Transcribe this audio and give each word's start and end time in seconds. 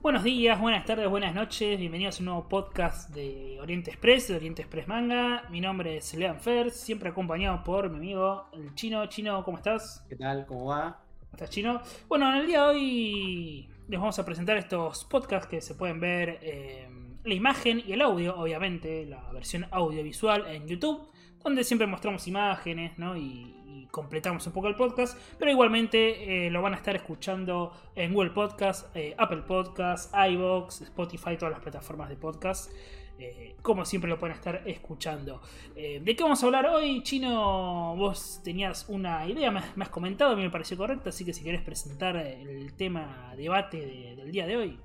Buenos 0.00 0.22
días, 0.22 0.60
buenas 0.60 0.84
tardes, 0.84 1.08
buenas 1.08 1.34
noches, 1.34 1.78
bienvenidos 1.78 2.16
a 2.16 2.18
un 2.20 2.24
nuevo 2.26 2.48
podcast 2.48 3.10
de 3.10 3.58
Oriente 3.60 3.90
Express, 3.90 4.28
de 4.28 4.36
Oriente 4.36 4.62
Express 4.62 4.88
Manga. 4.88 5.44
Mi 5.50 5.60
nombre 5.60 5.96
es 5.98 6.14
Lean 6.14 6.40
Fers, 6.40 6.76
siempre 6.76 7.10
acompañado 7.10 7.62
por 7.62 7.90
mi 7.90 7.96
amigo 7.96 8.48
el 8.52 8.74
Chino. 8.74 9.06
Chino, 9.06 9.44
¿cómo 9.44 9.58
estás? 9.58 10.04
¿Qué 10.08 10.16
tal? 10.16 10.46
¿Cómo 10.46 10.66
va? 10.66 11.00
¿Cómo 11.20 11.32
estás, 11.32 11.50
Chino? 11.50 11.80
Bueno, 12.08 12.30
en 12.30 12.36
el 12.36 12.46
día 12.46 12.62
de 12.62 12.68
hoy 12.68 13.68
les 13.88 14.00
vamos 14.00 14.18
a 14.18 14.24
presentar 14.24 14.56
estos 14.56 15.04
podcasts 15.04 15.48
que 15.48 15.60
se 15.60 15.74
pueden 15.74 16.00
ver 16.00 16.38
eh, 16.42 16.88
la 17.24 17.34
imagen 17.34 17.82
y 17.86 17.92
el 17.92 18.02
audio, 18.02 18.36
obviamente, 18.36 19.06
la 19.06 19.30
versión 19.32 19.66
audiovisual 19.70 20.46
en 20.46 20.66
YouTube, 20.66 21.08
donde 21.42 21.64
siempre 21.64 21.86
mostramos 21.86 22.26
imágenes 22.26 22.98
¿no? 22.98 23.16
y, 23.16 23.60
completamos 23.90 24.44
un 24.48 24.52
poco 24.52 24.66
el 24.66 24.74
podcast, 24.74 25.16
pero 25.38 25.52
igualmente 25.52 26.46
eh, 26.46 26.50
lo 26.50 26.62
van 26.62 26.74
a 26.74 26.76
estar 26.76 26.96
escuchando 26.96 27.72
en 27.94 28.12
Google 28.12 28.30
Podcast, 28.30 28.94
eh, 28.96 29.14
Apple 29.16 29.42
Podcast, 29.42 30.12
iBox, 30.30 30.80
Spotify, 30.80 31.36
todas 31.36 31.52
las 31.52 31.60
plataformas 31.60 32.08
de 32.08 32.16
podcast. 32.16 32.72
Eh, 33.18 33.54
como 33.62 33.84
siempre 33.84 34.10
lo 34.10 34.18
pueden 34.18 34.34
estar 34.36 34.62
escuchando. 34.66 35.40
Eh, 35.76 36.00
¿De 36.02 36.16
qué 36.16 36.22
vamos 36.24 36.42
a 36.42 36.46
hablar 36.46 36.66
hoy? 36.66 37.02
Chino, 37.02 37.94
vos 37.96 38.40
tenías 38.42 38.88
una 38.88 39.26
idea, 39.26 39.50
me 39.50 39.60
has, 39.60 39.76
me 39.76 39.84
has 39.84 39.90
comentado, 39.90 40.32
a 40.32 40.36
mí 40.36 40.42
me 40.42 40.50
pareció 40.50 40.76
correcta, 40.76 41.10
así 41.10 41.24
que 41.24 41.32
si 41.32 41.44
querés 41.44 41.62
presentar 41.62 42.16
el 42.16 42.74
tema 42.74 43.32
debate 43.36 43.78
de- 43.78 44.16
del 44.16 44.32
día 44.32 44.46
de 44.46 44.56
hoy. 44.56 44.80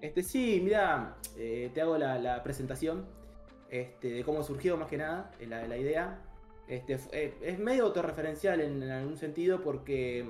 Este, 0.00 0.22
sí, 0.22 0.60
mira, 0.62 1.16
eh, 1.36 1.70
te 1.74 1.80
hago 1.80 1.98
la, 1.98 2.42
presentación 2.42 3.06
este, 3.70 4.08
de 4.08 4.24
cómo 4.24 4.42
surgió 4.42 4.76
más 4.76 4.88
que 4.88 4.98
nada 4.98 5.30
la, 5.40 5.76
idea. 5.76 6.20
Este, 6.68 6.98
es 7.42 7.58
medio 7.58 7.84
autorreferencial 7.86 8.60
en, 8.60 8.82
en 8.82 8.90
algún 8.90 9.16
sentido 9.16 9.60
porque 9.62 10.26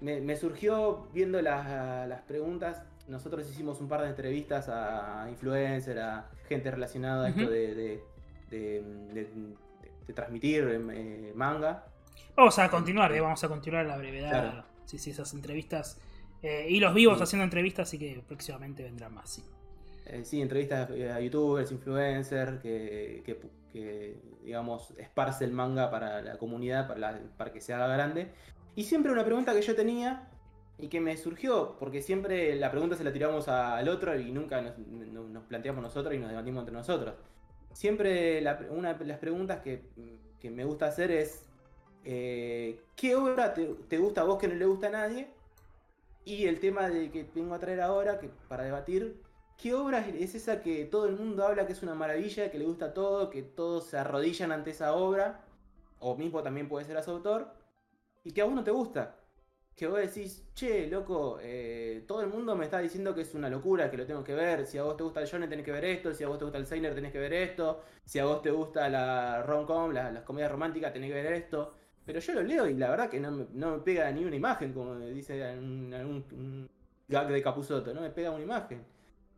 me, 0.00 0.36
surgió 0.36 1.08
viendo 1.12 1.40
las 1.40 2.22
preguntas. 2.22 2.82
Nosotros 3.08 3.48
hicimos 3.50 3.80
un 3.80 3.88
par 3.88 4.02
de 4.02 4.08
entrevistas 4.08 4.68
a 4.68 5.26
influencers, 5.30 6.00
a 6.00 6.30
gente 6.48 6.70
relacionada 6.70 7.26
a 7.26 7.28
esto 7.28 7.48
de, 7.50 7.74
de- 7.74 8.02
de- 8.50 8.82
de- 9.12 9.54
de 10.06 10.12
transmitir 10.14 10.64
eh, 10.92 11.32
manga. 11.34 11.86
Vamos 12.36 12.58
a 12.58 12.70
continuar, 12.70 13.12
eh, 13.12 13.20
vamos 13.20 13.42
a 13.44 13.48
continuar 13.48 13.84
a 13.84 13.88
la 13.88 13.96
brevedad. 13.98 14.30
Claro. 14.30 14.64
Sí, 14.86 14.98
sí, 14.98 15.10
esas 15.10 15.32
entrevistas. 15.34 16.00
eh, 16.42 16.66
y 16.68 16.78
los 16.78 16.92
vivos 16.92 17.16
Sí. 17.16 17.22
haciendo 17.24 17.44
entrevistas, 17.44 17.88
así 17.88 17.98
que 17.98 18.22
próximamente 18.28 18.82
vendrán 18.82 19.14
más, 19.14 19.30
sí. 19.30 19.42
Eh, 20.04 20.24
sí, 20.26 20.42
entrevistas 20.42 20.90
a 20.90 21.18
youtubers, 21.20 21.72
influencers, 21.72 22.60
que, 22.60 23.22
que, 23.24 23.40
que, 23.72 24.18
digamos, 24.44 24.92
esparce 24.98 25.44
el 25.46 25.52
manga 25.52 25.90
para 25.90 26.20
la 26.20 26.36
comunidad, 26.36 26.86
para, 26.86 27.00
la- 27.00 27.20
para 27.38 27.50
que 27.50 27.62
se 27.62 27.72
haga 27.72 27.86
grande. 27.88 28.30
Y 28.76 28.84
siempre 28.84 29.10
una 29.10 29.24
pregunta 29.24 29.54
que 29.54 29.62
yo 29.62 29.74
tenía 29.74 30.28
y 30.78 30.88
que 30.88 31.00
me 31.00 31.16
surgió, 31.16 31.76
porque 31.78 32.02
siempre 32.02 32.54
la 32.56 32.70
pregunta 32.70 32.96
se 32.96 33.04
la 33.04 33.12
tiramos 33.12 33.48
a- 33.48 33.76
al 33.76 33.88
otro 33.88 34.18
y 34.18 34.32
nunca 34.32 34.60
nos, 34.62 34.78
no- 34.78 35.28
nos 35.28 35.44
planteamos 35.44 35.82
nosotros 35.82 36.14
y 36.14 36.18
nos 36.18 36.30
debatimos 36.30 36.60
entre 36.62 36.74
nosotros. 36.74 37.14
Siempre 37.72 38.40
la- 38.40 38.60
una 38.70 38.94
de 38.94 39.04
las 39.04 39.18
preguntas 39.18 39.60
que, 39.60 39.82
que 40.40 40.50
me 40.50 40.64
gusta 40.64 40.86
hacer 40.86 41.10
es, 41.10 41.46
eh, 42.04 42.80
¿qué 42.96 43.16
obra 43.16 43.54
te, 43.54 43.66
te 43.88 43.98
gusta 43.98 44.22
a 44.22 44.24
vos 44.24 44.38
que 44.38 44.48
no 44.48 44.54
le 44.54 44.66
gusta 44.66 44.88
a 44.88 44.90
nadie? 44.90 45.28
Y 46.24 46.46
el 46.46 46.58
tema 46.60 46.88
de 46.88 47.10
que 47.10 47.24
vengo 47.34 47.54
a 47.54 47.58
traer 47.58 47.80
ahora, 47.80 48.18
que 48.18 48.30
para 48.48 48.64
debatir, 48.64 49.22
¿qué 49.58 49.74
obra 49.74 50.06
es 50.08 50.34
esa 50.34 50.62
que 50.62 50.84
todo 50.86 51.06
el 51.06 51.16
mundo 51.16 51.46
habla 51.46 51.66
que 51.66 51.72
es 51.72 51.82
una 51.82 51.94
maravilla, 51.94 52.50
que 52.50 52.58
le 52.58 52.64
gusta 52.64 52.94
todo, 52.94 53.30
que 53.30 53.42
todos 53.42 53.86
se 53.86 53.98
arrodillan 53.98 54.52
ante 54.52 54.70
esa 54.70 54.94
obra? 54.94 55.44
O 56.00 56.16
mismo 56.16 56.42
también 56.42 56.68
puede 56.68 56.84
ser 56.86 56.96
a 56.96 57.02
su 57.02 57.10
autor. 57.10 57.54
Y 58.24 58.32
que 58.32 58.42
a 58.42 58.44
vos 58.46 58.54
no 58.54 58.64
te 58.64 58.70
gusta. 58.70 59.16
Que 59.76 59.88
vos 59.88 59.98
decís, 59.98 60.44
che, 60.54 60.86
loco, 60.86 61.38
eh, 61.42 62.04
todo 62.06 62.20
el 62.20 62.28
mundo 62.28 62.54
me 62.54 62.64
está 62.64 62.78
diciendo 62.78 63.12
que 63.14 63.22
es 63.22 63.34
una 63.34 63.48
locura, 63.50 63.90
que 63.90 63.96
lo 63.96 64.06
tengo 64.06 64.22
que 64.22 64.34
ver. 64.34 64.66
Si 64.66 64.78
a 64.78 64.84
vos 64.84 64.96
te 64.96 65.02
gusta 65.02 65.20
el 65.20 65.26
shonen 65.26 65.48
tenés 65.50 65.64
que 65.64 65.72
ver 65.72 65.84
esto. 65.84 66.14
Si 66.14 66.22
a 66.24 66.28
vos 66.28 66.38
te 66.38 66.44
gusta 66.44 66.58
el 66.58 66.66
seiner 66.66 66.94
tenés 66.94 67.10
que 67.12 67.18
ver 67.18 67.32
esto. 67.32 67.80
Si 68.04 68.18
a 68.20 68.24
vos 68.24 68.40
te 68.42 68.50
gusta 68.52 68.88
la 68.88 69.42
rom-com, 69.42 69.90
la- 69.92 70.12
las 70.12 70.22
comedias 70.22 70.50
románticas 70.52 70.92
tenés 70.92 71.10
que 71.10 71.14
ver 71.22 71.32
esto. 71.32 71.74
Pero 72.04 72.20
yo 72.20 72.34
lo 72.34 72.42
leo 72.42 72.68
y 72.68 72.74
la 72.74 72.90
verdad 72.90 73.10
que 73.10 73.18
no 73.20 73.30
me, 73.32 73.46
no 73.52 73.72
me 73.76 73.82
pega 73.82 74.10
ni 74.12 74.24
una 74.24 74.36
imagen, 74.36 74.72
como 74.72 74.96
dice 74.98 75.42
algún 75.42 76.68
gag 77.08 77.28
de 77.28 77.42
Capuzoto, 77.42 77.92
no 77.94 78.00
me 78.02 78.10
pega 78.10 78.30
una 78.30 78.42
imagen. 78.44 78.84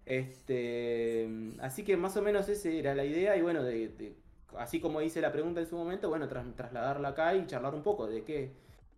Este, 0.04 1.28
así 1.60 1.84
que 1.84 1.96
más 1.96 2.16
o 2.16 2.22
menos 2.22 2.48
esa 2.48 2.68
era 2.70 2.94
la 2.94 3.04
idea 3.04 3.36
y 3.36 3.42
bueno, 3.42 3.62
de, 3.64 3.88
de- 3.88 4.16
así 4.56 4.80
como 4.80 5.00
hice 5.02 5.20
la 5.20 5.32
pregunta 5.32 5.60
en 5.60 5.66
su 5.66 5.76
momento, 5.76 6.08
bueno, 6.08 6.28
tras- 6.28 6.54
trasladarla 6.54 7.08
acá 7.08 7.34
y 7.34 7.46
charlar 7.46 7.74
un 7.74 7.82
poco 7.82 8.06
de 8.06 8.22
qué, 8.24 8.52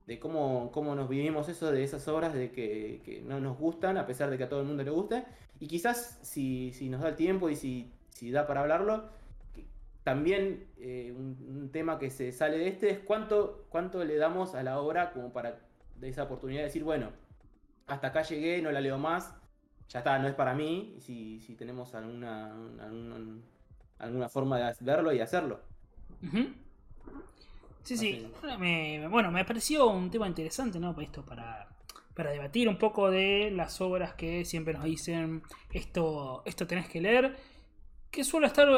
de 0.09 0.19
cómo, 0.19 0.71
cómo 0.73 0.95
nos 0.95 1.07
vivimos 1.07 1.51
eso 1.51 1.71
de 1.71 1.85
esas 1.85 2.09
obras 2.09 2.33
de 2.33 2.51
que, 2.51 3.03
que 3.05 3.21
no 3.21 3.41
nos 3.41 3.59
gustan 3.59 3.99
a 3.99 4.07
pesar 4.07 4.31
de 4.31 4.39
que 4.39 4.45
a 4.45 4.49
todo 4.49 4.63
el 4.63 4.67
mundo 4.67 4.83
le 4.83 4.91
guste 4.91 5.25
y 5.61 5.67
quizás 5.69 6.19
si, 6.23 6.73
si 6.73 6.89
nos 6.89 7.03
da 7.03 7.11
el 7.11 7.15
tiempo 7.15 7.51
y 7.51 7.57
si, 7.57 7.93
si 8.09 8.31
da 8.31 8.47
para 8.47 8.63
hablarlo, 8.63 9.11
que 9.55 9.67
también 10.05 10.67
eh, 10.79 11.15
un, 11.15 11.37
un 11.47 11.69
tema 11.71 11.99
que 11.99 12.09
se 12.09 12.33
sale 12.33 12.57
de 12.57 12.69
este 12.69 12.89
es 12.89 13.01
cuánto, 13.01 13.67
cuánto 13.69 14.03
le 14.03 14.17
damos 14.17 14.55
a 14.55 14.63
la 14.63 14.81
obra 14.81 15.13
como 15.13 15.31
para 15.31 15.61
de 15.97 16.09
esa 16.09 16.23
oportunidad 16.23 16.61
de 16.61 16.69
decir, 16.69 16.85
bueno, 16.85 17.11
hasta 17.87 18.07
acá 18.07 18.23
llegué, 18.23 18.63
no 18.63 18.73
la 18.73 18.81
leo 18.81 18.97
más, 18.97 19.35
ya 19.91 19.99
está, 19.99 20.19
no 20.19 20.27
es 20.27 20.35
para 20.35 20.55
mí, 20.55 20.97
si, 21.01 21.41
si 21.41 21.55
tenemos 21.55 21.95
alguna, 21.95 22.55
alguna, 22.81 23.43
alguna 23.99 24.29
forma 24.31 24.59
de 24.59 24.75
verlo 24.81 25.13
y 25.13 25.21
hacerlo. 25.21 25.61
Ujú. 26.23 26.47
Sí, 27.89 27.97
sí. 27.97 28.33
Bueno, 29.11 29.31
me, 29.31 29.45
pareció 29.45 29.89
un 29.89 30.11
tema 30.11 30.27
interesante, 30.29 30.79
¿no? 30.79 30.95
Esto, 31.01 31.25
para, 31.25 31.69
para 32.15 32.31
debatir 32.31 32.69
un 32.69 32.79
poco 32.79 33.11
de 33.11 33.51
las 33.51 33.81
obras 33.81 34.15
que 34.15 34.45
siempre 34.45 34.75
nos 34.75 34.85
dicen 34.85 35.43
esto, 35.73 36.43
esto 36.45 36.67
tenés 36.67 36.89
que 36.89 37.01
leer. 37.01 37.37
Que 38.11 38.25
suele 38.25 38.49
estar. 38.49 38.69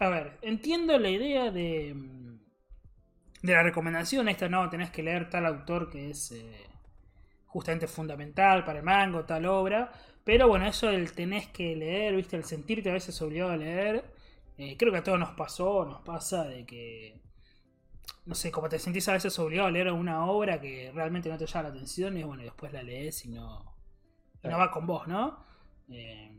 A 0.00 0.08
ver, 0.08 0.38
entiendo 0.42 0.98
la 0.98 1.10
idea 1.10 1.50
de. 1.50 1.94
mm, 1.94 2.38
De 3.42 3.52
la 3.54 3.62
recomendación, 3.62 4.28
esta 4.28 4.48
no, 4.48 4.68
tenés 4.70 4.90
que 4.90 5.02
leer 5.02 5.28
tal 5.30 5.46
autor 5.46 5.90
que 5.90 6.10
es 6.10 6.32
eh, 6.32 6.66
justamente 7.46 7.86
fundamental 7.88 8.64
para 8.64 8.78
el 8.80 8.84
mango, 8.84 9.24
tal 9.24 9.46
obra. 9.46 9.92
Pero 10.24 10.48
bueno, 10.48 10.66
eso 10.66 10.88
del 10.88 11.12
tenés 11.12 11.48
que 11.48 11.74
leer, 11.76 12.14
viste, 12.16 12.36
el 12.36 12.44
sentirte 12.44 12.90
a 12.90 12.94
veces 12.94 13.20
obligado 13.22 13.52
a 13.52 13.56
leer. 13.56 14.04
eh, 14.58 14.76
creo 14.78 14.92
que 14.92 14.98
a 14.98 15.02
todos 15.04 15.18
nos 15.18 15.30
pasó, 15.34 15.84
nos 15.84 16.02
pasa 16.02 16.44
de 16.44 16.64
que 16.66 17.20
no 18.26 18.34
sé, 18.34 18.50
como 18.52 18.68
te 18.68 18.78
sentís 18.78 19.08
a 19.08 19.12
veces 19.14 19.38
obligado 19.38 19.68
a 19.68 19.70
leer 19.72 19.92
una 19.92 20.26
obra 20.26 20.60
que 20.60 20.90
realmente 20.94 21.28
no 21.28 21.38
te 21.38 21.46
llama 21.46 21.64
la 21.64 21.68
atención 21.70 22.16
y 22.16 22.22
bueno, 22.24 22.42
después 22.42 22.72
la 22.72 22.82
lees 22.82 23.24
y 23.26 23.30
no, 23.30 23.74
y 24.42 24.48
no 24.48 24.58
va 24.58 24.70
con 24.70 24.86
vos, 24.86 25.06
¿no? 25.08 25.44
Eh, 25.90 26.36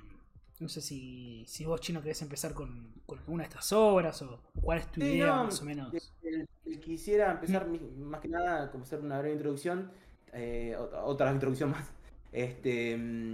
no 0.60 0.70
sé 0.70 0.82
si, 0.82 1.46
si 1.48 1.66
vos, 1.66 1.82
Chino, 1.82 2.02
querés 2.02 2.22
empezar 2.22 2.54
con, 2.54 2.94
con 3.06 3.20
alguna 3.20 3.44
de 3.44 3.50
estas 3.50 3.72
obras 3.74 4.22
o 4.24 4.42
cuál 4.62 4.80
es 4.80 4.92
tu 4.92 5.00
Sí, 5.00 5.16
idea 5.16 5.34
no, 5.34 5.44
más 5.44 5.62
o 5.62 5.66
menos. 5.66 6.14
eh, 6.24 6.46
eh, 6.66 6.80
Quisiera 6.80 7.32
empezar 7.32 7.68
más 7.68 8.22
que 8.22 8.28
nada 8.30 8.72
como 8.72 8.84
hacer 8.84 9.00
una 9.00 9.20
breve 9.20 9.34
introducción, 9.36 9.92
eh, 10.34 10.76
ot- 10.78 10.92
otra 11.04 11.32
introducción 11.32 11.72
más, 11.72 11.90
este, 12.32 12.98
mm, 12.98 13.34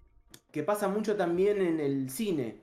que 0.52 0.64
pasa 0.64 0.88
mucho 0.88 1.16
también 1.18 1.62
en 1.62 1.80
el 1.80 2.10
cine. 2.10 2.62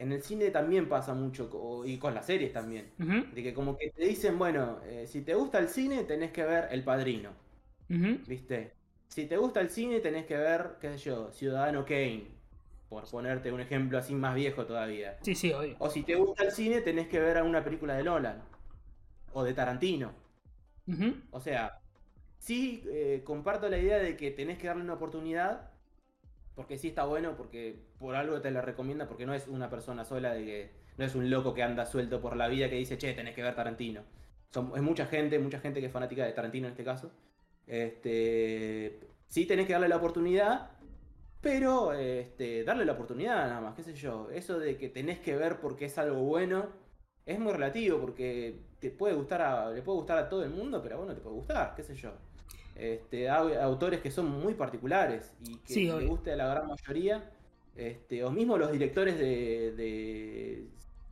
En 0.00 0.12
el 0.12 0.22
cine 0.22 0.50
también 0.50 0.88
pasa 0.88 1.12
mucho, 1.12 1.84
y 1.84 1.98
con 1.98 2.14
las 2.14 2.24
series 2.24 2.54
también. 2.54 2.90
De 2.96 3.42
que 3.42 3.52
como 3.52 3.76
que 3.76 3.90
te 3.90 4.02
dicen, 4.02 4.38
bueno, 4.38 4.78
eh, 4.86 5.06
si 5.06 5.20
te 5.20 5.34
gusta 5.34 5.58
el 5.58 5.68
cine 5.68 6.04
tenés 6.04 6.32
que 6.32 6.42
ver 6.42 6.68
El 6.70 6.82
Padrino. 6.82 7.32
¿viste? 8.26 8.72
Si 9.08 9.26
te 9.26 9.36
gusta 9.36 9.60
el 9.60 9.68
cine 9.68 10.00
tenés 10.00 10.24
que 10.24 10.38
ver, 10.38 10.78
qué 10.80 10.92
sé 10.92 10.96
yo, 10.96 11.30
Ciudadano 11.32 11.84
Kane, 11.84 12.28
por 12.88 13.10
ponerte 13.10 13.52
un 13.52 13.60
ejemplo 13.60 13.98
así 13.98 14.14
más 14.14 14.34
viejo 14.34 14.64
todavía. 14.64 15.18
Sí, 15.20 15.34
sí, 15.34 15.52
obvio. 15.52 15.76
O 15.78 15.90
si 15.90 16.02
te 16.02 16.14
gusta 16.14 16.44
el 16.44 16.52
cine 16.52 16.80
tenés 16.80 17.06
que 17.06 17.20
ver 17.20 17.36
alguna 17.36 17.62
película 17.62 17.94
de 17.94 18.02
Nolan, 18.02 18.42
o 19.34 19.44
de 19.44 19.52
Tarantino. 19.52 20.14
O 21.30 21.40
sea, 21.42 21.78
sí 22.38 22.82
eh, 22.90 23.20
comparto 23.22 23.68
la 23.68 23.76
idea 23.76 23.98
de 23.98 24.16
que 24.16 24.30
tenés 24.30 24.56
que 24.56 24.66
darle 24.68 24.82
una 24.82 24.94
oportunidad, 24.94 25.69
porque 26.60 26.76
sí 26.76 26.88
está 26.88 27.06
bueno, 27.06 27.38
porque 27.38 27.74
por 27.98 28.14
algo 28.14 28.38
te 28.42 28.50
la 28.50 28.60
recomienda, 28.60 29.08
porque 29.08 29.24
no 29.24 29.32
es 29.32 29.48
una 29.48 29.70
persona 29.70 30.04
sola, 30.04 30.34
de 30.34 30.44
que 30.44 30.70
no 30.98 31.06
es 31.06 31.14
un 31.14 31.30
loco 31.30 31.54
que 31.54 31.62
anda 31.62 31.86
suelto 31.86 32.20
por 32.20 32.36
la 32.36 32.48
vida 32.48 32.68
que 32.68 32.76
dice, 32.76 32.98
che, 32.98 33.14
tenés 33.14 33.34
que 33.34 33.42
ver 33.42 33.54
Tarantino. 33.54 34.02
Son, 34.50 34.70
es 34.76 34.82
mucha 34.82 35.06
gente, 35.06 35.38
mucha 35.38 35.58
gente 35.58 35.80
que 35.80 35.86
es 35.86 35.92
fanática 35.92 36.22
de 36.22 36.32
Tarantino 36.32 36.66
en 36.66 36.72
este 36.72 36.84
caso. 36.84 37.12
Este, 37.66 39.00
sí 39.26 39.46
tenés 39.46 39.66
que 39.66 39.72
darle 39.72 39.88
la 39.88 39.96
oportunidad, 39.96 40.72
pero 41.40 41.94
este, 41.94 42.62
darle 42.62 42.84
la 42.84 42.92
oportunidad 42.92 43.36
nada 43.48 43.62
más, 43.62 43.74
qué 43.74 43.82
sé 43.82 43.94
yo. 43.94 44.28
Eso 44.30 44.58
de 44.58 44.76
que 44.76 44.90
tenés 44.90 45.18
que 45.18 45.36
ver 45.36 45.60
porque 45.60 45.86
es 45.86 45.96
algo 45.96 46.20
bueno, 46.20 46.68
es 47.24 47.38
muy 47.38 47.54
relativo, 47.54 47.98
porque 47.98 48.60
te 48.80 48.90
puede 48.90 49.14
gustar 49.14 49.40
a, 49.40 49.70
le 49.70 49.80
puede 49.80 49.96
gustar 49.96 50.18
a 50.18 50.28
todo 50.28 50.44
el 50.44 50.50
mundo, 50.50 50.82
pero 50.82 50.96
a 50.96 50.98
vos 50.98 51.08
no 51.08 51.14
te 51.14 51.22
puede 51.22 51.36
gustar, 51.36 51.74
qué 51.74 51.82
sé 51.82 51.94
yo. 51.94 52.12
Este, 52.74 53.28
autores 53.28 54.00
que 54.00 54.10
son 54.10 54.30
muy 54.30 54.54
particulares 54.54 55.34
y 55.40 55.56
que 55.58 55.74
Sí, 55.74 55.84
le 55.86 56.06
guste 56.06 56.32
a 56.32 56.36
la 56.36 56.46
gran 56.48 56.66
mayoría, 56.68 57.30
Este, 57.76 58.24
o 58.24 58.30
mismo 58.30 58.58
los 58.58 58.72
directores 58.72 59.18
de, 59.18 59.72
de, 59.76 60.68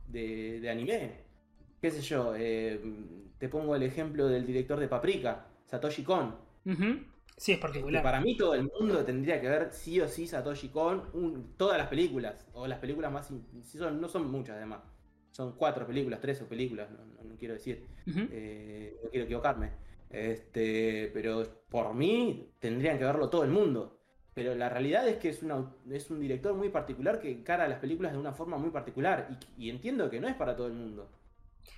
de, 0.07 0.59
de 0.59 0.69
anime. 0.69 1.11
Qué 1.81 1.91
sé 1.91 2.01
yo, 2.01 2.33
eh, 2.35 2.79
te 3.37 3.49
pongo 3.49 3.75
el 3.75 3.83
ejemplo 3.83 4.27
del 4.27 4.45
director 4.45 4.79
de 4.79 4.87
Paprika, 4.87 5.47
Satoshi 5.65 6.03
Kon. 6.03 6.35
Ujú. 6.65 7.05
Sí, 7.37 7.53
es 7.53 7.59
particular. 7.59 8.03
para 8.03 8.19
mí 8.19 8.35
todo 8.35 8.53
el 8.53 8.63
mundo 8.77 9.05
tendría 9.05 9.39
que 9.39 9.47
ver 9.47 9.69
sí 9.71 10.01
o 10.01 10.07
sí 10.09 10.27
Satoshi 10.27 10.69
Kon, 10.69 11.03
un- 11.13 11.53
todas 11.55 11.77
las 11.77 11.87
películas, 11.87 12.45
o 12.53 12.67
las 12.67 12.79
películas 12.79 13.11
más... 13.13 13.31
son, 13.63 14.01
no 14.01 14.09
son 14.09 14.29
muchas 14.29 14.57
además, 14.57 14.81
son 15.31 15.53
cuatro 15.53 15.87
películas, 15.87 16.19
tres 16.19 16.41
o 16.41 16.47
películas, 16.47 16.89
no, 16.91 16.97
no- 17.05 17.23
no 17.29 17.35
quiero 17.37 17.53
decir, 17.53 17.85
eh, 18.31 18.97
no 19.03 19.09
quiero 19.09 19.23
equivocarme. 19.25 19.71
Este, 20.09 21.11
pero 21.13 21.43
por 21.69 21.93
mí 21.93 22.51
tendrían 22.59 22.97
que 22.97 23.05
verlo 23.05 23.29
todo 23.29 23.43
el 23.43 23.51
mundo. 23.51 23.97
Pero 24.33 24.55
la 24.55 24.69
realidad 24.69 25.07
es 25.07 25.17
que 25.17 25.29
es, 25.29 25.43
una- 25.43 25.75
es 25.91 26.09
un 26.11 26.19
director 26.19 26.53
muy 26.55 26.69
particular 26.69 27.19
que 27.19 27.31
encara 27.31 27.67
las 27.67 27.79
películas 27.79 28.13
de 28.13 28.17
una 28.19 28.33
forma 28.33 28.57
muy 28.57 28.69
particular 28.71 29.29
y, 29.57 29.65
y 29.67 29.69
entiendo 29.69 30.09
que 30.09 30.19
no 30.21 30.27
es 30.27 30.35
para 30.35 30.55
todo 30.55 30.67
el 30.67 30.73
mundo. 30.73 31.09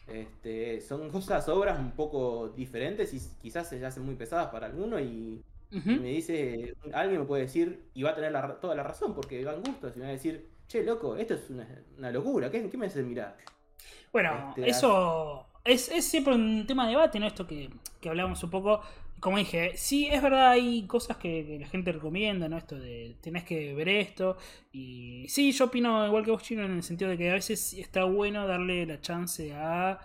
Este, 0.08 0.82
son 0.82 1.10
cosas, 1.12 1.48
obras 1.50 1.80
un 1.80 1.92
poco 1.92 2.50
diferentes 2.50 3.14
y 3.14 3.20
quizás 3.42 3.70
se 3.70 3.84
hacen 3.86 4.04
muy 4.06 4.16
pesadas 4.16 4.48
para 4.50 4.68
algunos 4.68 5.02
y 5.02 5.44
me 5.88 6.10
dice, 6.10 6.76
alguien 6.94 7.22
me 7.22 7.28
puede 7.28 7.44
decir, 7.44 7.90
y 7.94 8.04
va 8.04 8.12
a 8.12 8.16
tener 8.16 8.32
la 8.32 8.60
toda 8.60 8.76
la 8.76 8.84
razón, 8.84 9.14
porque 9.16 9.44
van 9.46 9.62
gustos, 9.62 9.96
y 9.96 10.00
me 10.00 10.06
va 10.06 10.10
a 10.10 10.14
decir, 10.14 10.50
che, 10.68 10.84
loco, 10.84 11.16
esto 11.18 11.36
es 11.36 11.50
una, 11.50 11.68
una 11.98 12.12
locura, 12.12 12.50
¿qué, 12.52 12.70
qué 12.70 12.78
me 12.78 12.88
hace 12.88 13.04
mirar? 13.04 13.38
Bueno, 14.12 14.54
Este, 14.56 14.70
eso 14.70 15.48
es, 15.64 15.90
es 15.90 16.06
siempre 16.06 16.34
un 16.34 16.66
tema 16.68 16.86
de 16.86 16.92
debate, 16.92 17.20
¿no? 17.20 17.28
Esto 17.28 17.48
que, 17.48 17.70
que 18.00 18.10
hablábamos 18.10 18.44
un 18.44 18.50
poco. 18.50 18.82
Como 19.20 19.38
dije, 19.38 19.74
sí, 19.78 20.08
es 20.08 20.22
verdad, 20.22 20.50
hay 20.52 20.88
cosas 20.88 21.18
que, 21.18 21.58
la 21.60 21.68
gente 21.68 21.92
recomienda, 21.92 22.50
¿no? 22.50 22.58
Esto 22.58 22.76
de 22.80 23.18
tenés 23.22 23.44
que 23.44 23.74
ver 23.76 23.90
esto. 23.90 24.38
Y 24.72 25.28
sí, 25.30 25.52
yo 25.52 25.66
opino 25.66 26.06
igual 26.08 26.26
que 26.26 26.32
vos, 26.32 26.42
Chino, 26.44 26.64
en 26.64 26.72
el 26.72 26.84
sentido 26.84 27.12
de 27.12 27.18
que 27.18 27.30
a 27.30 27.34
veces 27.34 27.74
está 27.74 28.04
bueno 28.06 28.48
darle 28.48 28.86
la 28.86 29.00
chance 29.02 29.54
a. 29.54 30.00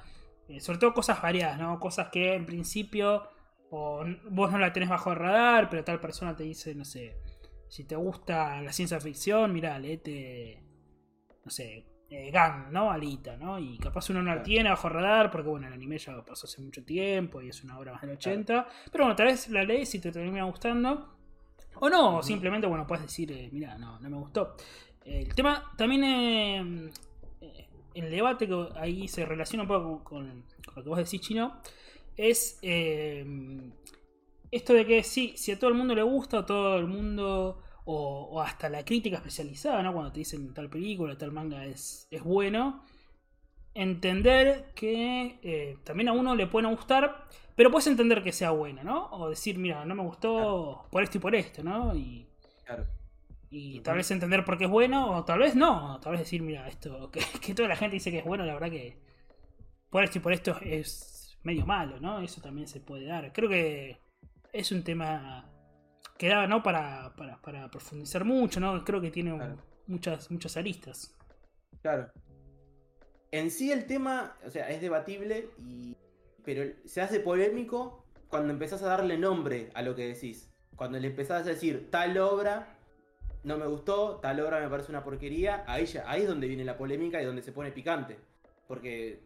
eh, 0.49 0.61
sobre 0.61 0.79
todo 0.79 0.94
cosas 0.94 1.23
variadas, 1.23 1.59
¿no? 1.59 1.81
Cosas 1.81 2.09
que 2.11 2.35
en 2.35 2.47
principio. 2.47 3.29
O 3.70 4.05
vos 4.31 4.52
no 4.52 4.59
la 4.59 4.73
tenés 4.73 4.88
bajo 4.88 5.11
el 5.11 5.17
radar, 5.17 5.69
pero 5.70 5.82
tal 5.85 6.00
persona 6.00 6.37
te 6.37 6.44
dice, 6.44 6.75
no 6.75 6.85
sé. 6.85 7.17
Si 7.69 7.85
te 7.85 7.97
gusta 7.97 8.62
la 8.62 8.73
ciencia 8.73 9.00
ficción, 9.00 9.52
mira, 9.52 9.79
leete. 9.79 10.62
No 11.44 11.50
sé, 11.50 11.87
eh, 12.11 12.31
Gun, 12.32 12.73
¿no? 12.73 12.91
Alita, 12.91 13.37
¿no? 13.37 13.58
Y 13.58 13.79
capaz 13.79 14.11
uno 14.11 14.23
no 14.23 14.35
la 14.35 14.43
tiene 14.43 14.70
bajo 14.70 14.88
radar, 14.88 15.31
porque 15.31 15.49
bueno, 15.49 15.67
el 15.67 15.73
anime 15.73 15.99
ya 15.99 16.25
pasó 16.25 16.47
hace 16.47 16.62
mucho 16.62 16.85
tiempo 16.85 17.43
y 17.43 17.49
es 17.49 17.64
una 17.64 17.79
obra 17.79 17.93
más 17.93 18.03
del 18.03 18.12
80. 18.12 18.67
Pero 18.91 19.05
bueno, 19.05 19.17
tal 19.17 19.26
vez 19.26 19.49
la 19.49 19.64
lees 19.64 19.94
y 19.94 20.00
te 20.00 20.12
termina 20.12 20.44
gustando. 20.44 21.14
O 21.79 21.91
no, 21.91 22.11
o 22.11 22.19
Ujú. 22.19 22.23
simplemente, 22.23 22.67
bueno, 22.67 22.87
puedes 22.87 23.05
decir, 23.05 23.31
eh, 23.32 23.49
mira, 23.53 23.76
no, 23.76 23.99
no 24.00 24.08
me 24.11 24.17
gustó. 24.17 24.56
El 25.05 25.35
tema 25.35 25.73
también, 25.76 26.05
eh, 26.05 26.91
eh, 27.41 27.69
el 27.94 28.11
debate 28.11 28.47
que 28.49 28.69
ahí 28.76 29.09
se 29.09 29.25
relaciona 29.25 29.62
un 29.62 29.69
poco 29.69 30.02
con, 30.02 30.44
con 30.64 30.75
lo 30.76 30.82
que 30.82 30.88
vos 30.88 30.99
decís, 30.99 31.20
Chino, 31.20 31.61
es 32.17 32.59
eh, 32.62 33.25
esto 34.50 34.73
de 34.73 34.87
que 34.87 35.02
sí, 35.02 35.35
si 35.37 35.52
a 35.52 35.59
todo 35.59 35.70
el 35.70 35.76
mundo 35.76 35.94
le 35.94 36.02
gusta, 36.02 36.47
todo 36.47 36.79
el 36.79 36.87
mundo, 36.87 37.62
o, 37.87 38.29
o 38.33 38.43
hasta 38.43 38.69
la 38.71 38.85
crítica 38.85 39.19
especializada, 39.19 39.83
¿no? 39.83 39.94
Cuando 39.94 40.12
te 40.12 40.21
dicen 40.21 40.55
tal 40.55 40.71
película, 40.71 41.19
tal 41.19 41.33
manga 41.33 41.65
es, 41.67 42.09
es 42.12 42.23
bueno, 42.25 42.85
entender 43.75 44.73
que 44.75 45.38
eh, 45.43 45.79
también 45.85 46.09
a 46.09 46.12
uno 46.12 46.35
le 46.35 46.47
puede 46.47 46.65
no 46.65 46.77
gustar, 46.77 47.27
pero 47.56 47.71
puedes 47.71 47.87
entender 47.88 48.23
que 48.23 48.33
sea 48.33 48.50
bueno, 48.53 48.83
¿no? 48.85 49.09
O 49.12 49.31
decir, 49.31 49.59
mira, 49.59 49.85
no 49.85 49.94
me 49.94 50.03
gustó 50.03 50.87
por 50.91 51.03
esto 51.03 51.19
y 51.19 51.21
por 51.21 51.35
esto, 51.35 51.62
¿no? 51.62 51.94
Y, 51.97 52.27
Claro. 52.65 52.87
y 53.50 53.81
tal 53.81 53.97
vez 53.97 54.11
entender 54.11 54.44
por 54.44 54.59
qué 54.59 54.65
es 54.65 54.71
bueno, 54.71 55.17
o 55.17 55.25
tal 55.25 55.38
vez 55.38 55.55
no, 55.55 55.94
o 55.97 56.00
tal 56.00 56.12
vez 56.12 56.21
decir, 56.21 56.43
mira, 56.43 56.67
esto, 56.69 57.11
que, 57.12 57.21
que 57.41 57.55
toda 57.55 57.69
la 57.69 57.77
gente 57.77 57.94
dice 57.94 58.11
que 58.11 58.19
es 58.19 58.25
bueno, 58.25 58.44
la 58.44 58.55
verdad 58.55 58.71
que 58.71 58.99
por 59.91 60.05
esto 60.05 60.19
y 60.19 60.23
por 60.23 60.33
esto 60.33 60.59
es 60.62 61.38
medio 61.44 61.67
malo, 61.67 62.00
¿no? 62.00 62.21
Eso 62.21 62.41
también 62.41 62.69
se 62.69 62.81
puede 62.81 63.06
dar. 63.06 63.33
Creo 63.33 63.49
que 63.49 63.99
es 64.53 64.73
un 64.73 64.83
tema 64.85 65.50
que 66.19 66.29
da, 66.29 66.47
¿no? 66.47 66.63
Para, 66.63 67.15
para, 67.17 67.41
para 67.43 67.71
profundizar 67.71 68.25
mucho, 68.25 68.61
¿no? 68.61 68.85
Creo 68.85 69.01
que 69.01 69.11
tiene 69.11 69.37
Claro. 69.37 69.57
muchas, 69.87 70.31
muchas 70.31 70.57
aristas. 70.57 71.15
Claro. 71.83 72.11
En 73.33 73.51
sí 73.51 73.73
el 73.73 73.87
tema, 73.87 74.37
o 74.47 74.51
sea, 74.51 74.71
es 74.71 74.81
debatible, 74.81 75.51
y... 75.59 75.97
pero 76.45 76.63
se 76.85 77.01
hace 77.03 77.21
polémico 77.21 78.05
cuando 78.29 78.53
empezás 78.53 78.83
a 78.83 78.87
darle 78.89 79.19
nombre 79.19 79.71
a 79.75 79.83
lo 79.83 79.95
que 79.95 80.07
decís. 80.09 80.51
Cuando 80.77 80.99
le 80.99 81.09
empezás 81.09 81.43
a 81.47 81.51
decir 81.51 81.91
tal 81.91 82.19
obra 82.19 82.79
no 83.45 83.57
me 83.59 83.67
gustó, 83.67 84.17
tal 84.17 84.41
obra 84.41 84.61
me 84.61 84.69
parece 84.69 84.91
una 84.91 85.05
porquería, 85.05 85.65
ahí, 85.69 85.87
ya, 85.87 86.05
ahí 86.11 86.23
es 86.23 86.29
donde 86.29 86.49
viene 86.49 86.65
la 86.65 86.77
polémica 86.77 87.23
y 87.23 87.25
donde 87.25 87.43
se 87.43 87.53
pone 87.53 87.71
picante. 87.73 88.19
Porque 88.67 89.21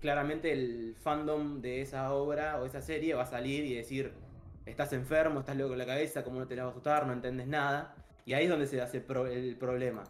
claramente 0.00 0.52
el 0.52 0.94
fandom 0.98 1.60
de 1.62 1.80
esa 1.80 2.12
obra 2.12 2.60
o 2.60 2.66
esa 2.66 2.82
serie 2.82 3.14
va 3.14 3.22
a 3.22 3.26
salir 3.26 3.64
y 3.64 3.74
decir, 3.74 4.12
estás 4.66 4.92
enfermo, 4.92 5.40
estás 5.40 5.56
loco 5.56 5.72
en 5.72 5.78
la 5.78 5.86
cabeza, 5.86 6.22
¿cómo 6.24 6.40
no 6.40 6.46
te 6.46 6.56
la 6.56 6.64
va 6.64 6.70
a 6.70 6.74
gustar? 6.74 7.06
No 7.06 7.12
entendés 7.12 7.46
nada. 7.46 7.94
Y 8.24 8.34
ahí 8.34 8.44
es 8.44 8.50
donde 8.50 8.66
se 8.66 8.80
hace 8.80 8.98
el 8.98 9.56
problema. 9.56 10.04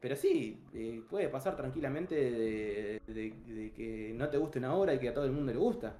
Pero 0.00 0.16
sí, 0.16 0.64
eh, 0.72 1.02
puede 1.08 1.28
pasar 1.28 1.56
tranquilamente 1.56 2.14
de, 2.14 3.72
que 3.76 4.12
no 4.16 4.28
te 4.30 4.38
guste 4.38 4.58
una 4.58 4.74
obra 4.74 4.94
y 4.94 4.98
que 4.98 5.10
a 5.10 5.14
todo 5.14 5.26
el 5.26 5.32
mundo 5.32 5.52
le 5.52 5.58
gusta. 5.58 5.94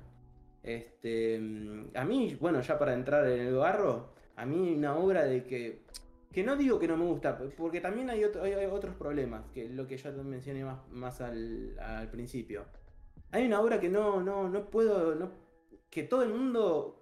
Este, 0.62 1.38
mm, 1.38 1.90
a 1.94 2.04
mí, 2.04 2.36
bueno, 2.40 2.60
ya 2.62 2.78
para 2.78 2.94
entrar 2.94 3.26
en 3.28 3.40
el 3.40 3.54
barro, 3.54 4.08
a 4.36 4.46
mí 4.46 4.74
una 4.74 4.96
obra 4.96 5.24
de 5.24 5.44
que, 5.44 5.82
que 6.32 6.42
no 6.42 6.56
digo 6.56 6.78
que 6.78 6.88
no 6.88 6.96
me 6.96 7.04
gusta, 7.04 7.38
porque 7.58 7.80
también 7.82 8.08
hay, 8.08 8.24
otro- 8.24 8.42
hay- 8.42 8.52
hay 8.54 8.66
otros 8.66 8.94
problemas, 8.94 9.44
que 9.52 9.68
lo 9.68 9.86
que 9.86 9.96
te 9.96 10.10
mencioné 10.22 10.64
más, 10.92 11.20
al, 11.20 12.08
principio. 12.10 12.64
Hay 13.32 13.46
una 13.46 13.60
obra 13.60 13.78
que 13.80 13.88
no, 13.90 14.22
no, 14.22 14.48
no 14.48 14.64
puedo, 14.70 15.30
que 15.90 16.04
todo 16.04 16.22
el 16.22 16.30
mundo, 16.30 16.99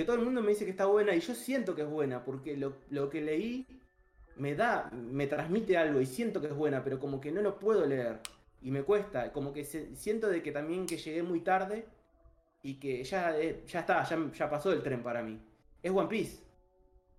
que 0.00 0.06
todo 0.06 0.16
el 0.16 0.24
mundo 0.24 0.40
me 0.40 0.48
dice 0.48 0.64
que 0.64 0.70
está 0.70 0.86
buena 0.86 1.14
y 1.14 1.20
yo 1.20 1.34
siento 1.34 1.74
que 1.74 1.82
es 1.82 1.88
buena, 1.90 2.24
porque 2.24 2.56
lo, 2.56 2.72
lo 2.88 3.10
que 3.10 3.20
leí 3.20 3.66
me 4.36 4.54
da, 4.54 4.88
me 4.92 5.26
transmite 5.26 5.76
algo 5.76 6.00
y 6.00 6.06
siento 6.06 6.40
que 6.40 6.46
es 6.46 6.54
buena, 6.54 6.82
pero 6.82 6.98
como 6.98 7.20
que 7.20 7.30
no 7.30 7.42
lo 7.42 7.58
puedo 7.58 7.84
leer 7.84 8.18
y 8.62 8.70
me 8.70 8.82
cuesta, 8.82 9.30
como 9.30 9.52
que 9.52 9.62
se- 9.62 9.94
siento 9.96 10.28
de 10.28 10.42
que 10.42 10.52
también 10.52 10.86
que 10.86 10.96
llegué 10.96 11.22
muy 11.22 11.40
tarde 11.40 11.84
y 12.62 12.80
que 12.80 13.04
ya, 13.04 13.38
eh, 13.38 13.62
ya 13.66 13.80
está, 13.80 14.02
ya, 14.04 14.18
ya 14.32 14.48
pasó 14.48 14.72
el 14.72 14.82
tren 14.82 15.02
para 15.02 15.22
mí. 15.22 15.38
Es 15.82 15.92
One 15.92 16.08
Piece. 16.08 16.44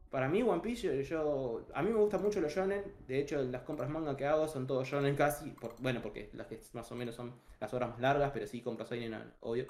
Para 0.10 0.28
mí 0.28 0.42
One 0.42 0.62
Piece, 0.62 1.04
yo, 1.04 1.68
a 1.76 1.84
mí 1.84 1.92
me 1.92 2.00
gustan 2.00 2.24
mucho 2.24 2.42
los 2.42 2.52
shonen, 2.52 2.84
de 3.08 3.20
hecho 3.20 3.44
las 3.44 3.62
compras 3.62 3.92
manga 3.92 4.18
que 4.18 4.26
hago 4.26 4.48
son 4.48 4.66
todos 4.66 4.88
shonen 4.88 5.16
casi, 5.16 5.52
por- 5.52 5.76
bueno, 5.80 6.02
porque 6.02 6.32
las 6.34 6.48
que 6.48 6.60
más 6.74 6.92
o 6.92 6.96
menos 6.96 7.14
son 7.14 7.32
las 7.60 7.72
obras 7.76 7.92
más 7.92 8.00
largas, 8.02 8.32
pero 8.34 8.48
sí 8.48 8.62
compras 8.62 8.90
shonen, 8.90 9.34
obvio. 9.42 9.68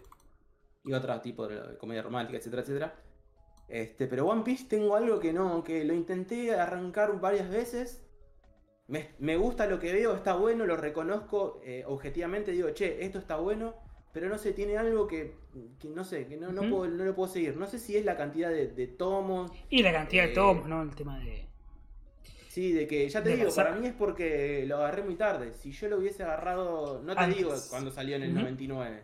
Y 0.84 0.94
otro 0.94 1.20
tipo 1.22 1.48
de 1.48 1.78
comedia 1.78 2.02
romántica, 2.04 2.38
etcétera, 2.38 2.62
etcétera. 2.64 2.96
Este, 3.68 4.08
pero 4.08 4.28
One 4.28 4.44
Piece 4.44 4.66
tengo 4.68 4.96
algo 4.96 5.20
que 5.20 5.32
no, 5.34 5.64
que 5.64 5.86
lo 5.86 5.94
intenté 5.94 6.54
arrancar 6.56 7.20
varias 7.20 7.50
veces. 7.50 8.04
Me, 8.88 9.12
me 9.20 9.38
gusta 9.38 9.68
lo 9.68 9.80
que 9.80 9.94
veo, 9.94 10.16
está 10.16 10.36
bueno, 10.36 10.66
lo 10.66 10.76
reconozco 10.78 11.62
eh, 11.64 11.84
objetivamente, 11.88 12.52
digo, 12.52 12.72
che, 12.72 13.04
esto 13.06 13.20
está 13.20 13.38
bueno, 13.38 13.76
pero 14.14 14.30
no 14.30 14.38
sé, 14.38 14.54
tiene 14.54 14.78
algo 14.78 15.08
que, 15.08 15.36
que 15.80 15.90
no 15.90 16.04
sé, 16.04 16.28
que 16.28 16.38
no, 16.38 16.68
puedo, 16.70 16.88
no 16.90 17.06
lo 17.06 17.16
puedo 17.16 17.32
seguir. 17.32 17.56
No 17.58 17.68
sé 17.68 17.80
si 17.80 17.98
es 17.98 18.06
la 18.06 18.18
cantidad 18.18 18.50
de, 18.50 18.68
de 18.70 18.88
tomos, 18.88 19.52
Y 19.70 19.82
la 19.82 19.92
cantidad 19.92 20.26
de 20.26 20.30
Eh, 20.30 20.34
tomos, 20.34 20.68
¿no? 20.68 20.84
El 20.84 20.94
tema 20.96 21.18
de. 21.20 21.48
sí, 22.48 22.72
de 22.74 22.88
que, 22.88 23.08
ya 23.10 23.24
te 23.24 23.30
De 23.30 23.36
digo, 23.36 23.50
pasar- 23.50 23.68
para 23.68 23.72
mí 23.76 23.88
es 23.88 23.94
porque 23.94 24.66
lo 24.68 24.78
agarré 24.78 25.04
muy 25.04 25.16
tarde. 25.16 25.54
Si 25.56 25.72
yo 25.72 25.88
lo 25.90 25.98
hubiese 25.98 26.24
agarrado, 26.24 27.02
no 27.04 27.18
te 27.18 27.24
Antes. 27.24 27.38
digo 27.38 27.54
cuando 27.70 27.92
salió 27.92 28.16
en 28.16 28.24
el 28.24 28.32
Ujú. 28.32 28.40
99, 28.40 29.04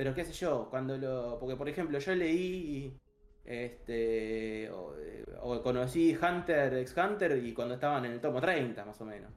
pero 0.00 0.14
qué 0.14 0.24
sé 0.24 0.32
yo, 0.32 0.66
cuando 0.70 0.96
lo, 0.96 1.38
porque 1.38 1.56
por 1.56 1.68
ejemplo 1.68 1.98
yo 1.98 2.14
leí, 2.14 2.96
este, 3.44 4.70
o, 4.70 4.94
o 5.42 5.62
conocí 5.62 6.16
Hunter 6.16 6.72
x 6.78 6.94
Hunter 6.96 7.36
y 7.44 7.52
cuando 7.52 7.74
estaban 7.74 8.06
en 8.06 8.12
el 8.12 8.20
tomo 8.22 8.40
30 8.40 8.82
más 8.86 8.98
o 8.98 9.04
menos, 9.04 9.30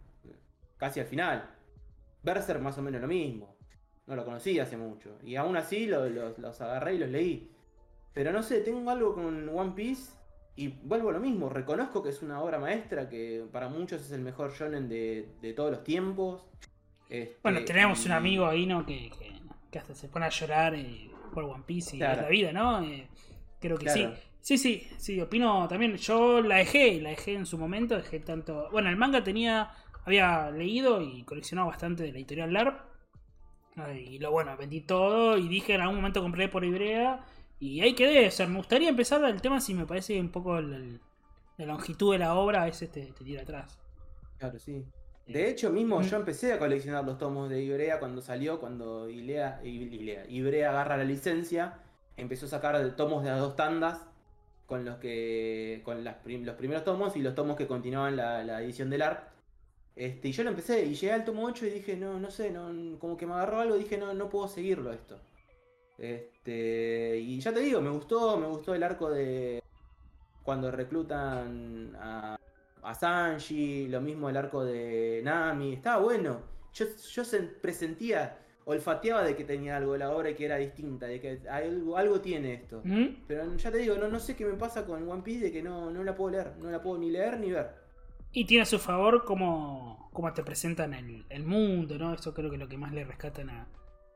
casi 0.77 1.01
al 1.01 1.05
final. 1.07 1.49
Berserk 2.21 2.61
más 2.61 2.77
o 2.77 2.81
menos 2.81 3.01
lo 3.01 3.09
mismo. 3.09 3.57
No 4.07 4.15
lo 4.15 4.23
conocí 4.23 4.57
hace 4.57 4.77
mucho. 4.77 5.17
Y 5.21 5.35
aún 5.35 5.57
así 5.57 5.85
lo- 5.85 6.07
los, 6.07 6.39
los 6.39 6.61
agarré 6.61 6.95
y 6.95 6.99
los 6.99 7.09
leí. 7.09 7.51
Pero 8.13 8.31
no 8.31 8.41
sé, 8.41 8.61
tengo 8.61 8.89
algo 8.89 9.15
con 9.15 9.49
One 9.49 9.73
Piece 9.75 10.13
y 10.55 10.69
vuelvo 10.69 11.09
a 11.09 11.13
lo 11.13 11.19
mismo. 11.19 11.49
Reconozco 11.49 12.01
que 12.01 12.09
es 12.11 12.21
una 12.21 12.41
obra 12.41 12.57
maestra, 12.57 13.09
que 13.09 13.45
para 13.51 13.67
muchos 13.67 14.01
es 14.01 14.11
el 14.13 14.21
mejor 14.21 14.53
shonen 14.53 14.87
de, 14.87 15.35
de 15.41 15.51
todos 15.51 15.71
los 15.71 15.83
tiempos. 15.83 16.45
Este, 17.09 17.37
Bueno, 17.43 17.65
tenemos 17.65 18.01
y- 18.03 18.05
un 18.07 18.11
amigo 18.13 18.45
ahí, 18.45 18.65
¿no? 18.65 18.85
Que, 18.85 19.09
que, 19.09 19.32
que 19.73 19.79
hasta 19.79 19.93
se 19.95 20.07
pone 20.07 20.25
a 20.27 20.29
llorar 20.29 20.75
eh, 20.75 21.09
por 21.33 21.43
One 21.43 21.63
Piece 21.65 21.95
y 21.95 21.99
Claro. 21.99 22.21
la 22.21 22.29
vida, 22.29 22.53
¿no? 22.53 22.81
Eh, 22.83 23.07
creo 23.59 23.75
que 23.77 23.85
Claro. 23.85 24.15
sí. 24.15 24.21
Sí, 24.39 24.57
sí, 24.57 24.87
sí, 24.97 25.19
opino 25.21 25.67
también. 25.67 25.95
Yo 25.97 26.41
la 26.41 26.57
dejé, 26.57 27.01
la 27.01 27.09
dejé 27.09 27.33
en 27.33 27.45
su 27.45 27.57
momento, 27.57 27.95
dejé 27.95 28.19
tanto. 28.19 28.69
Bueno, 28.71 28.89
el 28.89 28.97
manga 28.97 29.23
tenía. 29.23 29.71
Había 30.05 30.51
leído 30.51 31.01
y 31.01 31.23
coleccionado 31.23 31.69
bastante 31.69 32.03
de 32.03 32.11
la 32.11 32.17
editorial 32.17 32.51
LARP. 32.53 32.79
Y 34.05 34.19
lo 34.19 34.31
bueno, 34.31 34.55
vendí 34.57 34.81
todo 34.81 35.37
y 35.37 35.47
dije 35.47 35.73
en 35.73 35.81
algún 35.81 35.95
momento 35.95 36.21
compré 36.21 36.47
por 36.49 36.63
Ibrea. 36.63 37.25
Y 37.59 37.79
ahí 37.81 37.93
quedé. 37.95 38.27
O 38.27 38.31
sea, 38.31 38.45
me 38.45 38.57
gustaría 38.57 38.89
empezar 38.89 39.23
el 39.23 39.41
tema 39.41 39.59
si 39.61 39.73
me 39.73 39.85
parece 39.85 40.19
un 40.19 40.29
poco 40.29 40.57
el- 40.59 40.73
el- 40.73 41.01
la 41.57 41.65
longitud 41.65 42.11
de 42.11 42.19
la 42.19 42.35
obra, 42.35 42.63
a 42.63 42.65
veces 42.65 42.91
te, 42.91 43.13
te 43.13 43.23
tira 43.23 43.41
atrás. 43.43 43.79
Claro, 44.37 44.59
sí. 44.59 44.83
De 45.25 45.49
hecho, 45.49 45.69
mismo 45.71 45.99
Mm. 45.99 46.03
yo 46.03 46.17
empecé 46.17 46.51
a 46.53 46.59
coleccionar 46.59 47.05
los 47.05 47.17
tomos 47.17 47.49
de 47.49 47.61
Ibrea 47.61 47.99
cuando 47.99 48.21
salió, 48.21 48.59
cuando 48.59 49.09
Ilea, 49.09 49.61
Ilea- 49.63 50.25
Ibrea 50.29 50.69
agarra 50.71 50.97
la 50.97 51.05
licencia, 51.05 51.75
empezó 52.17 52.45
a 52.45 52.49
sacar 52.49 52.95
tomos 52.95 53.23
de 53.23 53.29
a 53.29 53.37
dos 53.37 53.55
tandas 53.55 54.01
con 54.65 54.83
los 54.85 54.97
que 54.97 55.81
con 55.85 56.03
las 56.03 56.15
prim- 56.15 56.45
los 56.45 56.55
primeros 56.55 56.83
tomos 56.83 57.15
y 57.15 57.21
los 57.21 57.35
tomos 57.35 57.55
que 57.57 57.67
continuaban 57.67 58.15
la, 58.17 58.43
la 58.43 58.61
edición 58.61 58.89
del 58.89 59.01
ARP. 59.03 59.23
Este, 59.95 60.27
y 60.29 60.31
yo 60.31 60.43
lo 60.43 60.49
empecé 60.49 60.85
y 60.85 60.95
llegué 60.95 61.13
al 61.13 61.23
tomo 61.23 61.45
8 61.45 61.65
y 61.67 61.69
dije, 61.69 61.95
no, 61.95 62.19
no 62.19 62.31
sé, 62.31 62.49
no, 62.51 62.97
como 62.99 63.15
que 63.15 63.25
me 63.27 63.33
agarró 63.33 63.59
algo, 63.61 63.77
dije, 63.77 63.97
no, 63.97 64.13
no 64.13 64.29
puedo 64.29 64.47
seguirlo 64.47 64.91
esto. 64.91 65.19
Este, 65.97 67.19
y 67.19 67.39
ya 67.39 67.53
te 67.53 67.59
digo, 67.61 67.79
me 67.79 67.89
gustó, 67.91 68.37
me 68.37 68.47
gustó 68.47 68.73
el 68.73 68.83
arco 68.83 69.09
de 69.11 69.61
cuando 70.43 70.71
reclutan 70.71 71.95
a, 71.99 72.37
a 72.83 72.93
Sanji, 72.93 73.87
lo 73.87 74.01
mismo 74.01 74.29
el 74.29 74.37
arco 74.37 74.63
de 74.63 75.21
Nami, 75.23 75.73
estaba 75.73 76.01
bueno. 76.01 76.41
Yo, 76.73 76.85
yo 77.11 77.23
se- 77.23 77.39
presentía, 77.43 78.37
olfateaba 78.65 79.23
de 79.23 79.35
que 79.35 79.43
tenía 79.43 79.77
algo 79.77 79.95
la 79.97 80.11
obra 80.11 80.29
y 80.31 80.35
que 80.35 80.45
era 80.45 80.57
distinta, 80.57 81.05
de 81.07 81.19
que 81.19 81.39
algo, 81.49 81.97
algo 81.97 82.21
tiene 82.21 82.53
esto. 82.53 82.81
¿Mm? 82.83 83.23
Pero 83.27 83.55
ya 83.57 83.71
te 83.71 83.77
digo, 83.77 83.95
no, 83.97 84.07
no 84.07 84.19
sé 84.19 84.35
qué 84.35 84.45
me 84.45 84.53
pasa 84.53 84.85
con 84.85 85.07
One 85.09 85.21
Piece 85.21 85.45
de 85.45 85.51
que 85.51 85.61
no, 85.61 85.91
no 85.91 86.03
la 86.03 86.15
puedo 86.15 86.31
leer, 86.31 86.53
no 86.59 86.71
la 86.71 86.81
puedo 86.81 86.97
ni 86.97 87.11
leer 87.11 87.39
ni 87.39 87.51
ver. 87.51 87.71
Y 88.31 88.45
tiene 88.45 88.63
a 88.63 88.65
su 88.65 88.79
favor 88.79 89.25
cómo, 89.25 90.09
cómo 90.11 90.33
te 90.33 90.43
presentan 90.43 90.93
el, 90.95 91.25
el 91.29 91.43
mundo, 91.43 91.97
¿no? 91.99 92.13
Eso 92.13 92.33
creo 92.33 92.49
que 92.49 92.55
es 92.55 92.59
lo 92.61 92.67
que 92.67 92.77
más 92.77 92.91
le 92.91 93.03
rescatan 93.03 93.49
a, 93.51 93.67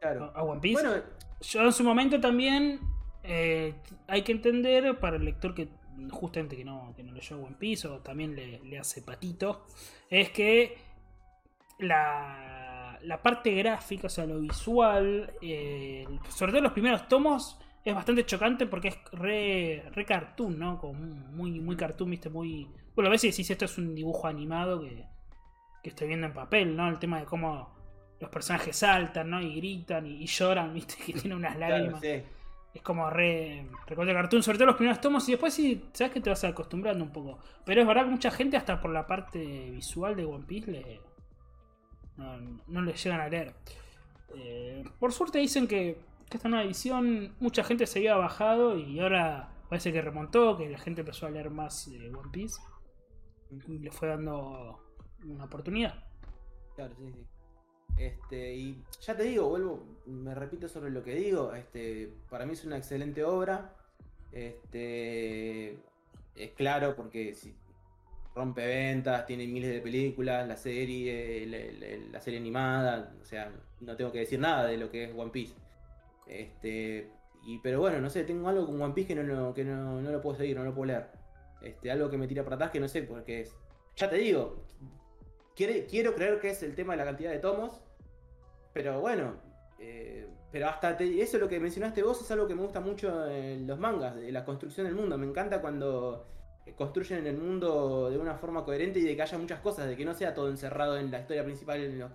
Claro. 0.01 0.31
a 0.36 0.43
One 0.43 0.59
Piece. 0.62 0.81
Bueno, 0.81 1.03
Yo 1.41 1.62
en 1.62 1.71
su 1.74 1.83
momento 1.83 2.19
también 2.19 2.79
eh, 3.24 3.75
hay 4.07 4.24
que 4.24 4.31
entender 4.31 4.97
para 5.00 5.17
el 5.17 5.25
lector 5.25 5.53
que 5.53 5.69
justamente 6.12 6.56
que 6.56 6.66
no, 6.66 6.94
que 6.96 7.04
no 7.04 7.13
leyó 7.13 7.38
One 7.38 7.56
Piece 7.58 7.88
o 7.88 8.00
también 8.00 8.36
le, 8.36 8.60
le 8.60 8.80
hace 8.80 9.01
patito, 9.01 9.66
es 10.10 10.30
que 10.32 10.77
la, 11.80 13.00
la 13.04 13.22
parte 13.22 13.51
gráfica, 13.51 14.08
o 14.08 14.10
sea, 14.10 14.25
lo 14.25 14.39
visual, 14.39 15.34
eh, 15.42 16.06
sobre 16.30 16.51
todo 16.51 16.62
los 16.62 16.74
primeros 16.74 17.08
tomos, 17.08 17.60
es 17.84 17.96
bastante 17.96 18.25
chocante 18.25 18.66
porque 18.66 18.89
es 18.89 18.98
re, 19.13 19.84
re 19.94 20.06
cartoon, 20.06 20.60
¿no? 20.60 20.77
Como 20.77 20.94
muy, 20.94 21.60
muy 21.60 21.75
cartoon, 21.75 22.10
viste, 22.10 22.30
muy... 22.30 22.68
Bueno, 22.96 23.10
a 23.10 23.12
veces 23.12 23.32
decís 23.32 23.50
esto 23.50 23.66
es 23.66 23.77
un 23.77 23.96
dibujo 23.96 24.27
animado 24.27 24.82
que, 24.82 25.06
que 25.84 25.89
estoy 25.89 26.08
viendo 26.08 26.27
en 26.27 26.34
papel, 26.34 26.75
¿no? 26.75 26.89
El 26.89 27.00
tema 27.00 27.20
de 27.20 27.25
cómo 27.25 27.75
los 28.20 28.30
personajes 28.30 28.75
saltan, 28.75 29.30
¿no? 29.30 29.42
Y 29.42 29.56
gritan 29.56 30.06
y, 30.06 30.24
y 30.24 30.25
lloran, 30.25 30.74
viste, 30.74 30.96
que 31.06 31.13
tiene 31.13 31.36
unas 31.36 31.56
claro, 31.56 31.75
lágrimas. 31.75 32.01
sí. 32.01 32.24
Es 32.77 32.84
como 32.84 33.10
re, 33.10 33.67
recontra 33.88 34.13
cartoon, 34.13 34.43
sobre 34.43 34.60
todo 34.60 34.67
los 34.67 34.75
primeros 34.75 35.01
tomos 35.01 35.27
y 35.27 35.31
después 35.31 35.51
sí, 35.51 35.89
sabes 35.93 36.13
que 36.13 36.22
te 36.22 36.29
vas 36.29 36.43
acostumbrando 36.43 37.03
un 37.03 37.12
poco. 37.12 37.39
Pero 37.65 37.81
es 37.81 37.88
verdad 37.88 38.03
que 38.03 38.12
mucha 38.12 38.29
gente 38.29 38.55
hasta 38.55 38.79
por 38.79 38.91
la 38.91 39.07
parte 39.07 39.72
visual 39.72 40.15
de 40.15 40.25
One 40.25 40.46
Piece 40.46 40.72
le, 40.72 41.01
no, 42.17 42.38
no 42.67 42.81
le 42.84 42.93
llegan 42.93 43.19
a 43.19 43.29
leer. 43.29 43.55
Eh, 44.36 44.84
por 45.00 45.12
suerte 45.12 45.39
dicen 45.39 45.67
que, 45.67 46.00
que 46.29 46.38
esta 46.38 46.50
nueva 46.50 46.65
edición 46.65 47.34
mucha 47.39 47.63
gente 47.63 47.88
se 47.88 47.98
había 47.98 48.15
bajado 48.15 48.77
y 48.77 49.00
ahora 49.00 49.50
parece 49.69 49.91
que 49.91 50.00
remontó, 50.00 50.55
que 50.55 50.69
la 50.69 50.77
gente 50.77 51.01
empezó 51.01 51.25
a 51.25 51.31
leer 51.31 51.50
más 51.50 51.88
eh, 51.88 52.12
One 52.15 52.29
Piece 52.31 52.62
y 53.50 53.79
le 53.79 53.89
fue 53.89 54.07
dando 54.07 54.84
una 55.25 55.46
oportunidad. 55.46 56.03
Claro, 56.75 56.93
sí, 56.96 57.12
sí. 57.12 57.25
Este, 57.96 58.56
y 58.56 58.84
ya 59.01 59.15
te 59.15 59.24
digo, 59.24 59.50
vuelvo, 59.50 59.84
me 60.06 60.36
repito 60.36 60.67
sobre 60.67 60.91
lo 60.91 61.03
que 61.03 61.15
digo, 61.15 61.53
este, 61.53 62.12
para 62.29 62.46
mí 62.46 62.53
es 62.53 62.65
una 62.65 62.77
excelente 62.77 63.24
obra. 63.24 63.74
Este, 64.32 65.72
es 66.36 66.51
claro 66.56 66.96
porque 66.96 67.36
rompe 68.36 68.65
ventas, 68.67 69.25
tiene 69.25 69.48
miles 69.48 69.72
de 69.72 69.82
películas, 69.82 70.48
la 70.48 70.58
serie, 70.58 71.46
la, 72.12 72.22
serie 72.22 72.39
animada, 72.39 73.15
o 73.22 73.25
sea, 73.25 73.51
no 73.82 73.96
tengo 73.96 74.12
que 74.12 74.20
decir 74.20 74.39
nada 74.39 74.67
de 74.67 74.77
lo 74.77 74.91
que 74.91 75.06
es 75.06 75.12
One 75.15 75.32
Piece. 75.32 75.56
Este, 76.27 77.10
y 77.44 77.58
pero 77.60 77.79
bueno, 77.79 78.00
no 78.00 78.10
sé, 78.10 78.24
tengo 78.25 78.48
algo 78.50 78.67
con 78.67 78.79
One 78.79 78.94
Piece 78.94 79.08
que 79.08 79.15
no, 79.15 79.24
lo- 79.24 79.53
que 79.53 79.63
no, 79.63 80.01
no 80.01 80.12
lo 80.12 80.22
puedo 80.22 80.38
seguir, 80.38 80.56
no 80.56 80.63
lo 80.63 80.75
puedo 80.75 80.86
leer. 80.86 81.08
Este, 81.62 81.89
algo 81.89 82.10
que 82.12 82.17
me 82.17 82.27
tira 82.27 82.44
para 82.44 82.56
atrás 82.58 82.72
que 82.72 82.79
no 82.79 82.88
sé 82.88 83.01
por 83.01 83.24
qué 83.24 83.41
es. 83.41 83.56
Ya 83.96 84.08
te 84.10 84.17
digo, 84.17 84.66
quiere- 85.58 85.86
quiero 85.88 86.14
creer 86.16 86.40
que 86.40 86.52
es 86.52 86.64
el 86.64 86.76
tema 86.76 86.94
de 86.94 86.98
la 86.98 87.06
cantidad 87.06 87.32
de 87.32 87.40
tomos, 87.40 87.82
pero 88.74 89.02
bueno, 89.02 89.34
eh, 89.80 90.28
pero 90.52 90.68
hasta 90.70 90.92
eso 90.92 91.38
lo 91.40 91.50
que 91.50 91.60
mencionaste 91.60 92.04
vos 92.04 92.22
es 92.22 92.32
algo 92.32 92.48
que 92.48 92.56
me 92.56 92.62
gusta 92.62 92.80
mucho 92.80 93.28
en 93.30 93.68
los 93.68 93.78
mangas, 93.80 94.16
de 94.16 94.32
la 94.32 94.46
construcción 94.46 94.86
del 94.86 94.96
mundo. 94.96 95.18
Me 95.18 95.26
encanta 95.26 95.60
cuando 95.60 96.26
construyen 96.76 97.26
el 97.26 97.38
mundo 97.38 98.10
de 98.10 98.18
una 98.18 98.36
forma 98.36 98.64
coherente 98.64 99.00
y 99.00 99.04
de 99.04 99.16
que 99.16 99.22
haya 99.22 99.38
muchas 99.38 99.60
cosas, 99.62 99.88
de 99.88 99.96
que 99.98 100.06
no 100.06 100.14
sea 100.14 100.34
todo 100.34 100.50
encerrado 100.50 100.98
en 100.98 101.10
la 101.12 101.20
historia 101.20 101.44
principal 101.44 101.80
y 101.82 101.86
en 101.86 102.00
los, 102.00 102.12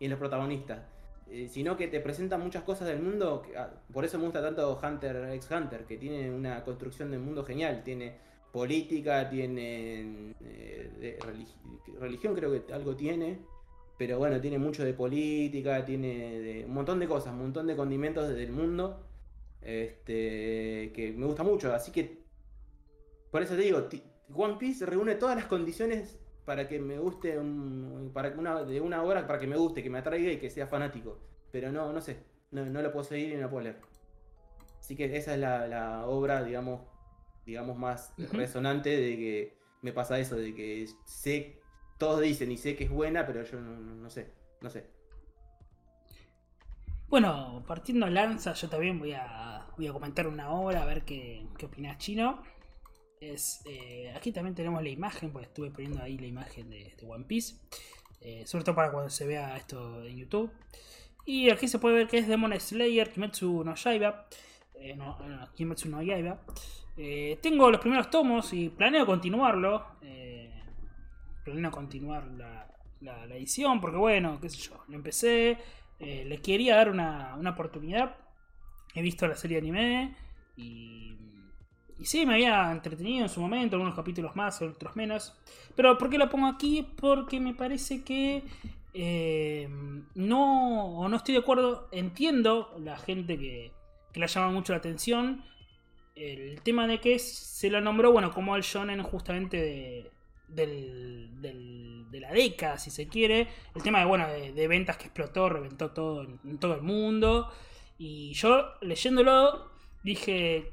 en 0.00 0.10
los 0.10 0.18
protagonistas. 0.18 0.80
eh, 1.28 1.48
sino 1.48 1.76
que 1.76 1.88
te 1.88 1.98
presentan 2.00 2.40
muchas 2.40 2.62
cosas 2.62 2.86
del 2.86 3.00
mundo. 3.02 3.42
ah, 3.56 3.68
por 3.92 4.04
eso 4.04 4.16
me 4.18 4.24
gusta 4.24 4.40
tanto 4.40 4.78
Hunter 4.80 5.28
x 5.34 5.50
Hunter, 5.50 5.84
que 5.84 5.96
tiene 5.96 6.30
una 6.32 6.62
construcción 6.62 7.10
del 7.10 7.18
mundo 7.20 7.42
genial. 7.44 7.82
Tiene 7.84 8.16
política, 8.56 9.28
tiene 9.28 10.34
eh, 10.40 11.18
religi- 11.20 11.98
religión, 12.00 12.34
creo 12.34 12.50
que 12.66 12.72
algo 12.72 12.96
tiene. 12.96 13.38
Pero 13.98 14.18
bueno, 14.18 14.40
tiene 14.40 14.58
mucho 14.58 14.82
de 14.82 14.94
política, 14.94 15.84
tiene 15.84 16.40
de 16.40 16.64
un 16.64 16.72
montón 16.72 16.98
de 16.98 17.06
cosas, 17.06 17.34
un 17.34 17.40
montón 17.40 17.66
de 17.66 17.76
condimentos 17.76 18.28
del 18.28 18.52
mundo. 18.52 19.06
Este, 19.60 20.90
que 20.94 21.12
me 21.14 21.26
gusta 21.26 21.42
mucho. 21.42 21.74
Así 21.74 21.92
que, 21.92 22.24
por 23.30 23.42
eso 23.42 23.56
te 23.56 23.62
digo, 23.62 23.88
One 24.34 24.56
Piece 24.58 24.86
reúne 24.86 25.16
todas 25.16 25.36
las 25.36 25.46
condiciones 25.46 26.18
para 26.46 26.66
que 26.66 26.78
me 26.78 26.98
guste 26.98 27.38
para 28.14 28.30
una, 28.38 28.64
de 28.64 28.80
una 28.80 29.02
obra, 29.02 29.26
para 29.26 29.38
que 29.38 29.46
me 29.46 29.56
guste, 29.56 29.82
que 29.82 29.90
me 29.90 29.98
atraiga 29.98 30.32
y 30.32 30.38
que 30.38 30.48
sea 30.48 30.66
fanático. 30.66 31.18
Pero 31.52 31.70
no, 31.72 31.92
no 31.92 32.00
sé, 32.00 32.16
no, 32.52 32.64
no 32.64 32.80
lo 32.80 32.90
puedo 32.90 33.04
seguir 33.04 33.34
y 33.34 33.36
no 33.36 33.50
puedo 33.50 33.64
leer. 33.64 33.80
Así 34.80 34.96
que 34.96 35.14
esa 35.14 35.34
es 35.34 35.40
la, 35.40 35.66
la 35.66 36.06
obra, 36.06 36.42
digamos, 36.42 36.80
digamos, 37.46 37.76
más 37.78 38.12
resonante 38.32 38.90
de 38.90 39.16
que 39.16 39.58
me 39.82 39.92
pasa 39.92 40.18
eso, 40.18 40.36
de 40.36 40.54
que 40.54 40.86
sé, 41.04 41.60
todos 41.98 42.20
dicen 42.20 42.50
y 42.52 42.56
sé 42.56 42.76
que 42.76 42.84
es 42.84 42.90
buena, 42.90 43.26
pero 43.26 43.42
yo 43.44 43.60
no, 43.60 43.76
no- 43.78 44.10
sé, 44.10 44.32
no 44.60 44.68
sé. 44.70 44.86
Bueno, 47.08 47.64
partiendo 47.66 48.08
lanza, 48.08 48.52
yo 48.54 48.68
también 48.68 48.98
voy 48.98 49.12
a, 49.12 49.66
voy 49.76 49.86
a 49.86 49.92
comentar 49.92 50.26
una 50.26 50.50
obra, 50.50 50.82
a 50.82 50.86
ver 50.86 51.04
qué, 51.04 51.46
qué 51.56 51.66
opinás, 51.66 51.98
Chino. 51.98 52.42
Es, 53.20 53.62
eh, 53.64 54.12
aquí 54.14 54.32
también 54.32 54.54
tenemos 54.54 54.82
la 54.82 54.88
imagen, 54.88 55.30
porque 55.32 55.46
estuve 55.46 55.70
poniendo 55.70 56.02
ahí 56.02 56.18
la 56.18 56.26
imagen 56.26 56.68
de, 56.68 56.94
de 56.98 57.06
One 57.06 57.24
Piece. 57.24 57.56
eh, 58.20 58.44
sobre 58.46 58.64
todo 58.64 58.74
para 58.74 58.90
cuando 58.90 59.08
se 59.10 59.26
vea 59.26 59.56
esto 59.56 60.04
en 60.04 60.16
YouTube. 60.16 60.50
Y 61.24 61.50
aquí 61.50 61.68
se 61.68 61.78
puede 61.78 61.94
ver 61.96 62.08
que 62.08 62.18
es 62.18 62.28
Demon 62.28 62.58
Slayer, 62.60 63.12
Kimetsu 63.12 63.62
no 63.64 63.74
Yaiba. 63.76 64.26
eh, 64.74 64.94
no, 64.96 65.18
no, 65.28 65.52
Kimetsu 65.54 65.88
no 65.88 66.02
Yaiba. 66.02 66.40
Eh, 66.96 67.38
tengo 67.42 67.70
los 67.70 67.80
primeros 67.80 68.10
tomos 68.10 68.52
y 68.52 68.68
planeo 68.70 69.06
continuarlo. 69.06 69.84
eh, 70.02 70.50
planeo 71.44 71.70
continuar 71.70 72.26
la, 72.28 72.66
la- 73.00 73.24
edición, 73.36 73.80
porque 73.80 73.96
bueno, 73.98 74.38
qué 74.40 74.48
sé 74.48 74.58
yo, 74.58 74.82
lo 74.88 74.96
empecé. 74.96 75.58
Eh, 75.98 76.24
le 76.26 76.38
quería 76.42 76.76
dar 76.76 76.90
una, 76.90 77.34
una 77.36 77.50
oportunidad. 77.50 78.16
He 78.94 79.02
visto 79.02 79.26
la 79.28 79.36
serie 79.36 79.60
de 79.60 79.68
anime 79.68 80.16
y, 80.56 81.16
y 81.98 82.04
sí, 82.06 82.26
me 82.26 82.34
había 82.34 82.72
entretenido 82.72 83.24
en 83.24 83.28
su 83.28 83.40
momento, 83.40 83.76
algunos 83.76 83.94
capítulos 83.94 84.34
más, 84.36 84.60
otros 84.62 84.96
menos. 84.96 85.34
Pero 85.74 85.98
¿por 85.98 86.10
qué 86.10 86.18
lo 86.18 86.28
pongo 86.30 86.46
aquí? 86.46 86.86
Porque 86.98 87.40
me 87.40 87.54
parece 87.54 88.02
que 88.04 88.42
eh, 88.94 89.68
no, 90.14 91.08
no 91.08 91.16
estoy 91.16 91.34
de 91.34 91.40
acuerdo. 91.40 91.88
Entiendo 91.92 92.74
la 92.78 92.96
gente 92.98 93.38
que, 93.38 93.72
que 94.12 94.20
le 94.20 94.24
ha 94.26 94.28
llamado 94.28 94.52
mucho 94.52 94.72
la 94.72 94.78
atención. 94.78 95.44
El 96.16 96.60
tema 96.62 96.86
de 96.88 96.98
que 97.00 97.18
se 97.18 97.70
lo 97.70 97.80
nombró, 97.80 98.10
bueno, 98.12 98.32
como 98.32 98.56
el 98.56 98.62
shonen 98.62 99.02
justamente 99.02 99.58
de, 99.58 100.10
del, 100.48 101.30
del- 101.42 102.06
de 102.10 102.20
la 102.20 102.32
década, 102.32 102.78
si 102.78 102.90
se 102.90 103.06
quiere. 103.08 103.48
El 103.74 103.82
tema 103.82 104.00
de, 104.00 104.06
bueno, 104.06 104.26
de, 104.28 104.52
de 104.52 104.68
ventas 104.68 104.96
que 104.96 105.04
explotó, 105.06 105.48
reventó 105.50 105.90
todo 105.92 106.22
en, 106.24 106.58
todo 106.58 106.74
el 106.74 106.82
mundo. 106.82 107.50
Y 107.98 108.32
yo 108.34 108.64
leyéndolo 108.80 109.70
dije, 110.02 110.72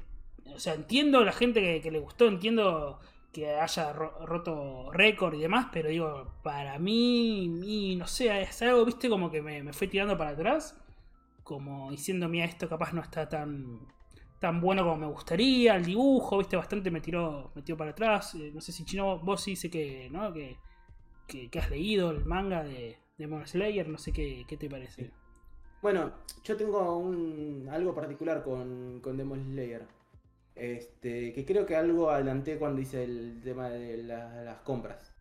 o 0.54 0.58
sea, 0.58 0.74
entiendo 0.74 1.22
la 1.24 1.32
gente 1.32 1.80
que, 1.82 1.90
le 1.90 1.98
gustó, 1.98 2.26
entiendo 2.26 3.00
que 3.32 3.54
haya 3.56 3.92
ro- 3.92 4.24
roto 4.26 4.90
récord 4.92 5.34
y 5.34 5.40
demás, 5.40 5.66
pero 5.72 5.88
digo, 5.90 6.32
para 6.42 6.78
mí, 6.78 7.96
no 7.98 8.06
sé, 8.06 8.40
es 8.42 8.62
algo, 8.62 8.84
viste, 8.84 9.08
como 9.10 9.30
que 9.30 9.42
me, 9.42 9.62
me 9.62 9.72
fue 9.74 9.88
tirando 9.88 10.16
para 10.16 10.30
atrás, 10.30 10.78
como 11.44 11.90
diciendo, 11.90 12.28
mira, 12.28 12.46
esto 12.46 12.68
capaz 12.68 12.92
no 12.94 13.02
está 13.02 13.28
tan 13.28 13.80
tan 14.44 14.60
bueno 14.60 14.82
como 14.84 14.96
me 14.96 15.06
gustaría, 15.06 15.74
el 15.74 15.86
dibujo, 15.86 16.36
viste, 16.36 16.54
bastante 16.54 16.90
me 16.90 17.00
tiró, 17.00 17.50
me 17.54 17.76
para 17.76 17.92
atrás, 17.92 18.34
eh, 18.34 18.50
no 18.52 18.60
sé 18.60 18.72
si 18.72 18.84
Chino, 18.84 19.18
vos 19.20 19.42
sí 19.42 19.56
sé 19.56 19.70
que, 19.70 20.10
¿no? 20.10 20.34
Que, 20.34 20.58
que, 21.26 21.58
has 21.58 21.70
leído 21.70 22.10
el 22.10 22.26
manga 22.26 22.62
de, 22.62 22.72
de 22.74 22.98
Demon 23.16 23.46
Slayer, 23.46 23.88
no 23.88 23.96
sé 23.96 24.12
qué, 24.12 24.44
qué 24.46 24.58
te 24.58 24.68
parece. 24.68 25.10
Bueno, 25.80 26.12
yo 26.44 26.58
tengo 26.58 26.98
un, 26.98 27.70
algo 27.70 27.94
particular 27.94 28.42
con, 28.44 29.00
con 29.00 29.16
Demon 29.16 29.42
Slayer. 29.46 29.86
Este, 30.54 31.32
que 31.32 31.46
creo 31.46 31.64
que 31.64 31.76
algo 31.76 32.10
adelanté 32.10 32.58
cuando 32.58 32.82
hice 32.82 33.02
el 33.04 33.40
tema 33.42 33.70
de 33.70 34.02
la- 34.02 34.42
las 34.44 34.58
compras. 34.58 35.14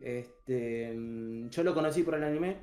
Este, 0.00 0.92
mm, 0.94 1.48
yo 1.48 1.62
lo 1.62 1.72
conocí 1.72 2.02
por 2.02 2.14
el 2.14 2.24
anime. 2.24 2.58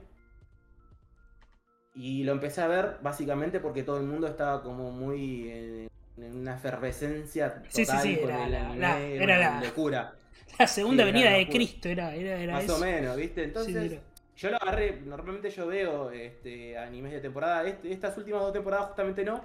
Y 1.98 2.24
lo 2.24 2.32
empecé 2.34 2.62
a 2.62 2.68
ver 2.68 2.98
básicamente 3.02 3.60
porque 3.60 3.82
todo 3.82 3.98
el 3.98 4.06
mundo 4.06 4.28
estaba 4.28 4.62
como 4.62 4.92
muy 4.92 5.50
en, 5.50 5.88
en 6.18 6.36
una 6.38 6.54
efervescencia 6.56 7.56
total 7.56 7.72
Sí, 7.72 7.86
sí, 7.86 7.98
sí, 8.04 8.18
con 8.18 8.30
era 8.30 8.46
el 8.46 8.52
la- 8.52 8.66
anime, 8.70 8.80
la- 8.80 9.00
era 9.00 9.38
la- 9.40 9.62
locura. 9.64 10.14
La 10.60 10.68
segunda 10.68 11.04
venida 11.06 11.32
de. 11.32 11.48
Cristo 11.50 11.90
era, 11.90 12.14
era, 12.16 12.38
era 12.40 12.54
Más 12.54 12.64
eso. 12.66 12.76
o 12.76 12.80
menos, 12.80 13.16
¿viste? 13.18 13.44
Entonces, 13.44 14.00
yo 14.36 14.50
lo 14.52 14.58
agarré, 14.58 15.02
normalmente 15.06 15.50
yo 15.50 15.66
veo 15.68 16.12
este, 16.12 16.78
animes 16.78 17.12
de 17.14 17.20
temporada, 17.20 17.64
este- 17.68 17.92
estas 17.92 18.16
últimas 18.18 18.42
dos 18.42 18.54
temporadas 18.54 18.88
justamente 18.90 19.24
no, 19.24 19.44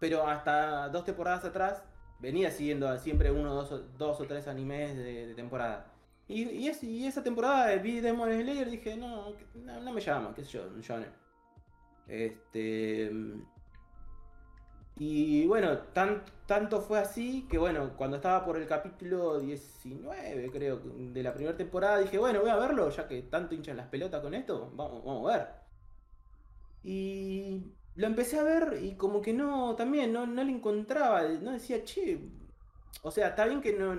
pero 0.00 0.26
hasta 0.26 0.88
dos 0.88 1.04
temporadas 1.04 1.44
atrás 1.44 1.82
venía 2.20 2.50
siguiendo 2.50 2.98
siempre 2.98 3.30
uno, 3.30 3.54
dos, 3.54 3.70
o- 3.72 3.78
dos 3.98 4.20
o 4.20 4.24
tres 4.24 4.48
animes 4.48 4.96
de, 4.96 5.26
de 5.28 5.34
temporada. 5.34 5.91
Y, 6.28 6.42
y, 6.44 6.68
es- 6.68 6.82
y 6.82 7.06
esa 7.06 7.22
temporada 7.22 7.74
vi 7.76 8.00
Demon 8.00 8.30
Slayer 8.30 8.68
y 8.68 8.70
dije, 8.72 8.96
no, 8.96 9.34
no, 9.54 9.92
me 9.92 10.00
llama, 10.00 10.34
qué 10.34 10.44
sé 10.44 10.52
yo, 10.52 10.64
un. 10.68 10.82
Este... 12.06 13.10
Y 14.98 15.46
bueno, 15.46 15.78
tan, 15.94 16.22
tanto 16.46 16.80
fue 16.80 16.98
así 16.98 17.46
que 17.50 17.58
bueno, 17.58 17.96
cuando 17.96 18.16
estaba 18.16 18.44
por 18.44 18.56
el 18.56 18.66
capítulo 18.66 19.38
19, 19.40 20.50
creo, 20.52 20.80
de 20.84 21.22
la 21.22 21.34
primera 21.34 21.56
temporada, 21.56 21.98
dije, 21.98 22.18
bueno, 22.18 22.40
voy 22.40 22.50
a 22.50 22.56
verlo, 22.56 22.88
ya 22.90 23.08
que 23.08 23.22
tanto 23.22 23.54
hinchan 23.54 23.76
las 23.78 23.88
pelotas 23.88 24.20
con 24.22 24.34
esto, 24.34 24.70
vamos, 24.74 25.02
vamos 25.04 25.30
a 25.32 25.36
ver. 25.38 25.46
Y 26.82 27.62
lo 27.94 28.06
empecé 28.06 28.38
a 28.38 28.42
ver 28.42 28.78
y 28.82 28.96
como 28.96 29.20
que 29.22 29.32
no, 29.32 29.76
también 29.76 30.12
no, 30.12 30.26
no 30.26 30.42
le 30.44 30.52
encontraba, 30.52 31.22
no 31.22 31.52
decía, 31.52 31.84
che, 31.84 32.18
o 33.02 33.10
sea, 33.10 33.28
está 33.28 33.46
bien 33.46 33.60
que 33.60 33.72
no, 33.74 33.94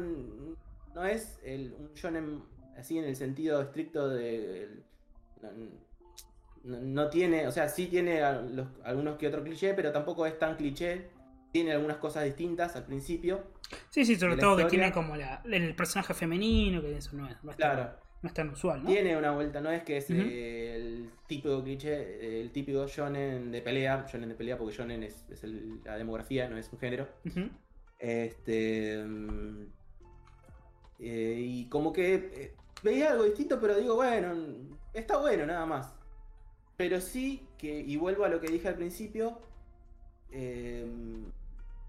no 0.95 1.03
es 1.05 1.39
el, 1.43 1.73
un 1.73 1.93
shonen 1.93 2.43
así 2.77 2.97
en 2.97 3.05
el 3.05 3.15
sentido 3.15 3.61
estricto 3.61 4.09
de... 4.09 4.63
el- 4.63 4.83
no, 6.63 7.09
tiene, 7.09 7.45
o 7.47 7.51
sea, 7.51 7.67
sí 7.67 7.87
tiene 7.87 8.21
los- 8.51 8.67
algunos 8.85 9.17
que 9.17 9.27
otros 9.27 9.43
clichés, 9.43 9.73
pero 9.75 9.91
tampoco 9.91 10.25
es 10.25 10.37
tan 10.39 10.55
cliché. 10.55 11.09
Tiene 11.51 11.73
algunas 11.73 11.97
cosas 11.97 12.23
distintas 12.23 12.75
al 12.75 12.85
principio. 12.85 13.43
Sí, 13.89 14.05
sí, 14.05 14.15
sobre 14.15 14.37
todo 14.37 14.57
que 14.57 14.65
tiene 14.65 14.91
como 14.91 15.15
la, 15.15 15.41
el 15.45 15.75
personaje 15.75 16.13
femenino, 16.13 16.81
que 16.81 16.97
eso 16.97 17.15
no 17.15 17.29
es, 17.29 17.43
no 17.43 17.51
es, 17.51 17.57
tan- 17.57 17.75
Claro. 17.75 17.95
no 18.23 18.27
es 18.27 18.33
tan 18.33 18.49
usual, 18.49 18.81
¿no? 18.81 18.89
Tiene 18.89 19.15
una 19.17 19.31
vuelta, 19.31 19.61
no 19.61 19.69
es 19.69 19.83
que 19.83 19.97
es 19.97 20.09
eh, 20.09 20.75
el 20.75 21.09
típico 21.27 21.61
cliché, 21.63 22.41
el 22.41 22.51
típico 22.51 22.87
shonen 22.87 23.51
de 23.51 23.61
pelea, 23.61 24.05
shonen 24.09 24.29
de 24.29 24.35
pelea 24.35 24.57
porque 24.57 24.75
shonen 24.75 25.03
es, 25.03 25.29
es 25.29 25.43
el- 25.43 25.81
la 25.83 25.95
demografía, 25.97 26.47
no 26.49 26.57
es 26.57 26.71
un 26.73 26.79
género. 26.79 27.07
Este. 27.99 29.03
mm, 29.05 29.65
eh, 31.05 31.35
y 31.37 31.65
como 31.65 31.91
que 31.91 32.15
eh, 32.15 32.55
veía 32.81 33.11
algo 33.11 33.25
distinto, 33.25 33.59
pero 33.59 33.75
digo, 33.75 33.95
bueno, 33.95 34.33
está 34.93 35.17
bueno, 35.17 35.45
nada 35.45 35.65
más. 35.65 35.93
Pero 36.77 37.01
sí 37.01 37.45
que, 37.57 37.77
y 37.77 37.97
vuelvo 37.97 38.23
a 38.23 38.29
lo 38.29 38.39
que 38.39 38.47
dije 38.47 38.69
al 38.69 38.75
principio, 38.75 39.37
eh, 40.31 40.87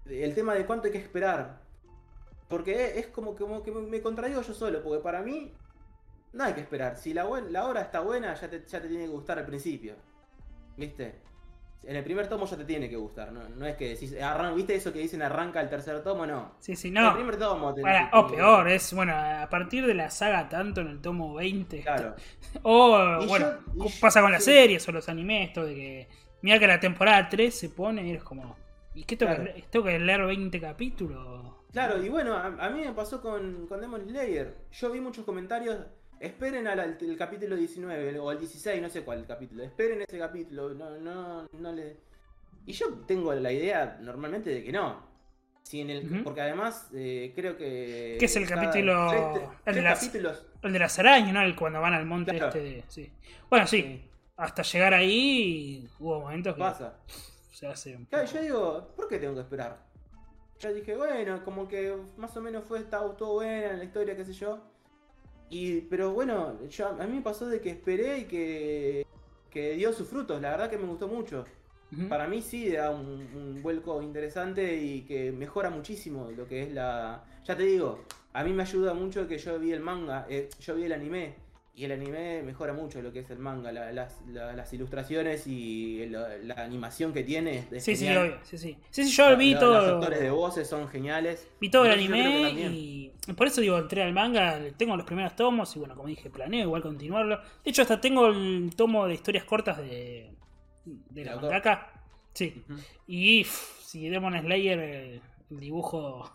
el 0.05 0.35
tema 0.35 0.53
de 0.53 0.65
cuánto 0.65 0.87
hay 0.87 0.91
que 0.91 0.99
esperar. 0.99 1.61
Porque 2.49 2.99
es 2.99 3.07
como, 3.07 3.35
como 3.35 3.63
que 3.63 3.71
me 3.71 4.01
contradigo 4.01 4.41
yo 4.41 4.53
solo, 4.53 4.83
porque 4.83 5.01
para 5.01 5.21
mí 5.21 5.53
no 6.33 6.43
hay 6.43 6.53
que 6.53 6.61
esperar. 6.61 6.97
Si 6.97 7.13
la, 7.13 7.23
la 7.49 7.67
obra 7.69 7.83
está 7.83 8.01
buena, 8.01 8.35
ya 8.35 8.49
te, 8.49 8.65
ya 8.65 8.81
te 8.81 8.89
tiene 8.89 9.05
que 9.05 9.11
gustar 9.11 9.39
al 9.39 9.45
principio. 9.45 9.95
¿Viste? 10.75 11.21
En 11.83 11.95
el 11.95 12.03
primer 12.03 12.27
tomo 12.27 12.45
ya 12.47 12.57
te 12.57 12.65
tiene 12.65 12.89
que 12.89 12.95
gustar, 12.95 13.31
no, 13.31 13.47
no 13.47 13.65
es 13.67 13.75
que 13.75 13.89
decís, 13.89 14.13
arran- 14.19 14.55
¿viste 14.55 14.73
eso 14.73 14.91
que 14.91 14.97
dicen 14.99 15.21
arranca 15.21 15.61
el 15.61 15.69
tercer 15.69 16.01
tomo? 16.03 16.25
No. 16.25 16.55
Sí, 16.59 16.75
sí, 16.75 16.87
El 16.87 16.95
no. 16.95 17.13
primer 17.13 17.37
tomo 17.37 17.75
te- 17.75 17.83
te- 17.83 18.09
o 18.13 18.25
peor, 18.27 18.67
es 18.69 18.91
bueno, 18.93 19.13
a 19.15 19.47
partir 19.51 19.85
de 19.85 19.93
la 19.93 20.09
saga 20.09 20.49
tanto 20.49 20.81
en 20.81 20.87
el 20.87 21.01
tomo 21.01 21.35
20. 21.35 21.81
Claro. 21.81 22.15
O 22.63 23.19
Y 23.21 23.27
bueno, 23.27 23.51
yo- 23.75 23.85
y 23.85 23.89
yo- 23.89 23.95
pasa 24.01 24.21
con 24.21 24.31
las 24.31 24.43
series 24.43 24.87
o 24.87 24.91
los 24.91 25.07
animes, 25.09 25.49
esto 25.49 25.63
de 25.65 25.75
que. 25.75 26.07
Mira 26.41 26.57
que 26.59 26.67
la 26.67 26.79
temporada 26.79 27.27
3 27.29 27.53
se 27.57 27.69
pone 27.69 28.05
y 28.05 28.09
eres 28.11 28.23
como. 28.23 28.55
¿Y 28.95 29.03
qué 29.03 29.15
tengo, 29.17 29.33
Claro. 29.35 29.45
que, 29.47 29.53
leer? 29.53 29.65
tengo 29.69 29.85
que 29.85 29.99
leer 29.99 30.25
20 30.25 30.59
capítulos? 30.61 31.53
Claro, 31.71 32.01
y 32.03 32.07
bueno, 32.09 32.33
a, 32.35 32.45
a 32.47 32.69
mí 32.69 32.81
me 32.81 32.93
pasó 32.93 33.21
con, 33.21 33.67
con 33.67 33.81
Demon 33.81 34.07
Slayer. 34.07 34.55
Yo 34.71 34.89
vi 34.91 35.01
muchos 35.01 35.25
comentarios. 35.25 35.77
Esperen 36.19 36.67
al, 36.67 36.79
al- 36.79 36.97
el 36.99 37.17
capítulo 37.17 37.55
19 37.55 38.19
o 38.19 38.29
al 38.29 38.39
16, 38.39 38.81
no 38.81 38.89
sé 38.89 39.03
cuál 39.03 39.25
capítulo. 39.27 39.63
Esperen 39.63 40.01
ese 40.01 40.17
capítulo. 40.17 40.69
No, 40.73 40.97
no, 40.97 41.47
no 41.51 41.71
le. 41.71 41.97
Y 42.65 42.73
yo 42.73 42.87
tengo 43.05 43.33
la 43.33 43.51
idea 43.51 43.97
normalmente 44.01 44.49
de 44.49 44.63
que 44.63 44.71
no. 44.71 45.13
Si 45.63 45.81
en 45.81 45.89
el. 45.89 46.23
Porque 46.23 46.41
además 46.41 46.89
eh, 46.93 47.33
creo 47.35 47.57
que. 47.57 48.15
¿Qué 48.19 48.25
es 48.25 48.35
el 48.35 48.47
capítulo- 48.47 49.09
tres- 49.09 49.43
el 49.43 49.49
tres 49.63 49.75
de 49.75 49.81
las- 49.81 49.99
capítulos. 49.99 50.45
El 50.61 50.73
de 50.73 50.79
las 50.79 50.99
arañas, 50.99 51.33
¿no? 51.33 51.41
El 51.41 51.55
cuando 51.55 51.81
van 51.81 51.93
al 51.93 52.05
monte 52.05 52.31
Claro. 52.31 52.47
este 52.47 52.59
de. 52.61 52.83
Sí. 52.87 53.11
Bueno, 53.49 53.67
sí, 53.67 53.81
Sí, 53.81 54.09
hasta 54.37 54.61
llegar 54.63 54.93
ahí 54.93 55.87
hubo 55.99 56.21
momentos 56.21 56.53
que 56.55 56.59
pasa. 56.59 56.97
se 57.51 57.67
hace. 57.67 57.95
un 57.95 58.05
Claro, 58.05 58.25
yo 58.25 58.41
digo, 58.41 58.93
¿por 58.95 59.07
qué 59.07 59.19
tengo 59.19 59.33
que 59.35 59.41
esperar? 59.41 59.77
Yo 60.59 60.73
dije, 60.73 60.95
bueno, 60.95 61.43
como 61.43 61.67
que 61.67 61.95
más 62.17 62.35
o 62.37 62.41
menos 62.41 62.63
fue, 62.63 62.79
estaba 62.79 63.15
todo 63.17 63.33
buena 63.33 63.73
la 63.73 63.83
historia, 63.83 64.15
qué 64.15 64.23
sé 64.25 64.33
yo. 64.33 64.59
Y, 65.49 65.81
pero 65.81 66.11
bueno, 66.11 66.59
yo, 66.67 66.87
a 66.87 67.05
mí 67.05 67.15
me 67.17 67.21
pasó 67.21 67.47
de 67.47 67.61
que 67.61 67.69
esperé 67.69 68.19
y 68.19 68.25
que, 68.25 69.05
que 69.49 69.73
dio 69.73 69.93
sus 69.93 70.07
frutos. 70.07 70.41
La 70.41 70.51
verdad 70.51 70.69
que 70.69 70.77
me 70.77 70.87
gustó 70.87 71.07
mucho. 71.07 71.45
Para 72.09 72.27
mí 72.27 72.41
sí 72.41 72.71
da 72.71 72.91
un, 72.91 73.05
un 73.33 73.61
vuelco 73.61 74.01
interesante 74.01 74.75
y 74.75 75.03
que 75.03 75.31
mejora 75.31 75.69
muchísimo 75.69 76.29
lo 76.31 76.45
que 76.45 76.63
es 76.63 76.73
la... 76.73 77.23
Ya 77.45 77.55
te 77.55 77.63
digo, 77.63 78.01
a 78.33 78.43
mí 78.43 78.51
me 78.51 78.63
ayuda 78.63 78.93
mucho 78.93 79.27
que 79.29 79.37
yo 79.37 79.57
vi 79.59 79.71
el 79.71 79.79
manga, 79.79 80.25
eh, 80.29 80.49
yo 80.59 80.75
vi 80.75 80.83
el 80.83 80.91
anime. 80.91 81.35
Y 81.77 81.83
el 81.83 81.91
anime 81.91 82.41
mejora 82.41 82.71
mucho 82.71 83.01
lo 83.01 83.11
que 83.11 83.19
es 83.19 83.29
el 83.29 83.37
manga, 83.39 83.69
la- 83.73 83.91
las, 83.91 84.21
la- 84.27 84.53
las 84.53 84.71
ilustraciones 84.71 85.45
y 85.45 86.05
la, 86.07 86.53
animación 86.55 87.11
que 87.11 87.21
tiene. 87.23 87.67
es 87.69 87.83
Sí, 87.83 87.97
sí, 87.97 88.05
genial. 88.05 88.39
Sí, 88.43 88.57
sí. 88.57 88.77
Sí, 88.89 89.03
sí, 89.03 89.11
yo 89.11 89.35
vi 89.35 89.53
todo. 89.55 89.73
Los 89.81 89.89
actores 89.95 90.21
de 90.21 90.29
voces 90.29 90.69
son 90.69 90.87
geniales. 90.87 91.49
Vi 91.59 91.69
todo 91.69 91.85
el 91.85 91.91
anime 91.91 92.51
y 92.71 93.11
por 93.35 93.47
eso 93.47 93.59
digo, 93.59 93.77
entré 93.77 94.03
al 94.03 94.13
manga, 94.13 94.57
tengo 94.77 94.95
los 94.95 95.05
primeros 95.05 95.35
tomos 95.35 95.75
y 95.75 95.79
bueno, 95.79 95.95
como 95.95 96.07
dije, 96.07 96.29
planeo 96.29 96.61
igual 96.61 96.81
continuarlo. 96.81 97.37
De 97.63 97.71
hecho, 97.71 97.81
hasta 97.81 97.99
tengo 97.99 98.27
el 98.27 98.71
tomo 98.75 99.05
de 99.07 99.15
historias 99.15 99.43
cortas 99.43 99.77
de, 99.79 100.31
de 100.85 100.99
¿Del 101.09 101.25
la 101.25 101.35
mangaka. 101.35 101.91
Sí. 102.33 102.63
Y 103.07 103.43
pff, 103.43 103.81
si 103.83 104.07
Demon 104.07 104.39
Slayer, 104.39 104.79
el 104.79 105.21
dibujo 105.59 106.31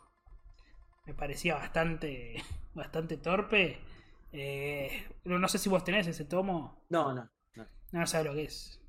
me 1.06 1.14
parecía 1.14 1.54
bastante, 1.54 2.42
bastante 2.74 3.16
torpe. 3.16 3.78
Eh, 4.32 5.08
no 5.24 5.48
sé 5.48 5.58
si 5.58 5.68
vos 5.68 5.82
tenés 5.84 6.06
ese 6.06 6.24
tomo. 6.24 6.84
No, 6.88 7.12
no. 7.12 7.28
no. 7.56 7.66
No, 7.92 8.06
sabes 8.06 8.26
lo 8.26 8.34
que 8.34 8.44
es. 8.44 8.80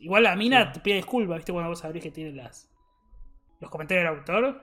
Igual 0.00 0.22
la 0.24 0.36
mina 0.36 0.66
Sí. 0.66 0.72
te 0.74 0.80
pide 0.80 0.96
disculpas, 0.96 1.38
¿viste? 1.38 1.52
Cuando 1.52 1.70
vos 1.70 1.84
abrís 1.84 2.02
que 2.02 2.10
tiene 2.10 2.32
las 2.32 2.70
los 3.60 3.70
comentarios 3.70 4.04
del 4.04 4.18
autor. 4.18 4.62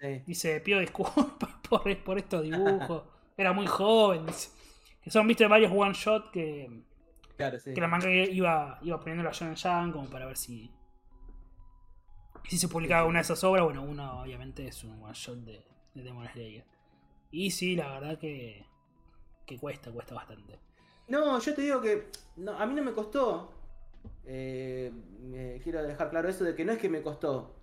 Sí. 0.00 0.22
Dice, 0.26 0.60
pido 0.60 0.80
disculpas 0.80 1.52
por, 1.68 2.04
por 2.04 2.18
estos 2.18 2.42
dibujos. 2.42 3.04
Era 3.36 3.52
muy 3.52 3.66
joven. 3.66 4.26
dice. 4.26 4.50
Que 5.02 5.10
son, 5.10 5.26
viste, 5.26 5.46
varios 5.46 5.72
one 5.74 5.92
shot 5.94 6.30
que, 6.30 6.68
Claro, 7.36 7.58
sí. 7.60 7.72
que 7.74 7.80
la 7.80 7.86
manga 7.88 8.10
iba, 8.10 8.78
iba 8.82 8.98
poniendo 9.00 9.28
a 9.28 9.32
Shonen 9.32 9.56
Jump 9.56 9.94
como 9.94 10.10
para 10.10 10.26
ver 10.26 10.36
si. 10.36 10.70
Si 12.44 12.58
se 12.58 12.68
publicaba 12.68 13.06
una 13.06 13.18
de 13.18 13.22
esas 13.22 13.42
obras. 13.44 13.64
Bueno, 13.64 13.82
uno 13.82 14.20
obviamente 14.22 14.66
es 14.68 14.84
un 14.84 15.02
one 15.02 15.14
shot 15.14 15.38
de, 15.38 15.64
de 15.94 16.02
Demon 16.02 16.28
Slayer. 16.32 16.64
Y 17.30 17.50
sí, 17.50 17.74
la 17.76 17.88
verdad 17.92 18.18
que. 18.18 18.66
Que 19.46 19.58
cuesta, 19.58 19.90
cuesta 19.90 20.14
bastante. 20.14 20.58
No, 21.08 21.38
yo 21.38 21.54
te 21.54 21.62
digo 21.62 21.80
que 21.80 22.08
no, 22.36 22.52
a 22.52 22.66
mí 22.66 22.74
no 22.74 22.82
me 22.82 22.92
costó. 22.92 23.52
Eh, 24.26 24.92
eh, 25.32 25.60
quiero 25.62 25.82
dejar 25.82 26.10
claro 26.10 26.28
eso 26.28 26.44
de 26.44 26.54
que 26.54 26.64
no 26.64 26.72
es 26.72 26.78
que 26.78 26.88
me 26.88 27.02
costó. 27.02 27.54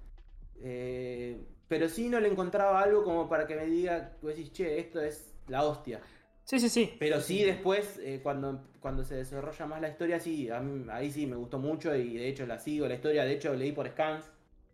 Eh, 0.61 1.43
pero 1.67 1.89
sí 1.89 2.09
no 2.09 2.19
le 2.19 2.29
encontraba 2.29 2.81
algo 2.81 3.03
como 3.03 3.27
para 3.27 3.45
que 3.47 3.55
me 3.55 3.65
diga, 3.65 4.15
tú 4.21 4.27
decís, 4.27 4.51
che, 4.53 4.79
esto 4.79 5.01
es 5.01 5.33
la 5.47 5.63
hostia. 5.63 6.01
Sí, 6.45 6.59
sí, 6.59 6.69
sí. 6.69 6.95
Pero 6.99 7.19
sí 7.21 7.43
después, 7.43 7.99
eh, 7.99 8.19
cuando, 8.21 8.61
cuando 8.79 9.03
se 9.03 9.15
desarrolla 9.15 9.65
más 9.65 9.81
la 9.81 9.89
historia, 9.89 10.19
sí, 10.19 10.49
a 10.49 10.59
mí- 10.59 10.85
ahí 10.91 11.11
sí 11.11 11.25
me 11.25 11.35
gustó 11.35 11.57
mucho 11.57 11.95
y 11.95 12.17
de 12.17 12.27
hecho 12.27 12.45
la 12.45 12.59
sigo, 12.59 12.87
la 12.87 12.95
historia, 12.95 13.23
de 13.25 13.33
hecho 13.33 13.53
leí 13.55 13.71
por 13.71 13.87
scans, 13.89 14.25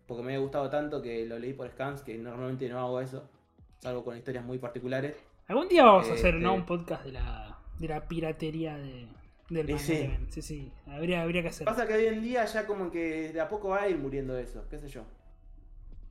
porque 0.07 0.23
me 0.23 0.29
había 0.33 0.41
gustado 0.41 0.69
tanto 0.69 1.01
que 1.01 1.25
lo 1.25 1.37
leí 1.39 1.53
por 1.53 1.69
scans, 1.69 2.01
que 2.01 2.17
normalmente 2.17 2.67
no 2.69 2.79
hago 2.79 2.99
eso, 3.01 3.29
salvo 3.79 4.03
con 4.03 4.17
historias 4.17 4.43
muy 4.43 4.57
particulares. 4.57 5.15
Algún 5.49 5.67
día 5.67 5.83
vamos 5.83 6.09
a 6.09 6.13
hacer 6.13 6.35
Este- 6.35 6.39
¿no? 6.45 6.53
un 6.53 6.65
podcast 6.65 7.03
de 7.03 7.11
la, 7.11 7.57
de 7.77 7.87
la 7.87 8.07
piratería 8.07 8.77
de, 8.77 9.07
del 9.49 9.65
manga 9.67 9.79
sí. 9.79 10.09
Sí, 10.29 10.41
sí. 10.41 10.71
Habría, 10.87 11.21
habría 11.23 11.41
que 11.41 11.49
hacer. 11.49 11.65
Pasa 11.65 11.85
que 11.87 11.93
hoy 11.95 12.05
en 12.05 12.21
día 12.21 12.45
ya 12.45 12.65
como 12.65 12.89
que 12.91 13.33
de 13.33 13.41
a 13.41 13.49
poco 13.49 13.69
va 13.69 13.81
a 13.81 13.89
ir 13.89 13.97
muriendo 13.97 14.37
eso, 14.37 14.65
qué 14.69 14.77
sé 14.79 14.87
yo. 14.87 15.03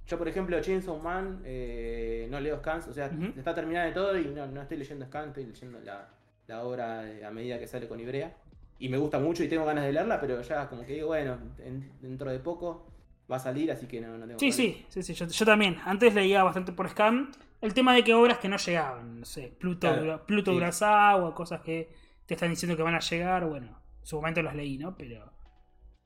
Yo, 0.07 0.18
por 0.18 0.27
ejemplo, 0.27 0.59
Chainsaw 0.61 0.98
Man, 0.98 1.42
eh, 1.44 2.27
no 2.31 2.40
leo 2.40 2.59
scans, 2.59 2.88
o 2.88 2.92
sea, 2.94 3.07
Ujú. 3.14 3.38
está 3.38 3.55
terminada 3.55 3.87
de 3.87 3.92
todo 3.92 4.18
y 4.18 4.24
no, 4.27 4.46
no 4.46 4.62
estoy 4.62 4.79
leyendo 4.79 5.05
scans, 5.07 5.29
estoy 5.29 5.44
leyendo 5.46 5.79
la, 5.81 6.09
la 6.46 6.62
obra 6.64 7.05
a 7.27 7.31
medida 7.31 7.59
que 7.59 7.66
sale 7.66 7.87
con 7.87 8.01
Ibrea. 8.01 8.35
Y 8.81 8.88
me 8.88 8.96
gusta 8.96 9.18
mucho 9.18 9.44
y 9.44 9.48
tengo 9.48 9.64
ganas 9.66 9.85
de 9.85 9.92
leerla, 9.92 10.20
pero 10.20 10.40
ya 10.40 10.68
como 10.68 10.85
que 10.87 10.94
digo, 10.94 11.09
bueno, 11.09 11.37
en- 11.59 11.92
dentro 12.01 12.31
de 12.31 12.38
poco 12.38 12.87
va 13.31 13.37
a 13.37 13.40
salir, 13.40 13.70
así 13.70 13.87
que 13.87 14.01
no, 14.01 14.16
no 14.16 14.27
tengo 14.27 14.38
Sí, 14.40 14.51
problema. 14.51 14.74
sí, 14.88 15.03
sí, 15.03 15.03
sí, 15.03 15.14
yo, 15.14 15.27
yo 15.27 15.44
también. 15.44 15.77
Antes 15.85 16.14
leía 16.14 16.42
bastante 16.42 16.72
por 16.72 16.88
Scam, 16.88 17.31
el 17.61 17.75
tema 17.75 17.94
de 17.94 18.05
que 18.05 18.14
obras 18.14 18.38
que 18.38 18.49
no 18.49 18.57
llegaban, 18.57 19.21
no 19.21 19.27
sé, 19.27 19.49
Pluto, 19.59 19.81
Claro, 19.81 20.27
Pluto 20.27 20.53
sí. 20.53 20.57
Urasawa, 20.57 21.35
cosas 21.35 21.61
que 21.62 21.92
te 22.27 22.35
están 22.35 22.51
diciendo 22.51 22.77
que 22.77 22.83
van 22.83 22.94
a 22.94 23.01
llegar, 23.01 23.47
bueno, 23.49 23.81
en 24.01 24.07
su 24.07 24.16
momento 24.16 24.42
los 24.42 24.55
leí, 24.55 24.79
¿no? 24.79 24.97
Pero. 24.97 25.33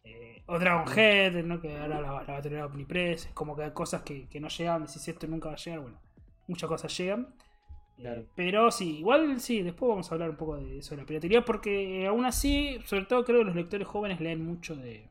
eh, 0.05 0.43
o 0.47 0.59
Dragon 0.59 0.87
Head, 0.99 1.45
¿no? 1.45 1.61
Que 1.61 1.79
ahora 1.79 2.01
la, 2.01 2.23
la 2.25 2.33
batería 2.35 2.59
de 2.59 2.65
Omnipress, 2.65 3.27
es 3.27 3.33
como 3.35 3.57
que 3.57 3.65
hay 3.65 3.73
cosas 3.73 4.03
que, 4.03 4.29
que 4.29 4.41
no 4.41 4.49
llegaban, 4.49 4.87
decís 4.87 5.07
esto 5.09 5.27
nunca 5.27 5.49
va 5.49 5.55
a 5.55 5.59
llegar, 5.59 5.81
bueno, 5.81 6.01
muchas 6.49 6.69
cosas 6.69 6.97
llegan. 6.99 7.35
Eh, 7.99 8.03
Claro. 8.03 8.27
pero 8.35 8.71
sí, 8.71 8.99
igual 8.99 9.41
sí, 9.41 9.62
después 9.62 9.88
vamos 9.91 10.11
a 10.11 10.15
hablar 10.15 10.31
un 10.31 10.37
poco 10.37 10.57
de 10.57 10.79
eso 10.79 10.95
de 10.97 11.03
la 11.03 11.07
piratería, 11.07 11.45
porque 11.45 12.07
aún 12.07 12.25
así, 12.25 12.79
sobre 12.87 13.05
todo 13.07 13.25
creo 13.25 13.41
que 13.41 13.45
los 13.47 13.57
lectores 13.57 13.87
jóvenes 13.88 14.21
leen 14.21 14.45
mucho 14.45 14.77
de, 14.77 15.11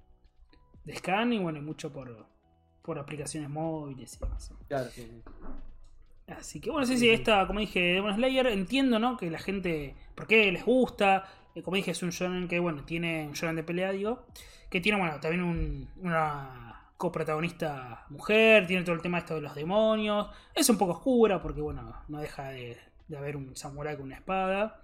de 0.86 0.96
scan 0.98 1.34
y 1.34 1.40
bueno, 1.40 1.62
mucho 1.62 1.92
por, 1.94 2.28
por 2.82 3.00
aplicaciones 3.00 3.50
móviles 3.50 4.16
y 4.16 4.20
demás. 4.20 4.54
Claro, 4.68 4.90
sí, 4.90 5.04
sí. 5.08 5.24
Así 6.28 6.62
que 6.62 6.72
bueno, 6.72 6.86
sí, 6.88 6.98
Sí, 6.98 7.10
esta, 7.10 7.46
como 7.48 7.60
dije, 7.60 7.80
Demon 7.94 8.16
Slayer, 8.16 8.48
entiendo, 8.48 9.00
¿no? 9.00 9.18
Que 9.18 9.30
la 9.30 9.40
gente, 9.40 9.96
¿por 10.16 10.28
qué 10.28 10.52
les 10.52 10.64
gusta? 10.66 11.26
Eh, 11.56 11.62
como 11.62 11.76
dije, 11.76 11.92
es 11.92 12.04
un 12.04 12.12
shonen 12.12 12.48
que, 12.48 12.60
bueno, 12.60 12.86
tiene 12.86 13.28
un 13.28 13.34
shonen 13.34 13.56
de 13.58 13.64
pelea, 13.64 13.92
digo, 13.92 14.26
que 14.70 14.80
tiene, 14.80 14.98
bueno, 15.00 15.20
también 15.20 15.44
un- 15.44 15.90
una 15.98 16.92
coprotagonista 16.98 18.06
mujer, 18.10 18.66
tiene 18.68 18.84
todo 18.84 18.96
el 18.96 19.02
tema 19.02 19.18
esto 19.18 19.36
de 19.36 19.42
los 19.42 19.56
demonios, 19.56 20.28
es 20.54 20.70
un 20.70 20.78
poco 20.78 20.94
oscura 20.94 21.42
porque, 21.42 21.60
bueno, 21.62 22.04
no 22.08 22.20
deja 22.20 22.50
de, 22.50 22.78
de 23.08 23.18
haber 23.18 23.36
un 23.36 23.56
samurái 23.56 23.96
con 23.98 24.06
una 24.06 24.16
espada, 24.18 24.82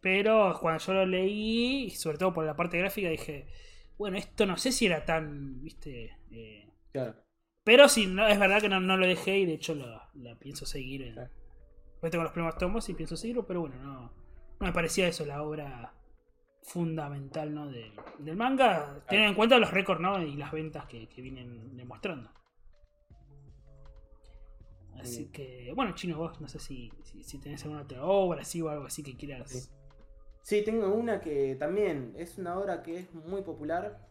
pero 0.00 0.58
cuando 0.60 0.84
yo 0.84 0.94
lo 0.94 1.06
leí, 1.06 1.84
y 1.86 1.90
sobre 1.90 2.18
todo 2.18 2.34
por 2.34 2.44
la 2.46 2.56
parte 2.56 2.78
gráfica, 2.78 3.08
dije, 3.10 3.46
bueno, 3.98 4.18
esto 4.18 4.46
no 4.46 4.56
sé 4.58 4.72
si 4.72 4.86
era 4.86 5.04
tan, 5.04 5.62
viste... 5.62 6.16
Eh, 6.30 6.68
Claro. 6.92 7.25
Pero 7.66 7.88
sí, 7.88 8.06
no, 8.06 8.26
es 8.28 8.38
verdad 8.38 8.60
que 8.62 8.68
no, 8.70 8.80
no 8.80 8.96
lo 8.96 9.06
dejé 9.06 9.38
y 9.40 9.44
de 9.46 9.54
hecho 9.54 9.74
lo, 9.74 10.00
la 10.14 10.38
pienso 10.38 10.64
seguir. 10.64 11.02
En, 11.02 11.12
Claro. 11.14 11.30
Porque 12.00 12.10
tengo 12.12 12.24
los 12.24 12.32
primeros 12.32 12.56
tomos 12.58 12.88
y 12.88 12.94
pienso 12.94 13.16
seguirlo, 13.16 13.46
pero 13.46 13.60
bueno, 13.62 13.76
no, 13.82 14.00
no 14.60 14.66
me 14.66 14.72
parecía 14.72 15.08
eso 15.08 15.26
la 15.26 15.42
obra 15.42 15.92
fundamental 16.62 17.52
¿no? 17.54 17.66
de- 17.68 17.92
del 18.18 18.36
manga, 18.36 19.02
teniendo 19.08 19.30
en 19.30 19.36
cuenta 19.36 19.58
los 19.58 19.70
récords 19.72 20.00
¿no? 20.00 20.22
y 20.22 20.36
las 20.36 20.52
ventas 20.52 20.86
que, 20.86 21.08
que 21.08 21.20
vienen 21.22 21.76
demostrando. 21.76 22.30
Así 25.00 25.18
bien. 25.20 25.32
que, 25.32 25.72
bueno, 25.74 25.92
Chino, 25.94 26.16
vos 26.18 26.40
no 26.40 26.48
sé 26.48 26.58
si, 26.58 26.90
si, 27.02 27.22
si 27.22 27.38
tenés 27.38 27.62
alguna 27.64 27.82
otra 27.82 28.04
obra 28.04 28.42
así 28.42 28.62
o 28.62 28.68
algo 28.68 28.86
así 28.86 29.02
que 29.02 29.16
quieras. 29.16 29.50
Sí. 29.50 29.70
Sí, 30.42 30.62
tengo 30.64 30.94
una 30.94 31.20
que 31.20 31.56
también 31.56 32.14
es 32.16 32.38
una 32.38 32.58
obra 32.58 32.82
que 32.82 32.98
es 33.00 33.12
muy 33.14 33.42
popular. 33.42 34.06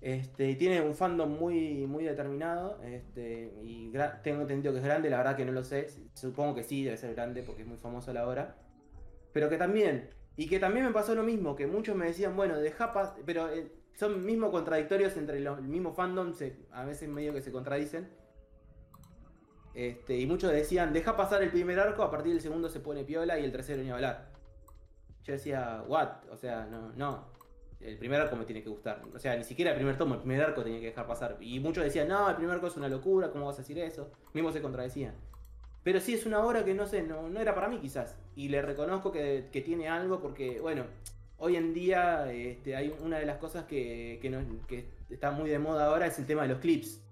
Este, 0.00 0.54
tiene 0.54 0.80
un 0.80 0.94
fandom 0.94 1.38
muy, 1.38 1.86
muy 1.86 2.04
determinado. 2.04 2.80
Este, 2.82 3.52
y 3.62 3.92
tengo 4.22 4.42
entendido 4.42 4.72
que 4.72 4.78
es 4.78 4.84
grande, 4.84 5.10
la 5.10 5.18
verdad 5.18 5.36
que 5.36 5.44
no 5.44 5.52
lo 5.52 5.62
sé. 5.62 5.88
Supongo 6.14 6.54
que 6.54 6.64
sí, 6.64 6.84
debe 6.84 6.96
ser 6.96 7.14
grande 7.14 7.42
porque 7.42 7.62
es 7.62 7.68
muy 7.68 7.76
famosa 7.76 8.12
la 8.12 8.26
obra. 8.26 8.56
Pero 9.32 9.48
que 9.48 9.58
también, 9.58 10.10
y 10.36 10.48
que 10.48 10.58
también 10.58 10.86
me 10.86 10.92
pasó 10.92 11.14
lo 11.14 11.22
mismo, 11.22 11.54
que 11.54 11.66
muchos 11.66 11.94
me 11.94 12.06
decían, 12.06 12.34
bueno, 12.36 12.58
deja 12.58 12.92
pas 12.92 13.14
pero 13.24 13.48
eh, 13.52 13.70
son 13.94 14.24
mismo 14.24 14.50
contradictorios 14.50 15.16
entre 15.16 15.40
los, 15.40 15.58
el 15.58 15.68
mismo 15.68 15.92
fandom, 15.92 16.32
a 16.72 16.84
veces 16.84 17.08
medio 17.08 17.32
que 17.32 17.42
se 17.42 17.52
contradicen. 17.52 18.08
Este, 19.74 20.18
y 20.18 20.26
muchos 20.26 20.50
decían, 20.50 20.92
deja 20.92 21.16
pasar 21.16 21.42
el 21.42 21.50
primer 21.50 21.78
arco, 21.78 22.02
a 22.02 22.10
partir 22.10 22.32
del 22.32 22.40
segundo 22.40 22.68
se 22.68 22.80
pone 22.80 23.04
piola 23.04 23.38
y 23.38 23.44
el 23.44 23.52
tercero 23.52 23.82
ni 23.82 23.90
hablar. 23.90 24.32
Yo 25.22 25.34
decía, 25.34 25.84
what? 25.86 26.24
O 26.30 26.36
sea, 26.36 26.66
no, 26.66 26.90
no. 26.94 27.26
El 27.80 27.96
primer 27.98 28.20
arco 28.20 28.36
me 28.36 28.44
tiene 28.44 28.62
que 28.62 28.68
gustar. 28.68 29.02
O 29.14 29.18
sea, 29.18 29.36
ni 29.36 29.44
siquiera 29.44 29.70
el 29.70 29.76
primer 29.76 29.96
tomo, 29.96 30.14
el 30.14 30.20
primer 30.20 30.42
arco 30.42 30.62
tenía 30.62 30.80
que 30.80 30.86
dejar 30.86 31.06
pasar. 31.06 31.38
Y 31.40 31.60
muchos 31.60 31.82
decían, 31.84 32.08
no, 32.08 32.28
el 32.28 32.36
primer 32.36 32.54
arco 32.54 32.66
es 32.66 32.76
una 32.76 32.88
locura, 32.88 33.30
¿cómo 33.30 33.46
vas 33.46 33.56
a 33.58 33.62
decir 33.62 33.78
eso? 33.78 34.10
Mismos 34.34 34.52
se 34.54 34.60
contradecían. 34.62 35.14
Pero 35.82 35.98
sí 36.00 36.14
es 36.14 36.26
una 36.26 36.44
obra 36.44 36.64
que 36.64 36.74
no 36.74 36.86
sé, 36.86 37.02
no, 37.02 37.28
no 37.30 37.40
era 37.40 37.54
para 37.54 37.68
mí 37.68 37.78
quizás. 37.80 38.16
Y 38.36 38.48
le 38.48 38.60
reconozco 38.62 39.10
que, 39.12 39.48
que 39.50 39.62
tiene 39.62 39.88
algo 39.88 40.20
porque, 40.20 40.60
bueno, 40.60 40.84
hoy 41.38 41.56
en 41.56 41.72
día 41.72 42.30
este, 42.32 42.76
hay 42.76 42.94
una 43.00 43.18
de 43.18 43.24
las 43.26 43.38
cosas 43.38 43.64
que, 43.64 44.18
que, 44.20 44.28
no- 44.30 44.66
que 44.66 44.90
está 45.08 45.30
muy 45.30 45.48
de 45.48 45.58
moda 45.58 45.86
ahora 45.86 46.06
es 46.06 46.18
el 46.18 46.26
tema 46.26 46.42
de 46.42 46.48
los 46.48 46.58
clips. 46.58 47.02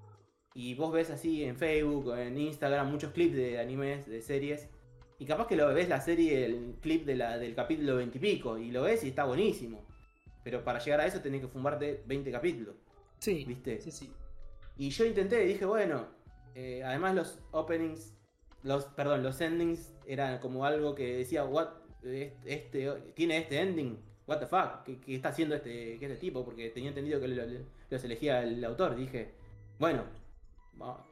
Y 0.55 0.75
vos 0.75 0.93
ves 0.93 1.11
así 1.11 1.45
en 1.45 1.57
Facebook 1.57 2.15
en 2.19 2.37
Instagram 2.37 2.91
muchos 2.91 3.13
clips 3.13 3.35
de 3.37 3.59
animes, 3.59 4.07
de 4.07 4.21
series. 4.21 4.69
Y 5.19 5.25
capaz 5.25 5.47
que 5.47 5.57
lo 5.57 5.73
ves 5.73 5.89
la 5.89 6.01
serie, 6.01 6.45
el 6.45 6.77
clip 6.81 7.07
de 7.07 7.17
la, 7.17 7.39
del 7.39 7.55
capítulo 7.55 7.97
20 7.97 8.19
y. 8.19 8.59
Y 8.59 8.71
lo 8.71 8.83
ves 8.83 9.03
y 9.05 9.09
está 9.09 9.25
buenísimo. 9.25 9.88
Pero 10.49 10.65
para 10.65 10.79
llegar 10.79 11.03
a 11.03 11.07
eso 11.07 11.21
tenés 11.21 11.43
que 11.43 11.49
fumarte 11.49 12.03
20 12.07 12.33
capítulos. 12.33 12.75
Sí, 13.19 13.45
¿Viste? 13.47 13.79
sí, 13.83 13.91
sí. 13.91 14.11
Y 14.79 14.89
yo 14.89 15.05
intenté, 15.05 15.41
dije, 15.41 15.67
bueno, 15.67 16.07
eh, 16.55 16.83
además 16.83 17.15
los 17.15 17.39
openings, 17.51 18.15
los, 18.63 18.87
perdón, 18.87 19.23
los 19.23 19.39
endings 19.43 19.93
eran 20.07 20.39
como 20.39 20.65
algo 20.65 20.95
que 20.95 21.19
decía, 21.19 21.45
what, 21.45 21.69
este, 22.03 22.35
este- 22.47 23.13
tiene 23.15 23.37
este 23.37 23.61
ending, 23.61 23.99
what 24.27 24.39
the 24.39 24.47
fuck, 24.47 24.85
¿qué, 24.87 24.99
qué 24.99 25.17
está 25.17 25.29
haciendo 25.29 25.55
este, 25.55 25.99
qué 25.99 26.07
este 26.07 26.17
tipo? 26.17 26.43
Porque 26.47 26.71
tenía 26.71 26.89
entendido 26.89 27.21
que 27.21 27.29
lo- 27.29 27.45
lo- 27.45 27.67
los 27.91 28.05
elegía 28.05 28.43
el 28.43 28.65
autor. 28.65 28.97
Dije, 28.97 29.35
bueno, 29.79 30.05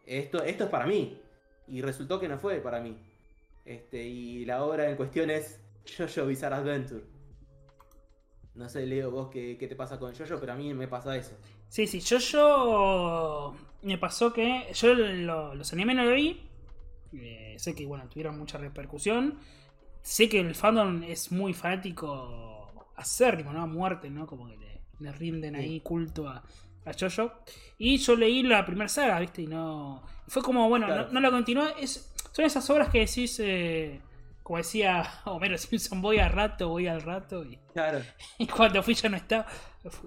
esto, 0.07 0.43
esto 0.45 0.65
es 0.65 0.71
para 0.71 0.87
mí. 0.87 1.21
Y 1.69 1.83
resultó 1.83 2.19
que 2.19 2.29
no 2.29 2.39
fue 2.39 2.61
para 2.61 2.81
mí. 2.81 2.97
Este, 3.67 4.03
y 4.03 4.47
la 4.47 4.65
obra 4.65 4.89
en 4.89 4.97
cuestión 4.97 5.29
es 5.29 5.61
Jojo 5.99 6.27
Bizarre 6.27 6.55
Adventure. 6.57 7.03
No 8.57 8.69
sé, 8.69 8.87
Leo, 8.87 9.11
vos 9.11 9.29
qué, 9.31 9.57
qué 9.59 9.69
te 9.69 9.77
pasa 9.77 9.99
con 9.99 10.15
Jojo, 10.15 10.41
pero 10.41 10.53
a 10.53 10.57
mí 10.57 10.73
me 10.73 10.89
pasa 10.89 11.15
eso. 11.17 11.37
Sí, 11.69 11.87
sí, 11.87 12.01
yo 12.01 13.55
me 13.83 13.99
pasó 13.99 14.33
que 14.33 14.67
yo 14.75 14.95
lo- 14.95 15.55
los 15.55 15.73
animes 15.73 15.97
no 15.97 16.05
lo 16.05 16.13
vi. 16.15 16.41
Eh, 17.13 17.57
sé 17.59 17.75
que 17.75 17.87
bueno, 17.87 18.09
tuvieron 18.09 18.39
mucha 18.39 18.59
repercusión. 18.59 19.39
Sé 20.03 20.29
que 20.29 20.41
el 20.41 20.55
fandom 20.55 21.03
es 21.03 21.33
muy 21.33 21.53
fanático 21.53 22.91
acérrimo, 22.97 23.53
¿no? 23.53 23.63
A 23.63 23.67
muerte, 23.67 24.09
¿no? 24.11 24.27
Como 24.27 24.47
que 24.49 24.57
le, 24.57 24.81
le 25.01 25.13
rinden 25.13 25.55
Sí. 25.55 25.61
ahí 25.61 25.81
culto 25.81 26.29
a, 26.29 26.43
a 26.85 26.93
Jojo. 26.99 27.33
Y 27.79 27.99
yo 27.99 28.17
leí 28.17 28.43
la 28.43 28.65
primera 28.65 28.89
saga, 28.89 29.21
¿viste? 29.21 29.43
Y 29.43 29.47
no. 29.49 30.03
Fue 30.29 30.43
como, 30.43 30.69
bueno, 30.69 30.87
Claro. 30.87 31.07
no, 31.09 31.13
no 31.15 31.21
la 31.21 31.31
continué. 31.31 31.75
Es, 31.81 32.13
son 32.33 32.45
esas 32.45 32.69
obras 32.71 32.89
que 32.89 33.01
decís, 33.01 33.39
eh, 33.41 34.01
como 34.47 34.59
decía 34.59 35.03
Homero 35.25 35.59
Simpson, 35.59 36.01
voy 36.01 36.21
al 36.21 36.31
rato, 36.31 36.69
voy 36.69 36.87
al 36.87 37.03
rato. 37.03 37.45
Y, 37.45 37.59
Claro. 37.75 37.99
y 38.39 38.47
cuando 38.47 38.81
fui 38.81 38.95
ya 38.95 39.09
no 39.09 39.17
estaba. 39.17 39.45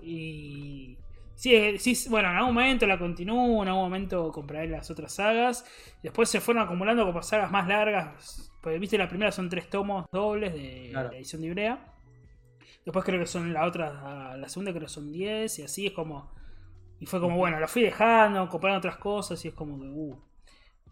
Y. 0.02 0.98
Sí, 1.36 1.54
eh, 1.56 1.78
sí, 1.78 1.94
bueno, 2.10 2.30
en 2.30 2.38
algún 2.38 2.54
momento 2.54 2.88
la 2.88 2.98
continúo, 2.98 3.62
en 3.64 3.68
algún 3.70 3.84
momento 3.84 4.32
compraré 4.32 4.70
las 4.70 4.90
otras 4.90 5.14
sagas. 5.14 5.66
Después 6.02 6.30
se 6.30 6.40
fueron 6.40 6.64
acumulando 6.64 7.06
como 7.06 7.22
sagas 7.22 7.52
más 7.52 7.68
largas. 7.68 8.50
Porque 8.62 8.80
viste, 8.80 8.98
la 8.98 9.10
primera 9.10 9.32
son 9.34 9.50
tres 9.50 9.70
tomos 9.70 10.06
dobles 10.12 10.54
de 10.54 10.90
Claro. 10.92 11.10
la 11.12 11.18
edición 11.18 11.42
de 11.42 11.48
Ibrea. 11.48 11.94
Después 12.86 13.04
creo 13.06 13.20
que 13.20 13.26
son 13.26 13.52
la 13.54 13.66
otra, 13.66 14.38
la 14.38 14.48
segunda 14.48 14.72
creo 14.72 14.84
que 14.88 14.94
son 14.94 15.12
10 15.12 15.60
y 15.60 15.64
así 15.64 15.88
es 15.88 15.92
como... 15.94 16.34
Y 17.00 17.06
fue 17.06 17.20
como, 17.22 17.38
bueno, 17.38 17.60
lo 17.60 17.68
fui 17.68 17.84
dejando, 17.84 18.48
comprando 18.50 18.78
otras 18.80 18.98
cosas 18.98 19.44
y 19.46 19.50
es 19.50 19.54
como 19.54 19.80
que, 19.80 19.88
uh. 19.88 20.22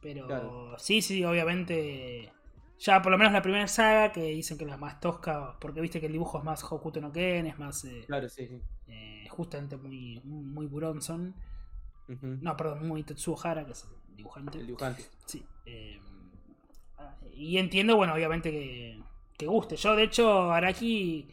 Pero 0.01 0.27
Claro. 0.27 0.75
sí, 0.77 1.01
sí, 1.01 1.23
obviamente... 1.25 2.31
Ya 2.79 3.01
por 3.01 3.11
lo 3.11 3.17
menos 3.17 3.33
la 3.33 3.41
primera 3.41 3.67
saga, 3.67 4.11
que 4.11 4.21
dicen 4.21 4.57
que 4.57 4.63
es 4.65 4.69
la 4.69 4.77
más 4.77 4.99
tosca, 4.99 5.57
porque 5.59 5.81
viste 5.81 5.99
que 5.99 6.05
el 6.05 6.11
dibujo 6.11 6.37
es 6.37 6.43
más 6.43 6.63
Hokuto 6.63 7.01
no 7.01 7.11
Ken, 7.11 7.47
es 7.47 7.57
más... 7.57 7.83
eh, 7.85 8.05
Claro, 8.05 8.29
sí, 8.29 8.47
sí. 8.47 8.61
eh, 8.87 9.27
justamente 9.29 9.77
muy, 9.77 10.21
muy 10.23 10.67
Buronson. 10.67 11.35
No, 12.07 12.55
perdón, 12.55 12.87
muy 12.87 13.03
Tetsuo 13.03 13.37
Hara, 13.43 13.65
que 13.65 13.71
es 13.73 13.83
el 13.83 14.15
dibujante. 14.15 14.59
El 14.59 14.67
dibujante. 14.67 15.03
Sí. 15.25 15.45
eh, 15.65 15.99
y 17.33 17.57
entiendo, 17.57 17.95
bueno, 17.95 18.13
obviamente 18.13 18.51
que, 18.51 18.99
que 19.37 19.45
guste. 19.45 19.75
Yo, 19.75 19.95
de 19.95 20.03
hecho, 20.03 20.51
Araki, 20.51 21.27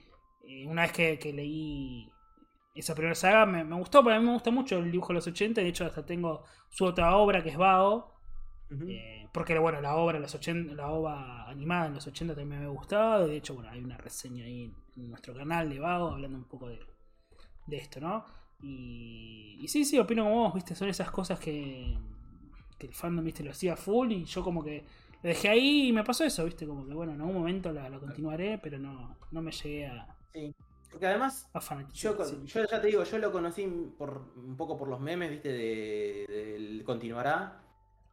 una 0.67 0.83
vez 0.83 0.93
que, 0.93 1.19
que 1.19 1.33
leí 1.33 2.11
esa 2.75 2.95
primera 2.95 3.15
saga, 3.15 3.47
me, 3.47 3.65
me 3.65 3.77
gustó, 3.77 4.03
porque 4.03 4.17
a 4.17 4.21
mí 4.21 4.27
me 4.27 4.33
gusta 4.33 4.51
mucho 4.51 4.79
el 4.79 4.91
dibujo 4.91 5.09
de 5.09 5.15
los 5.15 5.27
80. 5.27 5.61
De 5.61 5.69
hecho, 5.69 5.87
hasta 5.87 6.05
tengo 6.05 6.45
su 6.69 6.85
otra 6.85 7.17
obra 7.17 7.43
que 7.43 7.51
es 7.51 7.57
Bao. 7.57 8.13
Eh, 8.87 9.24
porque, 9.35 9.59
bueno, 9.59 9.81
la 9.81 9.97
obra, 9.97 10.15
de 10.19 10.21
los 10.23 10.35
80, 10.35 10.75
la 10.75 10.89
obra 10.91 11.49
animada 11.49 11.87
en 11.89 11.95
los 11.95 12.07
80 12.07 12.37
también 12.37 12.61
me 12.61 12.67
ha 12.67 12.71
gustado. 12.71 13.27
De 13.27 13.37
hecho, 13.37 13.55
bueno, 13.55 13.69
hay 13.69 13.83
una 13.83 13.97
reseña 13.97 14.45
ahí 14.45 14.73
en 14.97 15.09
nuestro 15.11 15.35
canal 15.35 15.69
de 15.69 15.81
Bao 15.81 16.13
hablando 16.13 16.39
un 16.39 16.45
poco 16.45 16.69
de, 16.69 16.79
de 17.67 17.77
esto, 17.77 18.01
¿no? 18.01 18.25
Y, 18.63 19.59
y 19.61 19.67
sí, 19.69 19.85
sí, 19.85 19.99
opino 19.99 20.23
como 20.23 20.37
vos, 20.45 20.55
viste, 20.55 20.77
son 20.77 20.89
esas 20.89 21.11
cosas 21.11 21.41
que, 21.41 21.99
que 22.79 22.87
el 22.87 22.95
fandom, 22.95 23.25
viste, 23.25 23.43
lo 23.43 23.51
hacía 23.51 23.77
full 23.77 24.13
y 24.13 24.25
yo 24.25 24.45
como 24.45 24.63
que 24.63 24.85
lo 25.23 25.29
dejé 25.29 25.49
ahí 25.49 25.89
y 25.89 25.93
me 25.93 26.05
pasó 26.05 26.25
eso, 26.25 26.45
viste, 26.45 26.65
como 26.67 26.87
que 26.87 26.95
bueno, 26.95 27.13
en 27.13 27.21
algún 27.21 27.35
momento 27.37 27.73
la, 27.73 27.89
la 27.89 27.99
continuaré, 27.99 28.59
pero 28.63 28.79
no, 28.79 29.17
no 29.33 29.43
me 29.43 29.51
llegué 29.51 29.87
a, 29.89 30.17
Sí. 30.33 30.55
Porque 30.91 31.07
además, 31.09 31.51
yo, 31.93 32.17
con- 32.17 32.27
sí. 32.27 32.41
yo 32.47 32.65
ya 32.71 32.81
te 32.81 32.87
digo, 32.87 33.03
yo 33.03 33.19
lo 33.19 33.33
conocí 33.33 33.67
por 33.99 34.33
un 34.37 34.57
poco 34.57 34.79
por 34.79 34.87
los 34.89 35.01
memes, 35.01 35.29
viste, 35.31 35.49
de, 35.49 36.25
del 36.29 36.85
continuará. 36.85 37.64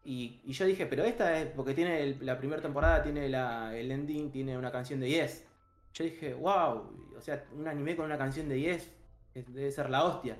Y, 0.03 0.41
yo 0.51 0.65
dije, 0.65 0.85
pero 0.87 1.03
esta 1.03 1.39
es 1.39 1.47
porque 1.51 1.73
tiene 1.73 2.01
el- 2.03 2.25
la 2.25 2.37
primera 2.37 2.61
temporada, 2.61 3.03
tiene 3.03 3.29
la, 3.29 3.75
el 3.77 3.91
ending, 3.91 4.31
tiene 4.31 4.57
una 4.57 4.71
canción 4.71 4.99
de 4.99 5.09
Yes. 5.09 5.45
Yo 5.93 6.03
dije, 6.05 6.33
wow, 6.33 7.13
o 7.17 7.21
sea, 7.21 7.45
un 7.53 7.67
anime 7.67 7.95
con 7.95 8.05
una 8.05 8.17
canción 8.17 8.49
de 8.49 8.59
Yes 8.59 8.91
es- 9.35 9.53
debe 9.53 9.71
ser 9.71 9.89
la 9.89 10.03
hostia. 10.05 10.37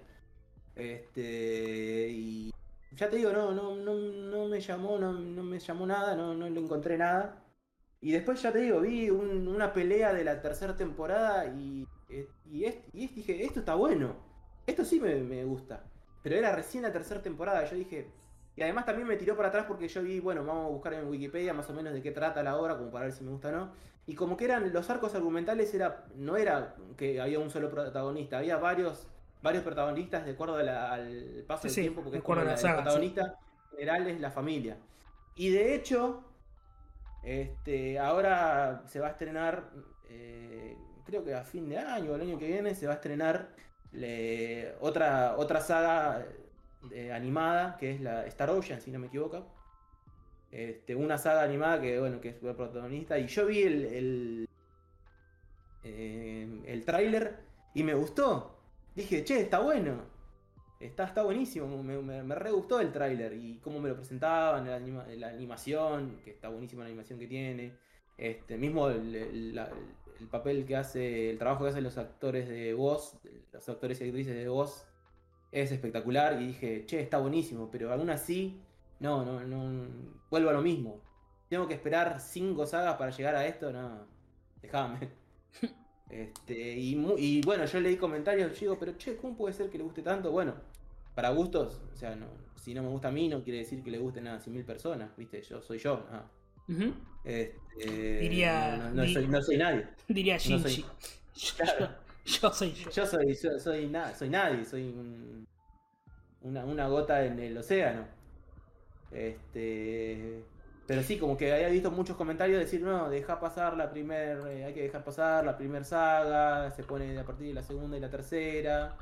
Este, 0.76 2.10
y 2.10 2.52
ya 2.96 3.10
te 3.10 3.18
digo, 3.18 3.32
no, 3.32 3.52
no, 3.52 3.76
no, 3.76 3.94
no, 3.96 4.48
me 4.48 4.60
llamó, 4.60 4.98
no, 4.98 5.14
me 5.14 5.60
llamó 5.60 5.86
nada, 5.86 6.16
no, 6.16 6.34
no 6.34 6.50
le 6.50 6.60
encontré 6.60 6.98
nada. 6.98 7.44
Y 8.02 8.12
después 8.12 8.42
ya 8.42 8.52
te 8.52 8.60
digo, 8.60 8.82
vi 8.82 9.10
una 9.10 9.74
pelea 9.74 10.14
de 10.14 10.24
la 10.24 10.42
tercera 10.42 10.76
temporada 10.76 11.46
y, 11.48 11.88
y, 12.46 12.66
y, 12.94 13.08
dije, 13.08 13.46
esto 13.46 13.60
está 13.60 13.76
bueno. 13.76 14.16
Esto 14.66 14.84
sí 14.86 15.00
me, 15.00 15.16
me, 15.16 15.44
gusta. 15.46 15.84
Pero 16.24 16.36
era 16.36 16.56
recién 16.56 16.84
la 16.84 16.92
tercera 16.92 17.22
temporada. 17.22 17.66
Yo 17.66 17.76
dije, 17.76 18.12
y 18.56 18.62
además 18.62 18.86
también 18.86 19.08
me 19.08 19.16
tiró 19.16 19.36
para 19.36 19.48
atrás 19.48 19.66
porque 19.68 19.88
yo 19.88 20.02
vi, 20.02 20.20
bueno, 20.20 20.46
vamos 20.46 20.66
a 20.66 20.70
buscar 20.70 20.94
en 20.94 21.08
Wikipedia 21.08 21.54
más 21.54 21.70
o 21.70 21.74
menos 21.74 21.94
de 21.94 22.02
qué 22.02 22.12
trata 22.12 22.44
la 22.44 22.58
obra, 22.58 22.78
como 22.78 22.92
para 22.92 23.06
ver 23.06 23.14
si 23.14 23.24
me 23.24 23.32
gusta 23.32 23.50
o 23.50 23.52
no. 23.52 23.72
Y 24.06 24.16
como 24.16 24.36
que 24.36 24.46
eran 24.46 24.74
los 24.74 24.90
arcos 24.90 25.16
argumentales, 25.16 25.74
era 25.74 26.06
no 26.16 26.36
era 26.36 26.76
que 26.98 27.22
había 27.22 27.40
un 27.40 27.50
solo 27.50 27.70
protagonista, 27.70 28.40
había 28.40 28.58
varios 28.58 29.08
varios 29.42 29.64
protagonistas 29.64 30.26
de 30.26 30.32
acuerdo 30.32 30.56
al 30.56 31.44
paso 31.48 31.68
del 31.68 31.76
tiempo, 31.76 32.02
porque 32.02 32.18
es 32.18 32.24
como 32.24 32.42
la, 32.42 32.54
el 32.54 32.60
protagonista 32.60 33.40
general 33.72 34.08
es 34.08 34.20
la 34.20 34.32
familia. 34.32 34.78
Y 35.36 35.50
de 35.50 35.74
hecho, 35.74 36.24
este, 37.24 37.98
ahora 38.00 38.84
se 38.88 39.00
va 39.00 39.08
a 39.08 39.12
estrenar, 39.12 39.72
eh, 40.10 40.78
creo 41.06 41.24
que 41.24 41.34
a 41.34 41.44
fin 41.44 41.70
de 41.70 41.80
año 41.80 42.12
o 42.12 42.16
el 42.16 42.22
año 42.22 42.38
que 42.38 42.48
viene, 42.48 42.76
se 42.76 42.86
va 42.86 42.94
a 42.94 42.96
estrenar 42.96 43.50
otra, 44.80 45.36
otra 45.38 45.60
saga 45.62 46.26
eh, 46.92 47.12
animada, 47.12 47.78
que 47.78 47.92
es 47.92 48.02
la 48.02 48.26
Star 48.28 48.50
Ocean, 48.50 48.82
si 48.82 48.92
no 48.92 49.00
me 49.00 49.08
equivoco. 49.08 49.46
Este, 50.52 50.96
una 50.96 51.18
saga 51.18 51.44
animada 51.44 51.80
que, 51.80 52.00
bueno, 52.00 52.20
que 52.20 52.30
es 52.30 52.44
el 52.44 52.56
protagonista. 52.56 53.18
Y 53.20 53.28
yo 53.28 53.46
vi 53.46 53.62
el, 53.62 54.48
eh, 55.84 56.62
el 56.66 56.86
tráiler 56.86 57.40
y 57.74 57.84
me 57.84 57.94
gustó. 57.94 58.58
Dije, 58.96 59.24
che, 59.24 59.42
está 59.42 59.60
bueno. 59.60 60.02
Está, 60.80 61.06
está 61.06 61.24
buenísimo. 61.24 61.82
Me, 61.84 62.02
me, 62.02 62.36
re 62.36 62.52
gustó 62.52 62.80
el 62.80 62.92
tráiler 62.92 63.34
y 63.34 63.60
cómo 63.60 63.80
me 63.80 63.90
lo 63.90 63.96
presentaban, 63.96 64.66
la, 64.68 65.28
animación, 65.28 66.20
que 66.24 66.32
está 66.32 66.50
buenísima 66.50 66.84
la 66.84 66.90
animación 66.90 67.20
que 67.20 67.28
tiene. 67.28 67.78
Este, 68.18 68.58
mismo 68.58 68.90
el, 68.90 69.16
el, 69.16 70.28
papel 70.30 70.66
que 70.66 70.76
hace, 70.76 71.30
el 71.30 71.38
trabajo 71.38 71.64
que 71.64 71.70
hacen 71.70 71.84
los 71.84 71.98
actores 71.98 72.50
de 72.50 72.74
voz, 72.74 73.18
los 73.54 73.70
actores 73.70 74.02
y 74.02 74.06
actrices 74.06 74.36
de 74.36 74.48
voz, 74.48 74.86
es 75.52 75.72
espectacular 75.72 76.42
y 76.42 76.48
dije, 76.48 76.86
che, 76.86 77.02
está 77.02 77.18
buenísimo, 77.18 77.70
pero 77.72 77.92
aún 77.92 78.10
así, 78.10 78.62
no, 79.00 79.26
no, 79.26 79.42
no, 79.42 79.88
vuelvo 80.30 80.50
a 80.50 80.54
lo 80.54 80.62
mismo. 80.62 81.02
Tengo 81.50 81.68
que 81.68 81.74
esperar 81.74 82.20
cinco 82.22 82.66
sagas 82.66 82.96
para 82.96 83.12
llegar 83.12 83.36
a 83.36 83.46
esto, 83.46 83.72
no, 83.72 84.08
déjame. 84.62 85.10
este, 86.10 86.78
y, 86.78 87.42
bueno, 87.42 87.66
yo 87.66 87.80
leí 87.80 87.98
comentarios, 87.98 88.58
digo, 88.60 88.78
pero 88.80 88.98
che, 88.98 89.18
¿cómo 89.18 89.36
puede 89.36 89.54
ser 89.54 89.70
que 89.70 89.78
le 89.78 89.84
guste 89.84 90.02
tanto? 90.02 90.32
Bueno, 90.32 90.56
para 91.14 91.30
gustos, 91.30 91.82
o 91.94 91.96
sea, 91.98 92.16
no, 92.16 92.28
si 92.56 92.74
no 92.74 92.84
me 92.84 92.90
gusta 92.90 93.10
a 93.10 93.12
mí, 93.12 93.28
no 93.28 93.44
quiere 93.44 93.60
decir 93.60 93.84
que 93.84 93.92
le 93.92 93.98
gusten 93.98 94.28
a 94.28 94.40
100.000 94.40 94.66
personas, 94.66 95.18
¿viste? 95.18 95.42
Yo 95.42 95.62
soy 95.62 95.80
yo, 95.80 96.06
este, 97.24 98.20
diría, 98.20 98.92
no, 98.94 99.06
soy, 99.42 99.58
nadie. 99.58 99.88
Diría 100.08 100.38
Shinji. 100.38 100.86
Yo 102.26 102.52
soy 102.52 102.72
yo. 102.74 103.06
soy, 103.06 103.36
soy, 103.36 103.60
soy 103.60 104.30
nadie, 104.30 104.66
soy 104.66 104.94
una, 106.42 106.66
una, 106.66 106.88
gota 106.88 107.26
en 107.26 107.40
el 107.40 107.58
océano. 107.58 108.06
Este. 109.12 110.44
Pero 110.88 111.04
sí, 111.04 111.18
como 111.18 111.38
que 111.38 111.54
había 111.54 111.70
visto 111.70 111.90
muchos 111.90 112.18
comentarios 112.18 112.60
decir, 112.60 112.82
no, 112.82 113.10
deja 113.10 113.40
pasar 113.40 113.78
la 113.78 113.90
primer, 113.90 114.40
eh, 114.48 114.66
hay 114.66 114.74
que 114.74 114.82
dejar 114.82 115.04
pasar 115.04 115.46
la 115.46 115.58
primera 115.58 115.86
saga, 115.86 116.70
se 116.72 116.84
pone 116.84 117.18
a 117.18 117.26
partir 117.26 117.48
de 117.48 117.54
la 117.54 117.64
segunda 117.64 117.98
y 117.98 118.00
la 118.00 118.10
tercera. 118.10 118.98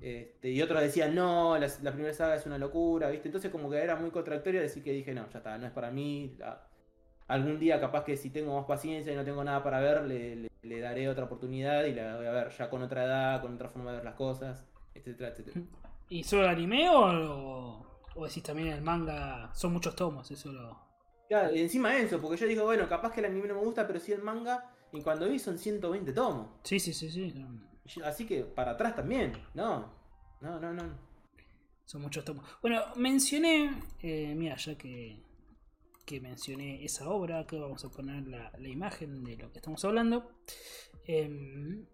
Este, 0.00 0.50
y 0.50 0.60
otros 0.62 0.80
decían, 0.80 1.14
no, 1.14 1.56
la, 1.58 1.92
primera 1.92 2.12
saga 2.12 2.34
es 2.34 2.44
una 2.46 2.58
locura, 2.58 3.08
¿viste? 3.08 3.28
Entonces 3.28 3.50
como 3.50 3.70
que 3.70 3.78
era 3.78 3.96
muy 3.96 4.10
contradictorio 4.10 4.60
decir 4.60 4.82
que 4.82 4.92
dije, 4.92 5.14
no, 5.14 5.28
ya 5.30 5.38
está, 5.38 5.56
no 5.58 5.66
es 5.66 5.72
para 5.72 5.90
mí. 5.90 6.36
Algún 7.28 7.58
día 7.58 7.80
capaz 7.80 8.04
que 8.04 8.16
si 8.16 8.30
tengo 8.30 8.56
más 8.56 8.66
paciencia 8.66 9.12
y 9.12 9.16
no 9.16 9.24
tengo 9.24 9.42
nada 9.44 9.62
para 9.62 9.80
ver, 9.80 10.04
le 10.04 10.48
le 10.66 10.80
daré 10.80 11.08
otra 11.08 11.24
oportunidad 11.24 11.84
y 11.84 11.94
la 11.94 12.16
voy 12.16 12.26
a 12.26 12.32
ver 12.32 12.50
ya 12.50 12.68
con 12.68 12.82
otra 12.82 13.04
edad, 13.04 13.40
con 13.40 13.54
otra 13.54 13.68
forma 13.68 13.90
de 13.90 13.96
ver 13.98 14.04
las 14.04 14.14
cosas, 14.14 14.64
etcétera, 14.94 15.30
etcétera. 15.30 15.60
¿Y 16.08 16.24
solo 16.24 16.42
el 16.42 16.48
anime 16.48 16.88
o, 16.90 17.86
o 18.14 18.26
decís 18.26 18.42
también 18.42 18.68
el 18.68 18.82
manga? 18.82 19.50
Son 19.54 19.72
muchos 19.72 19.94
tomos, 19.94 20.30
eso 20.30 20.52
lo. 20.52 20.78
Claro, 21.28 21.54
y 21.54 21.60
encima 21.60 21.96
eso, 21.96 22.20
porque 22.20 22.36
yo 22.36 22.46
digo, 22.46 22.64
bueno, 22.64 22.88
capaz 22.88 23.12
que 23.12 23.20
el 23.20 23.26
anime 23.26 23.48
no 23.48 23.54
me 23.54 23.60
gusta, 23.60 23.86
pero 23.86 23.98
sí 23.98 24.12
el 24.12 24.22
manga, 24.22 24.72
y 24.92 25.00
cuando 25.02 25.28
vi 25.28 25.38
son 25.38 25.58
120 25.58 26.12
tomos. 26.12 26.48
Sí, 26.62 26.78
sí, 26.78 26.92
sí, 26.92 27.10
sí. 27.10 28.00
Así 28.04 28.26
que 28.26 28.42
para 28.44 28.72
atrás 28.72 28.94
también, 28.94 29.32
no, 29.54 29.92
no, 30.40 30.60
no, 30.60 30.72
no. 30.72 31.06
Son 31.84 32.02
muchos 32.02 32.24
tomos. 32.24 32.44
Bueno, 32.62 32.82
mencioné, 32.96 33.72
eh, 34.02 34.34
mira, 34.36 34.56
ya 34.56 34.76
que 34.76 35.20
que 36.06 36.20
mencioné 36.20 36.84
esa 36.84 37.08
obra, 37.10 37.46
que 37.46 37.58
vamos 37.58 37.84
a 37.84 37.90
poner 37.90 38.26
la, 38.28 38.50
imagen 38.60 39.24
de 39.24 39.36
lo 39.36 39.50
que 39.52 39.58
estamos 39.58 39.84
hablando. 39.84 40.30
Em, 41.06 41.84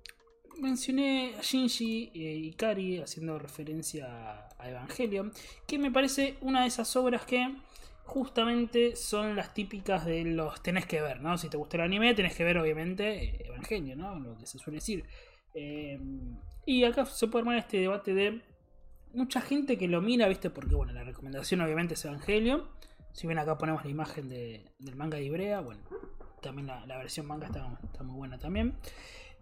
mencioné 0.61 1.35
a 1.39 1.43
Shinji 1.43 2.13
eh, 2.15 2.35
Ikari 2.51 3.01
haciendo 3.01 3.39
referencia 3.39 4.47
a 4.59 4.71
Evangelion, 4.71 5.33
que 5.67 5.79
me 5.79 5.91
parece 5.91 6.37
una 6.43 6.63
de 6.63 6.69
esas 6.69 6.95
obras 6.95 7.25
que 7.25 7.57
justamente 8.05 8.97
son 8.97 9.35
las 9.35 9.55
típicas 9.55 10.05
de 10.05 10.25
los 10.25 10.63
tenés 10.63 10.87
que 10.87 11.01
ver, 11.01 11.21
¿no? 11.21 11.39
Si 11.39 11.49
te 11.49 11.57
gusta 11.57 11.79
el 11.79 11.85
anime, 11.85 12.15
tenés 12.15 12.37
que 12.37 12.45
ver 12.45 12.59
obviamente 12.59 13.47
Evangelion, 13.47 13.99
¿no? 13.99 14.19
Lo 14.21 14.37
que 14.37 14.47
se 14.47 14.59
suele 14.59 14.77
decir. 14.77 15.05
Em, 15.55 16.37
y 16.67 16.85
acá 16.85 17.07
se 17.07 17.27
puede 17.29 17.43
armar 17.43 17.59
este 17.59 17.79
debate 17.79 18.15
de 18.15 18.43
mucha 19.15 19.41
gente 19.41 19.79
que 19.79 19.89
lo 19.89 20.01
mira, 20.01 20.29
¿viste? 20.29 20.51
Porque, 20.51 20.75
bueno, 20.75 20.93
la 20.93 21.05
recomendación 21.05 21.61
obviamente 21.61 21.95
es 21.95 22.05
Evangelion. 22.05 22.65
Si 23.13 23.27
ven 23.27 23.39
acá 23.39 23.59
ponemos 23.59 23.85
la 23.85 23.91
imagen 23.91 24.29
del 24.29 24.97
manga 24.97 25.19
de 25.19 25.25
Ibrea, 25.25 25.61
bueno, 25.61 25.83
también 26.41 26.67
la, 26.67 26.99
versión 26.99 27.27
manga 27.27 27.47
está, 27.47 28.03
muy 28.03 28.17
buena 28.17 28.39
también. 28.39 28.75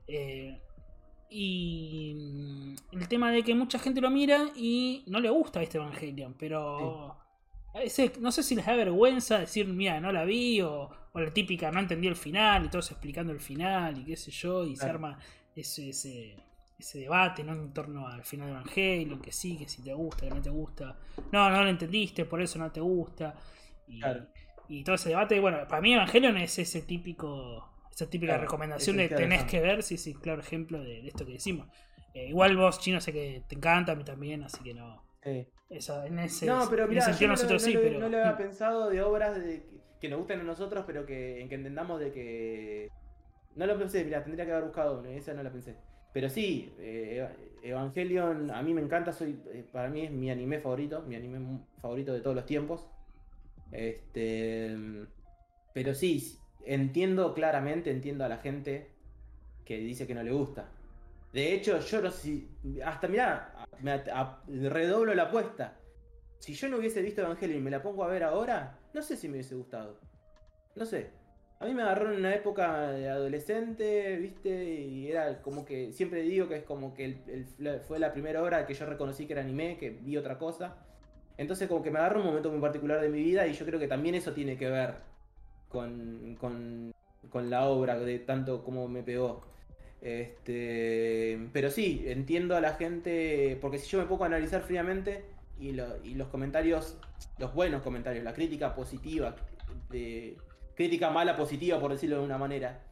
Eh, 0.06 0.60
y 1.28 2.14
mm, 2.14 2.74
el 2.92 3.08
tema 3.08 3.30
de 3.30 3.42
que 3.42 3.54
mucha 3.54 3.78
gente 3.78 4.00
lo 4.00 4.10
mira 4.10 4.50
y 4.56 5.04
no 5.06 5.20
le 5.20 5.30
gusta 5.30 5.62
este 5.62 5.78
Evangelion, 5.78 6.34
pero 6.34 7.16
no 8.20 8.32
sé 8.32 8.42
si 8.42 8.54
les 8.54 8.66
da 8.66 8.74
vergüenza 8.74 9.38
decir, 9.38 9.66
mira, 9.66 10.00
no 10.00 10.10
la 10.10 10.24
vi, 10.24 10.60
o, 10.60 10.90
la 11.14 11.32
típica, 11.32 11.70
no 11.70 11.80
entendí 11.80 12.08
el 12.08 12.16
final, 12.16 12.66
y 12.66 12.68
todos 12.68 12.90
explicando 12.90 13.32
el 13.32 13.40
final, 13.40 13.98
y 13.98 14.04
qué 14.04 14.16
sé 14.16 14.30
yo, 14.30 14.64
y 14.64 14.76
se 14.76 14.86
arma 14.86 15.18
ese, 15.54 15.90
ese, 15.90 16.98
debate 16.98 17.44
¿no? 17.44 17.52
en 17.52 17.72
torno 17.72 18.08
al 18.08 18.24
final 18.24 18.48
de 18.48 18.52
Evangelion, 18.54 19.20
que 19.20 19.32
sí, 19.32 19.56
que 19.56 19.68
si 19.68 19.82
te 19.82 19.92
gusta, 19.92 20.26
que 20.26 20.34
no 20.34 20.42
te 20.42 20.50
gusta. 20.50 20.96
No, 21.30 21.48
no 21.48 21.62
lo 21.62 21.68
entendiste, 21.68 22.24
por 22.24 22.42
eso 22.42 22.58
no 22.58 22.72
te 22.72 22.80
gusta. 22.80 23.34
Y, 24.68 24.84
todo 24.84 24.94
ese 24.94 25.08
debate, 25.10 25.40
bueno, 25.40 25.66
para 25.68 25.82
mí 25.82 25.94
Evangelion 25.94 26.36
es 26.36 26.58
ese 26.58 26.82
típico, 26.82 27.68
esa 27.92 28.08
típica 28.08 28.38
recomendación 28.38 28.96
de 28.96 29.08
tenés 29.08 29.44
que 29.44 29.60
ver, 29.60 29.82
sí, 29.82 29.96
sí, 29.96 30.14
claro 30.14 30.40
ejemplo 30.40 30.80
de, 30.80 31.08
esto 31.08 31.26
que 31.26 31.32
decimos. 31.32 31.66
Eh, 32.14 32.28
igual 32.28 32.56
vos, 32.56 32.80
chino, 32.80 33.00
sé 33.00 33.12
que 33.12 33.42
te 33.48 33.56
encanta, 33.56 33.92
a 33.92 33.94
mí 33.96 34.04
también, 34.04 34.42
así 34.44 34.62
que 34.62 34.74
no. 34.74 35.02
en 35.22 36.18
ese, 36.18 36.46
no, 36.46 36.68
pero 36.70 36.86
mira, 36.86 37.06
nosotros 37.08 37.62
sí, 37.62 37.76
pero. 37.80 37.98
No 37.98 38.08
lo 38.08 38.18
había 38.18 38.36
pensado 38.36 38.90
de 38.90 39.02
obras 39.02 39.38
que, 40.00 40.08
nos 40.08 40.18
gusten 40.18 40.40
a 40.40 40.44
nosotros, 40.44 40.84
pero 40.86 41.04
que, 41.04 41.40
en 41.40 41.48
que 41.48 41.56
entendamos 41.56 42.00
de 42.00 42.12
que. 42.12 42.90
No 43.56 43.66
lo 43.66 43.76
pensé, 43.76 44.04
mira, 44.04 44.22
tendría 44.22 44.46
que 44.46 44.52
haber 44.52 44.64
buscado 44.64 45.00
una, 45.00 45.10
esa 45.10 45.34
no 45.34 45.42
la 45.42 45.50
pensé. 45.50 45.74
Pero 46.12 46.28
sí, 46.28 46.72
eh, 46.78 47.28
Evangelion 47.62 48.50
a 48.50 48.62
mí 48.62 48.74
me 48.74 48.80
encanta, 48.80 49.12
soy 49.12 49.40
eh, 49.52 49.64
para 49.70 49.88
mí 49.88 50.02
es 50.02 50.10
mi 50.10 50.30
anime 50.30 50.58
favorito, 50.58 51.02
mi 51.02 51.14
anime 51.14 51.60
favorito 51.80 52.12
de 52.12 52.20
todos 52.20 52.34
los 52.34 52.46
tiempos. 52.46 52.86
Este, 53.72 54.76
pero 55.72 55.94
sí, 55.94 56.38
entiendo 56.64 57.34
claramente, 57.34 57.90
entiendo 57.90 58.24
a 58.24 58.28
la 58.28 58.38
gente 58.38 58.90
que 59.64 59.78
dice 59.78 60.06
que 60.06 60.14
no 60.14 60.22
le 60.22 60.32
gusta. 60.32 60.68
De 61.32 61.54
hecho, 61.54 61.78
yo 61.80 62.02
no 62.02 62.10
sé 62.10 62.48
hasta 62.84 63.06
mirá, 63.06 63.66
me 63.78 64.68
redoblo 64.68 65.14
la 65.14 65.24
apuesta. 65.24 65.76
Si 66.38 66.54
yo 66.54 66.68
no 66.68 66.78
hubiese 66.78 67.02
visto 67.02 67.20
Evangelion 67.20 67.58
y 67.58 67.62
me 67.62 67.70
la 67.70 67.82
pongo 67.82 68.02
a 68.02 68.08
ver 68.08 68.24
ahora, 68.24 68.78
no 68.94 69.02
sé 69.02 69.16
si 69.16 69.28
me 69.28 69.34
hubiese 69.34 69.54
gustado. 69.54 70.00
No 70.74 70.86
sé. 70.86 71.10
A 71.60 71.66
mí 71.66 71.74
me 71.74 71.82
agarró 71.82 72.10
en 72.10 72.18
una 72.18 72.34
época 72.34 72.90
de 72.92 73.10
adolescente, 73.10 74.16
¿viste? 74.16 74.64
Y 74.64 75.10
era 75.10 75.42
como 75.42 75.66
que, 75.66 75.92
siempre 75.92 76.22
digo 76.22 76.48
que 76.48 76.56
es 76.56 76.64
como 76.64 76.94
que 76.94 77.44
fue 77.86 77.98
la 77.98 78.12
primera 78.12 78.42
hora 78.42 78.66
que 78.66 78.72
yo 78.72 78.86
reconocí 78.86 79.26
que 79.26 79.34
era 79.34 79.42
anime, 79.42 79.76
que 79.76 79.90
vi 79.90 80.16
otra 80.16 80.38
cosa. 80.38 80.78
Entonces 81.40 81.68
como 81.68 81.82
que 81.82 81.90
me 81.90 81.98
agarra 81.98 82.18
un 82.18 82.26
momento 82.26 82.50
muy 82.50 82.60
particular 82.60 83.00
de 83.00 83.08
mi 83.08 83.22
vida 83.22 83.46
y 83.46 83.54
yo 83.54 83.64
creo 83.64 83.80
que 83.80 83.88
también 83.88 84.14
eso 84.14 84.34
tiene 84.34 84.58
que 84.58 84.68
ver 84.68 84.96
con, 85.70 86.36
la 87.32 87.64
obra, 87.66 87.98
de 87.98 88.18
tanto 88.18 88.62
como 88.62 88.86
me 88.88 89.02
pegó. 89.02 89.40
Este, 90.02 91.48
pero 91.54 91.70
sí, 91.70 92.04
entiendo 92.04 92.54
a 92.58 92.60
la 92.60 92.74
gente, 92.74 93.56
porque 93.62 93.78
si 93.78 93.88
yo 93.88 94.00
me 94.00 94.04
pongo 94.04 94.24
a 94.24 94.26
analizar 94.26 94.60
fríamente 94.60 95.24
y, 95.58 95.72
los 95.72 96.28
comentarios, 96.28 96.98
los 97.38 97.54
buenos 97.54 97.80
comentarios, 97.80 98.22
la 98.22 98.34
crítica 98.34 98.74
positiva, 98.74 99.34
de, 99.88 100.36
crítica 100.74 101.08
mala 101.08 101.36
positiva 101.36 101.80
por 101.80 101.92
decirlo 101.92 102.18
de 102.18 102.24
una 102.24 102.36
manera, 102.36 102.82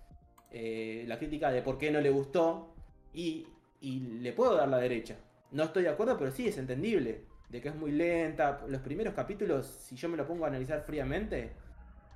eh, 0.51 1.05
la 1.07 1.19
crítica 1.19 1.51
de 1.51 1.61
por 1.61 1.77
qué 1.77 1.91
no 1.91 2.01
le 2.01 2.09
gustó 2.09 2.75
y, 3.13 3.47
y 3.83 4.01
le 4.23 4.33
puedo 4.33 4.55
dar 4.55 4.69
la 4.69 4.79
derecha. 4.79 5.17
No 5.53 5.65
estoy 5.65 5.83
de 5.83 5.91
acuerdo, 5.91 6.17
pero 6.17 6.31
sí 6.31 6.49
es 6.49 6.57
entendible 6.57 7.29
de 7.49 7.61
que 7.61 7.69
es 7.69 7.75
muy 7.75 7.93
lenta. 7.93 8.61
Los 8.69 8.81
primeros 8.81 9.15
capítulos, 9.15 9.67
si 9.67 9.97
yo 9.97 10.09
me 10.09 10.17
lo 10.17 10.27
pongo 10.27 10.45
a 10.45 10.49
analizar 10.49 10.83
fríamente, 10.83 11.53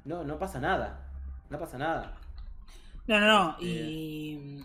no, 0.05 0.25
no 0.25 0.39
pasa 0.39 0.61
nada. 0.61 1.09
No 1.51 1.59
pasa 1.59 1.79
nada. 1.79 2.17
No, 3.07 3.21
no, 3.21 3.27
no. 3.27 3.51
Este, 3.61 3.67
y, 3.67 4.65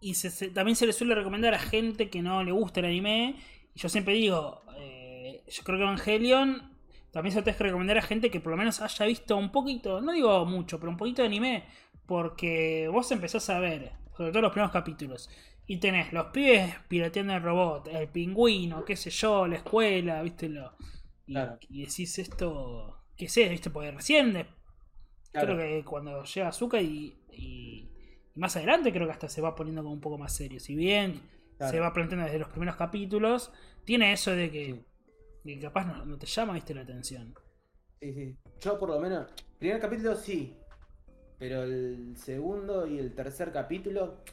y 0.00 0.14
también 0.50 0.76
se 0.76 0.86
le 0.86 0.92
suele 0.92 1.14
recomendar 1.14 1.54
a 1.54 1.58
gente 1.58 2.10
que 2.10 2.22
no 2.22 2.42
le 2.42 2.52
gusta 2.52 2.80
el 2.80 2.86
anime. 2.86 3.36
Y 3.74 3.80
yo 3.80 3.88
siempre 3.88 4.14
digo, 4.14 4.62
eh, 4.76 5.42
yo 5.48 5.62
creo 5.64 5.78
que 5.78 5.84
Evangelion 5.84 6.78
también 7.10 7.32
se 7.32 7.38
lo 7.38 7.44
tienes 7.44 7.58
que 7.58 7.64
recomendar 7.64 7.98
a 7.98 8.02
gente 8.02 8.30
que 8.30 8.40
por 8.40 8.50
lo 8.50 8.56
menos 8.56 8.80
haya 8.80 9.06
visto 9.06 9.36
un 9.36 9.50
poquito, 9.50 10.00
no 10.00 10.12
digo 10.12 10.44
mucho, 10.44 10.78
pero 10.78 10.90
un 10.90 10.96
poquito 10.96 11.22
de 11.22 11.28
anime. 11.28 11.64
Porque 12.06 12.88
vos 12.90 13.10
empezás 13.12 13.50
a 13.50 13.58
ver, 13.58 13.92
sobre 14.16 14.30
todo 14.30 14.42
los 14.42 14.52
primeros 14.52 14.72
capítulos, 14.72 15.28
y 15.70 15.76
tenés 15.76 16.14
los 16.14 16.28
pies 16.28 16.74
pirateando 16.88 17.34
el 17.34 17.42
robot, 17.42 17.88
el 17.88 18.08
pingüino, 18.08 18.86
qué 18.86 18.96
sé 18.96 19.10
yo, 19.10 19.46
la 19.46 19.56
escuela, 19.56 20.22
viste 20.22 20.48
lo. 20.48 20.72
Y, 21.26 21.36
y 21.68 21.84
decís 21.84 22.18
esto, 22.18 23.04
¿qué 23.14 23.28
sé? 23.28 23.50
¿Viste? 23.50 23.68
Porque 23.68 23.90
recién, 23.90 24.46
creo 25.30 25.58
que 25.58 25.84
cuando 25.84 26.24
llega 26.24 26.48
Azuka 26.48 26.80
y, 26.80 27.14
y, 27.32 27.92
más 28.34 28.56
adelante, 28.56 28.90
creo 28.90 29.06
que 29.06 29.12
hasta 29.12 29.28
se 29.28 29.42
va 29.42 29.54
poniendo 29.54 29.82
como 29.82 29.92
un 29.92 30.00
poco 30.00 30.16
más 30.16 30.34
serio. 30.34 30.58
Si 30.58 30.74
bien 30.74 31.20
se 31.60 31.78
va 31.78 31.92
planteando 31.92 32.24
desde 32.24 32.38
los 32.38 32.48
primeros 32.48 32.76
capítulos, 32.76 33.52
tiene 33.84 34.14
eso 34.14 34.30
de 34.30 34.50
que, 34.50 35.60
capaz 35.60 35.84
no, 35.84 36.16
te 36.16 36.24
llama, 36.24 36.54
viste, 36.54 36.74
la 36.74 36.80
atención. 36.80 37.34
Sí, 38.00 38.14
sí. 38.14 38.38
Yo 38.62 38.78
por 38.78 38.88
lo 38.88 38.98
menos, 39.00 39.30
primer 39.58 39.80
capítulo 39.80 40.16
sí, 40.16 40.56
pero 41.38 41.64
el 41.64 42.16
segundo 42.16 42.86
y 42.86 42.98
el 42.98 43.14
tercer 43.14 43.52
capítulo 43.52 44.24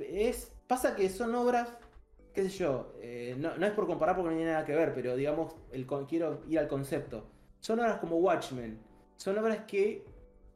es 0.00 0.52
pasa 0.66 0.96
que 0.96 1.08
son 1.08 1.34
obras, 1.34 1.68
qué 2.32 2.42
sé 2.42 2.58
yo, 2.58 2.92
eh, 3.00 3.36
no, 3.38 3.54
es 3.64 3.72
por 3.72 3.86
comparar 3.86 4.16
porque 4.16 4.30
no 4.30 4.36
tiene 4.36 4.52
nada 4.52 4.64
que 4.64 4.74
ver, 4.74 4.94
pero 4.94 5.16
digamos, 5.16 5.54
el, 5.72 5.86
quiero 6.08 6.42
ir 6.48 6.58
al 6.58 6.68
concepto. 6.68 7.26
Son 7.60 7.78
obras 7.80 7.98
como 7.98 8.16
Watchmen, 8.16 8.78
son 9.16 9.38
obras 9.38 9.64
que 9.66 10.04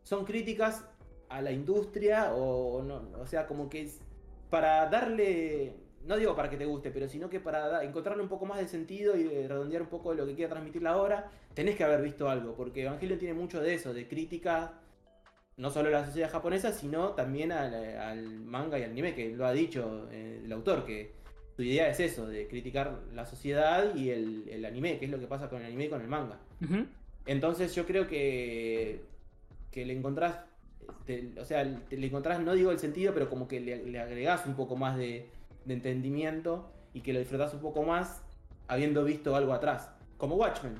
son 0.03 0.25
críticas 0.25 0.85
a 1.29 1.43
la 1.43 1.53
industria 1.53 2.35
o, 2.35 2.83
no, 2.83 3.03
o 3.21 3.27
sea, 3.27 3.47
como 3.47 3.69
que 3.69 3.91
para 4.51 4.87
darle, 4.89 5.75
no 6.05 6.17
digo 6.17 6.35
para 6.35 6.49
que 6.49 6.57
te 6.57 6.65
guste, 6.65 6.91
pero 6.91 7.09
sino 7.09 7.29
que 7.29 7.41
para 7.41 7.85
encontrarle 7.85 8.23
un 8.23 8.29
poco 8.29 8.47
más 8.47 8.59
de 8.59 8.69
sentido 8.69 9.17
y 9.17 9.47
redondear 9.47 9.83
un 9.83 9.89
poco 9.89 10.15
lo 10.15 10.27
que 10.27 10.35
quiere 10.35 10.51
transmitir 10.51 10.83
la 10.83 10.97
obra, 10.97 11.31
tenés 11.55 11.77
que 11.77 11.85
haber 11.85 12.03
visto 12.03 12.29
algo, 12.29 12.55
porque 12.55 12.83
Evangelio 12.83 13.19
tiene 13.19 13.35
mucho 13.35 13.61
de 13.61 13.75
eso, 13.75 13.93
de 13.93 14.09
crítica 14.09 14.81
no 15.59 15.71
solo 15.71 15.89
a 15.89 15.93
la 16.01 16.07
sociedad 16.07 16.31
japonesa, 16.31 16.73
sino 16.73 17.11
también 17.11 17.53
al, 17.53 18.41
manga 18.45 18.79
y 18.79 18.85
al 18.85 18.93
anime, 18.93 19.15
que 19.15 19.31
lo 19.31 19.45
ha 19.45 19.53
dicho 19.53 20.09
eh, 20.11 20.41
el 20.45 20.53
autor, 20.53 20.87
que 20.87 21.13
su 21.57 21.63
idea 21.63 21.89
es 21.91 21.99
eso, 21.99 22.29
de 22.29 22.47
criticar 22.47 23.01
la 23.13 23.27
sociedad 23.27 23.95
y 23.97 24.11
el, 24.11 24.65
anime, 24.65 24.99
que 24.99 25.07
es 25.07 25.11
lo 25.11 25.19
que 25.19 25.27
pasa 25.27 25.51
con 25.51 25.61
el 25.61 25.67
anime 25.67 25.87
y 25.87 25.89
con 25.89 26.01
el 26.01 26.07
manga. 26.07 26.39
Entonces 27.27 27.75
yo 27.75 27.85
creo 27.87 28.07
que, 28.07 29.05
que 29.73 29.85
le 29.85 29.95
encontrás, 29.95 30.37
o 31.37 31.45
sea, 31.45 31.65
le 31.65 32.07
encontrás, 32.07 32.41
no 32.41 32.55
digo 32.55 32.71
el 32.71 32.79
sentido, 32.79 33.13
pero 33.13 33.29
como 33.29 33.49
que 33.49 33.61
le, 33.61 33.99
agregás 33.99 34.47
un 34.47 34.55
poco 34.55 34.77
más 34.77 34.97
de, 34.97 35.29
de 35.65 35.75
entendimiento 35.75 36.71
y 36.95 37.01
que 37.01 37.13
lo 37.13 37.19
disfrutás 37.19 37.53
un 37.53 37.61
poco 37.61 37.83
más 37.83 38.23
habiendo 38.69 39.03
visto 39.03 39.35
algo 39.35 39.53
atrás. 39.53 39.91
Como 40.17 40.37
Watchmen. 40.37 40.77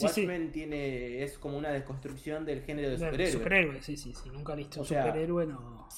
Watchmen 0.00 0.50
tiene 0.50 1.22
es 1.22 1.38
como 1.38 1.56
una 1.56 1.70
desconstrucción 1.70 2.44
del 2.44 2.62
género 2.62 2.90
de 2.90 2.98
superhéroe. 2.98 3.32
Superhéroe, 3.32 3.82
sí, 3.82 3.96
sí, 3.96 4.12
sí. 4.14 4.30
Nunca 4.30 4.54
visto 4.54 4.80
un 4.80 4.86
superhéroe, 4.86 5.46
no. 5.46 5.88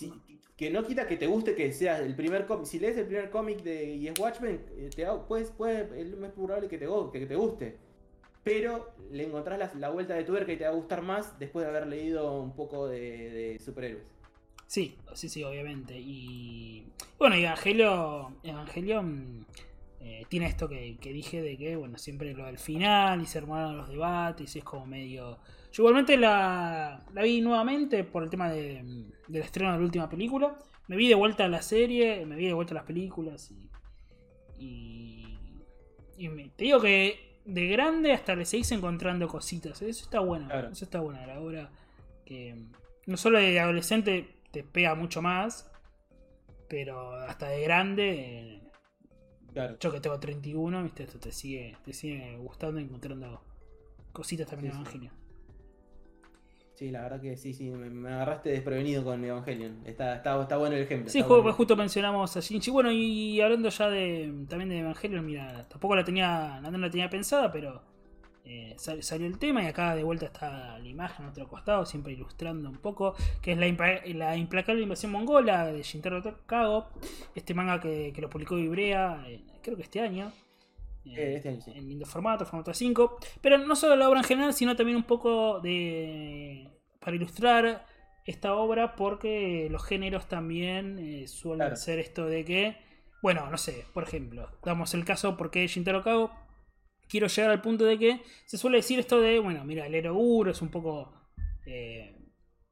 que 0.56 0.70
no 0.70 0.82
quita 0.84 1.06
que 1.06 1.16
te 1.16 1.26
guste 1.26 1.54
que 1.54 1.72
sea 1.72 1.98
el 1.98 2.14
primer 2.14 2.46
cómic. 2.46 2.66
Si 2.66 2.78
lees 2.78 2.96
el 2.98 3.06
primer 3.06 3.30
cómic 3.30 3.62
de 3.62 3.94
y 3.94 4.08
es 4.08 4.18
Watchmen, 4.18 4.60
eh, 4.76 4.90
te, 4.94 5.06
pues, 5.26 5.52
pues, 5.56 5.90
es 5.92 6.16
más 6.18 6.32
probable 6.32 6.68
que 6.68 6.78
te, 6.78 6.86
que 7.12 7.26
te 7.26 7.36
guste. 7.36 7.78
Pero 8.44 8.92
le 9.10 9.24
encontrás 9.24 9.74
la, 9.74 9.88
vuelta 9.88 10.14
de 10.14 10.24
tuerca 10.24 10.52
y 10.52 10.56
te 10.56 10.64
va 10.64 10.70
a 10.70 10.74
gustar 10.74 11.02
más 11.02 11.38
después 11.38 11.64
de 11.64 11.70
haber 11.70 11.86
leído 11.88 12.40
un 12.40 12.54
poco 12.54 12.86
de, 12.86 13.60
superhéroes. 13.64 14.06
Sí, 14.66 14.96
sí, 15.14 15.28
sí, 15.28 15.42
obviamente. 15.42 15.98
Y 15.98 16.86
bueno, 17.18 17.34
Evangelio, 17.34 18.32
Evangelion 18.42 19.46
eh, 20.08 20.24
tiene 20.28 20.46
esto 20.46 20.68
que, 20.68 20.96
dije 21.02 21.42
de 21.42 21.56
que, 21.56 21.74
bueno, 21.74 21.98
siempre 21.98 22.32
lo 22.32 22.46
del 22.46 22.58
final 22.58 23.20
y 23.20 23.26
se 23.26 23.38
armaron 23.38 23.76
los 23.76 23.88
debates 23.88 24.54
y 24.54 24.60
es 24.60 24.64
como 24.64 24.86
medio... 24.86 25.38
Yo 25.72 25.82
igualmente 25.82 26.16
la, 26.16 27.04
la 27.12 27.22
vi 27.22 27.40
nuevamente 27.40 28.04
por 28.04 28.22
el 28.22 28.30
tema 28.30 28.48
de, 28.48 28.84
del 29.26 29.42
estreno 29.42 29.72
de 29.72 29.78
la 29.78 29.84
última 29.84 30.08
película. 30.08 30.56
Me 30.86 30.94
vi 30.94 31.08
de 31.08 31.16
vuelta 31.16 31.48
la 31.48 31.60
serie, 31.60 32.24
me 32.24 32.36
vi 32.36 32.46
de 32.46 32.52
vuelta 32.52 32.72
las 32.72 32.84
películas 32.84 33.50
y... 33.50 33.68
Y, 36.18 36.28
te 36.50 36.64
digo 36.64 36.80
que 36.80 37.40
de 37.44 37.66
grande 37.66 38.12
hasta 38.12 38.36
le 38.36 38.44
seguís 38.44 38.70
encontrando 38.70 39.26
cositas. 39.26 39.82
Eso 39.82 40.04
está 40.04 40.20
bueno. 40.20 40.48
Eso 40.70 40.84
está 40.84 41.00
bueno. 41.00 41.26
La 41.26 41.40
obra 41.40 41.68
que 42.24 42.54
no 43.06 43.16
solo 43.16 43.40
de 43.40 43.58
adolescente 43.58 44.36
te 44.52 44.62
pega 44.62 44.94
mucho 44.94 45.20
más, 45.20 45.68
pero 46.68 47.12
hasta 47.12 47.48
de 47.48 47.60
grande 47.62 48.65
yo 49.80 49.92
que 49.92 50.00
tengo 50.00 50.18
31, 50.18 50.82
¿viste? 50.82 51.04
esto 51.04 51.18
te 51.18 51.32
sigue, 51.32 51.76
te 51.84 51.92
sigue 51.92 52.36
gustando 52.36 52.80
y 52.80 52.84
encontrando 52.84 53.40
cositas 54.12 54.46
también 54.46 54.72
en 54.72 54.80
Evangelion. 54.80 55.12
Sí, 56.74 56.90
la 56.90 57.00
verdad 57.00 57.22
que 57.22 57.38
sí, 57.38 57.54
sí, 57.54 57.70
me, 57.70 58.12
agarraste 58.12 58.50
desprevenido 58.50 59.02
con 59.02 59.24
Evangelion. 59.24 59.80
Está, 59.86 60.16
está, 60.16 60.40
está 60.42 60.58
bueno 60.58 60.76
el 60.76 60.82
ejemplo. 60.82 61.10
Sí, 61.10 61.22
juego, 61.22 61.50
justo 61.54 61.74
mencionamos 61.74 62.36
a 62.36 62.40
Shinji. 62.40 62.70
Bueno, 62.70 62.92
y 62.92 63.40
hablando 63.40 63.70
ya 63.70 63.88
de 63.88 64.44
también 64.46 64.68
de 64.68 64.80
Evangelion, 64.80 65.24
mira, 65.24 65.66
tampoco 65.68 65.96
la 65.96 66.04
tenía, 66.04 66.60
no 66.60 66.76
la 66.76 66.90
tenía 66.90 67.08
pensada, 67.08 67.50
pero 67.50 67.80
eh, 68.48 68.76
salió 68.78 69.26
el 69.26 69.38
tema 69.38 69.64
y 69.64 69.66
acá 69.66 69.96
de 69.96 70.04
vuelta 70.04 70.26
está 70.26 70.78
la 70.78 70.88
imagen 70.88 71.26
a 71.26 71.30
otro 71.30 71.48
costado, 71.48 71.84
siempre 71.84 72.12
ilustrando 72.12 72.70
un 72.70 72.76
poco, 72.76 73.16
que 73.42 73.52
es 73.52 73.58
la, 73.58 74.36
implacable 74.36 74.82
invasión 74.82 75.10
mongola 75.10 75.66
de 75.66 75.82
Shintaro 75.82 76.22
Kago, 76.46 76.86
este 77.34 77.54
manga 77.54 77.80
que, 77.80 78.14
lo 78.16 78.30
publicó 78.30 78.56
Ibrea, 78.56 79.24
eh, 79.26 79.42
creo 79.62 79.76
que 79.76 79.82
este 79.82 80.00
año. 80.00 80.30
Eh, 81.04 81.34
este 81.36 81.48
año 81.48 81.60
En 81.74 81.88
lindo 81.88 82.06
formato, 82.06 82.46
formato 82.46 82.72
5. 82.72 83.18
Pero 83.40 83.58
no 83.58 83.74
solo 83.74 83.96
la 83.96 84.08
obra 84.08 84.20
en 84.20 84.24
general, 84.24 84.54
sino 84.54 84.76
también 84.76 84.96
un 84.96 85.04
poco 85.04 85.58
de. 85.58 86.70
para 87.00 87.16
ilustrar 87.16 87.84
esta 88.26 88.54
obra, 88.54 88.94
porque 88.94 89.66
los 89.72 89.84
géneros 89.84 90.28
también 90.28 91.26
suelen 91.26 91.76
ser 91.76 91.98
esto 91.98 92.26
de 92.26 92.44
que. 92.44 92.76
Bueno, 93.22 93.50
no 93.50 93.56
sé, 93.56 93.86
por 93.92 94.04
ejemplo, 94.04 94.48
damos 94.64 94.94
el 94.94 95.04
caso 95.04 95.36
porque 95.36 95.66
Shintaro 95.66 96.04
Kago 96.04 96.45
quiero 97.08 97.26
llegar 97.26 97.50
al 97.50 97.60
punto 97.60 97.84
de 97.84 97.98
que 97.98 98.22
se 98.44 98.58
suele 98.58 98.78
decir 98.78 98.98
esto 98.98 99.20
de, 99.20 99.38
bueno, 99.38 99.64
mira, 99.64 99.86
el 99.86 99.94
Eroguro 99.94 100.50
es 100.50 100.62
un 100.62 100.68
poco 100.68 101.12
eh, 101.66 102.16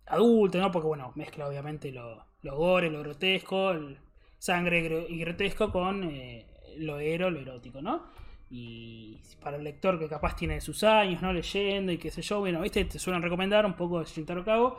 adulto, 0.07 0.59
¿no? 0.59 0.71
Porque, 0.71 0.89
bueno, 0.89 1.13
mezcla 1.15 1.49
obviamente 1.49 1.93
lo, 1.93 2.25
lo 2.43 2.57
gore, 2.57 2.91
lo 2.91 3.01
grotesco, 3.01 3.71
el 3.73 3.99
sangre 4.39 5.07
y 5.09 5.19
grotesco 5.19 5.73
con 5.73 6.05
eh, 6.05 6.47
lo 6.79 6.99
ero, 6.99 7.31
lo 7.31 7.41
erótico, 7.41 7.81
¿no? 7.81 8.07
Y 8.51 9.21
para 9.41 9.57
el 9.57 9.65
lector 9.65 9.99
que 9.99 10.09
capaz 10.09 10.37
tiene 10.37 10.61
sus 10.61 10.85
años, 10.85 11.23
¿no? 11.23 11.33
Leyendo 11.33 11.93
y 11.93 11.99
qué 11.99 12.11
sé 12.11 12.23
yo, 12.23 12.41
bueno, 12.41 12.61
¿viste? 12.61 12.85
Te 12.85 12.99
suelen 12.99 13.23
recomendar 13.23 13.65
un 13.67 13.75
poco 13.75 14.01
de 14.01 14.07
Shintaro 14.07 14.45
Cabo. 14.45 14.77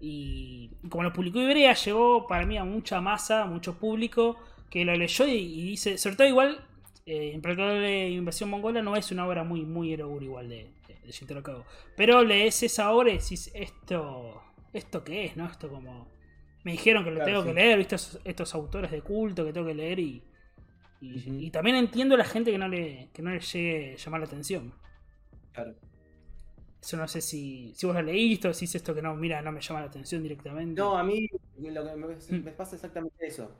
Y 0.00 0.70
como 0.88 1.04
lo 1.04 1.12
publicó 1.12 1.40
Ibrea, 1.40 1.74
llegó 1.74 2.26
para 2.26 2.44
mí 2.44 2.56
a 2.56 2.64
mucha 2.64 3.00
masa, 3.00 3.44
mucho 3.46 3.78
público 3.78 4.36
que 4.68 4.84
lo 4.84 4.96
leyó 4.96 5.26
y, 5.26 5.36
y 5.36 5.62
dice, 5.62 5.98
sobre 5.98 6.16
todo 6.16 6.26
igual 6.26 6.58
eh, 7.06 7.40
de 7.40 8.08
Invasión 8.10 8.50
Mongola 8.50 8.82
no 8.82 8.96
es 8.96 9.10
una 9.10 9.26
obra 9.26 9.44
muy, 9.44 9.64
muy 9.64 9.92
erogura 9.92 10.24
igual 10.24 10.48
de, 10.48 10.70
de, 10.86 11.10
Shintaro 11.10 11.42
Kago. 11.42 11.64
Pero 11.96 12.22
lees 12.22 12.62
esa 12.62 12.92
obra 12.92 13.10
y 13.10 13.18
decís, 13.18 13.50
esto, 13.54 14.42
¿esto 14.72 15.02
qué 15.04 15.26
es? 15.26 15.36
¿No? 15.36 15.46
Esto 15.46 15.68
como... 15.68 16.08
Me 16.64 16.72
dijeron 16.72 17.02
que 17.02 17.10
lo 17.10 17.24
tengo 17.24 17.42
que 17.42 17.52
leer, 17.52 17.76
¿viste? 17.78 17.96
Estos, 18.24 18.54
autores 18.54 18.92
de 18.92 19.02
culto 19.02 19.44
que 19.44 19.52
tengo 19.52 19.66
que 19.66 19.74
leer 19.74 19.98
y... 19.98 20.22
Y, 21.00 21.50
también 21.50 21.74
entiendo 21.74 22.14
a 22.14 22.18
la 22.18 22.24
gente 22.24 22.52
que 22.52 22.58
no 22.58 22.68
le, 22.68 23.08
que 23.12 23.22
no 23.22 23.30
le 23.30 23.40
llegue 23.40 23.94
a 23.94 23.96
llamar 23.96 24.20
la 24.20 24.26
atención. 24.26 24.72
Claro. 25.52 25.74
Eso 26.80 26.96
no 26.96 27.08
sé 27.08 27.20
si, 27.20 27.72
si 27.74 27.86
vos 27.86 27.96
lo 27.96 28.02
leíste 28.02 28.46
o 28.46 28.54
si 28.54 28.66
es 28.66 28.74
esto 28.76 28.94
que 28.94 29.02
no, 29.02 29.16
mira, 29.16 29.42
no 29.42 29.50
me 29.50 29.60
llama 29.60 29.80
la 29.80 29.86
atención 29.86 30.22
directamente. 30.22 30.80
No, 30.80 30.96
a 30.96 31.02
mí 31.02 31.28
lo 31.58 31.84
que 31.84 31.96
me, 31.96 32.06
mm. 32.06 32.44
me 32.44 32.52
pasa 32.52 32.76
exactamente 32.76 33.26
eso 33.26 33.50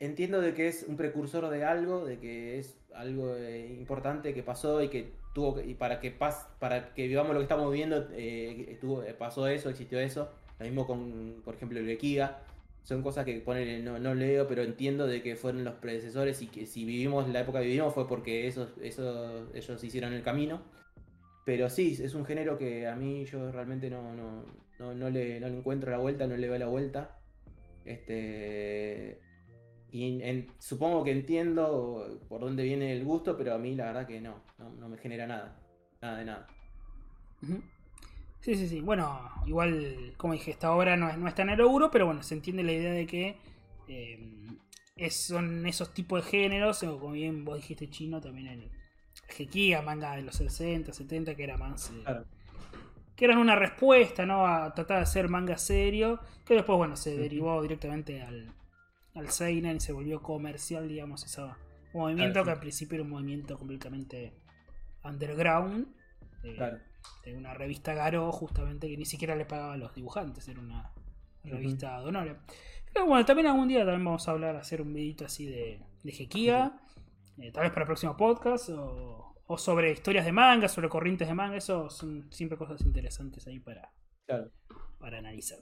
entiendo 0.00 0.40
de 0.40 0.54
que 0.54 0.68
es 0.68 0.84
un 0.88 0.96
precursor 0.96 1.48
de 1.48 1.64
algo, 1.64 2.04
de 2.04 2.18
que 2.18 2.58
es 2.58 2.76
algo 2.94 3.36
eh, 3.36 3.74
importante 3.78 4.34
que 4.34 4.42
pasó 4.42 4.82
y 4.82 4.88
que 4.88 5.12
tuvo 5.34 5.60
y 5.60 5.74
para 5.74 6.00
que 6.00 6.10
pas, 6.10 6.48
para 6.58 6.94
que 6.94 7.06
vivamos 7.08 7.32
lo 7.32 7.40
que 7.40 7.44
estamos 7.44 7.70
viviendo 7.70 8.08
eh, 8.12 8.78
eh, 8.82 9.14
pasó 9.18 9.46
eso, 9.48 9.70
existió 9.70 9.98
eso. 9.98 10.30
Lo 10.58 10.64
mismo 10.64 10.86
con, 10.86 11.42
por 11.44 11.54
ejemplo, 11.54 11.78
el 11.78 11.88
Equiga. 11.90 12.40
Son 12.82 13.02
cosas 13.02 13.24
que 13.24 13.40
ponen, 13.40 13.84
no, 13.84 13.98
no, 13.98 14.14
leo, 14.14 14.46
pero 14.46 14.62
entiendo 14.62 15.08
de 15.08 15.20
que 15.20 15.34
fueron 15.34 15.64
los 15.64 15.74
predecesores 15.74 16.40
y 16.40 16.46
que 16.46 16.66
si 16.66 16.84
vivimos 16.84 17.28
la 17.28 17.40
época 17.40 17.58
que 17.58 17.66
vivimos 17.66 17.92
fue 17.92 18.06
porque 18.06 18.46
esos, 18.46 18.68
esos, 18.80 19.48
ellos 19.54 19.82
hicieron 19.82 20.12
el 20.12 20.22
camino. 20.22 20.62
Pero 21.44 21.68
sí, 21.68 21.98
es 22.00 22.14
un 22.14 22.24
género 22.24 22.58
que 22.58 22.86
a 22.86 22.94
mí 22.94 23.24
yo 23.24 23.50
realmente 23.50 23.90
no, 23.90 24.14
no, 24.14 24.44
no, 24.78 24.94
no 24.94 25.10
le, 25.10 25.40
no 25.40 25.48
le 25.48 25.58
encuentro 25.58 25.90
la 25.90 25.98
vuelta, 25.98 26.28
no 26.28 26.36
le 26.36 26.48
veo 26.48 26.58
la 26.58 26.68
vuelta. 26.68 27.18
Este, 27.84 29.18
Y 29.90 30.20
en- 30.22 30.48
supongo 30.58 31.04
que 31.04 31.12
entiendo 31.12 32.20
por 32.28 32.40
dónde 32.40 32.64
viene 32.64 32.92
el 32.92 33.04
gusto, 33.04 33.36
pero 33.36 33.54
a 33.54 33.58
mí 33.58 33.74
la 33.74 33.86
verdad 33.86 34.06
que 34.06 34.20
no, 34.20 34.42
no, 34.58 34.70
no 34.70 34.88
me 34.88 34.98
genera 34.98 35.26
nada. 35.26 35.56
Nada 36.02 36.18
de 36.18 36.24
nada. 36.24 36.46
Sí, 38.40 38.54
sí, 38.54 38.68
sí. 38.68 38.80
Bueno, 38.80 39.28
igual, 39.46 40.14
como 40.16 40.32
dije, 40.34 40.52
esta 40.52 40.72
obra 40.72 40.96
no 40.96 41.08
es, 41.08 41.18
no 41.18 41.28
está 41.28 41.42
en 41.42 41.50
el 41.50 41.60
euro, 41.60 41.90
pero 41.90 42.06
bueno, 42.06 42.22
se 42.22 42.34
entiende 42.34 42.62
la 42.62 42.72
idea 42.72 42.92
de 42.92 43.06
que 43.06 43.36
eh, 43.88 44.18
es- 44.96 45.16
son 45.26 45.66
esos 45.66 45.92
tipos 45.94 46.24
de 46.24 46.30
géneros, 46.30 46.82
o 46.82 46.98
como 46.98 47.12
bien 47.14 47.44
vos 47.44 47.56
dijiste 47.56 47.88
chino, 47.90 48.20
también 48.20 48.46
el 48.48 48.70
Gekiga, 49.28 49.82
manga 49.82 50.16
de 50.16 50.22
los 50.22 50.36
60, 50.36 50.92
70, 50.92 51.34
que 51.34 51.44
era 51.44 51.56
más... 51.56 51.90
eh, 51.90 52.02
Claro. 52.04 52.24
que 53.16 53.24
eran 53.24 53.38
una 53.38 53.56
respuesta, 53.56 54.26
¿no? 54.26 54.46
A 54.46 54.74
tratar 54.74 54.98
de 54.98 55.02
hacer 55.04 55.28
manga 55.28 55.58
serio, 55.58 56.20
que 56.44 56.54
después, 56.54 56.76
bueno, 56.76 56.96
se 56.96 57.16
derivó 57.16 57.62
directamente 57.62 58.22
al, 58.22 58.52
al 59.16 59.30
Seinen 59.30 59.76
y 59.76 59.80
se 59.80 59.92
volvió 59.92 60.22
comercial, 60.22 60.88
digamos, 60.88 61.24
ese 61.24 61.42
movimiento 61.92 62.32
Claro, 62.34 62.44
sí. 62.44 62.46
que 62.46 62.52
al 62.52 62.60
principio 62.60 62.94
era 62.96 63.02
un 63.04 63.10
movimiento 63.10 63.58
completamente 63.58 64.32
underground. 65.04 65.88
Claro. 66.54 66.78
de 67.24 67.34
una 67.36 67.54
revista 67.54 67.92
Garo, 67.94 68.30
justamente, 68.30 68.88
que 68.88 68.96
ni 68.96 69.04
siquiera 69.04 69.34
le 69.34 69.44
pagaba 69.46 69.72
a 69.72 69.76
los 69.76 69.92
dibujantes, 69.94 70.46
era 70.46 70.60
una 70.60 70.92
revista 71.42 72.00
de 72.00 72.06
honor. 72.06 72.38
Pero 72.92 73.06
bueno, 73.06 73.24
también 73.24 73.48
algún 73.48 73.66
día 73.68 73.80
también 73.80 74.04
vamos 74.04 74.28
a 74.28 74.30
hablar, 74.32 74.54
hacer 74.56 74.80
un 74.80 74.92
videito 74.92 75.24
así 75.24 75.46
de, 75.46 75.82
de 76.04 76.12
Gekiga, 76.12 76.80
eh, 77.38 77.50
tal 77.50 77.62
vez 77.64 77.72
para 77.72 77.82
el 77.82 77.86
próximo 77.86 78.16
podcast, 78.16 78.68
o, 78.70 79.34
o 79.46 79.58
sobre 79.58 79.90
historias 79.92 80.24
de 80.24 80.30
manga, 80.32 80.68
sobre 80.68 80.88
corrientes 80.88 81.26
de 81.26 81.34
manga, 81.34 81.56
eso 81.56 81.90
son 81.90 82.30
siempre 82.32 82.56
cosas 82.58 82.80
interesantes 82.82 83.44
ahí 83.48 83.58
para, 83.58 83.90
Claro. 84.26 84.50
para 85.00 85.18
analizar. 85.18 85.58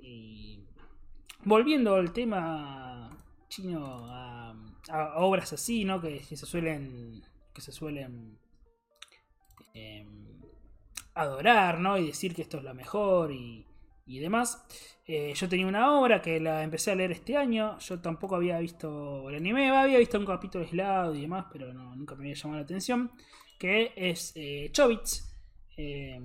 Y 0.00 0.64
volviendo 1.44 1.94
al 1.94 2.12
tema 2.12 3.10
chino 3.48 4.06
a, 4.06 4.54
obras 5.16 5.52
así, 5.52 5.84
¿no? 5.84 6.00
Que, 6.00 6.22
se 6.22 6.36
suelen 6.36 7.22
que 7.54 7.60
se 7.60 7.70
suelen 7.72 8.38
em, 9.74 10.40
adorar, 11.14 11.78
¿no? 11.78 11.98
Y 11.98 12.06
decir 12.06 12.34
que 12.34 12.42
esto 12.42 12.58
es 12.58 12.64
lo 12.64 12.74
mejor 12.74 13.32
y, 13.32 13.66
y 14.06 14.18
demás. 14.18 14.64
Eh, 15.06 15.32
yo 15.34 15.48
tenía 15.48 15.66
una 15.66 15.98
obra 15.98 16.22
que 16.22 16.40
la 16.40 16.62
empecé 16.62 16.92
a 16.92 16.94
leer 16.94 17.12
este 17.12 17.36
año. 17.36 17.78
Yo 17.78 18.00
tampoco 18.00 18.36
había 18.36 18.58
visto 18.58 19.28
el 19.28 19.36
anime, 19.36 19.70
había 19.70 19.98
visto 19.98 20.18
un 20.18 20.26
capítulo 20.26 20.64
aislado 20.64 21.14
y 21.14 21.22
demás, 21.22 21.46
pero 21.52 21.72
nunca 21.72 22.14
me 22.14 22.24
había 22.24 22.34
llamado 22.34 22.60
la 22.60 22.64
atención. 22.64 23.12
Que 23.58 23.92
es 23.96 24.32
eh, 24.34 24.70
Chobits. 24.72 25.31
Eh, 25.76 26.20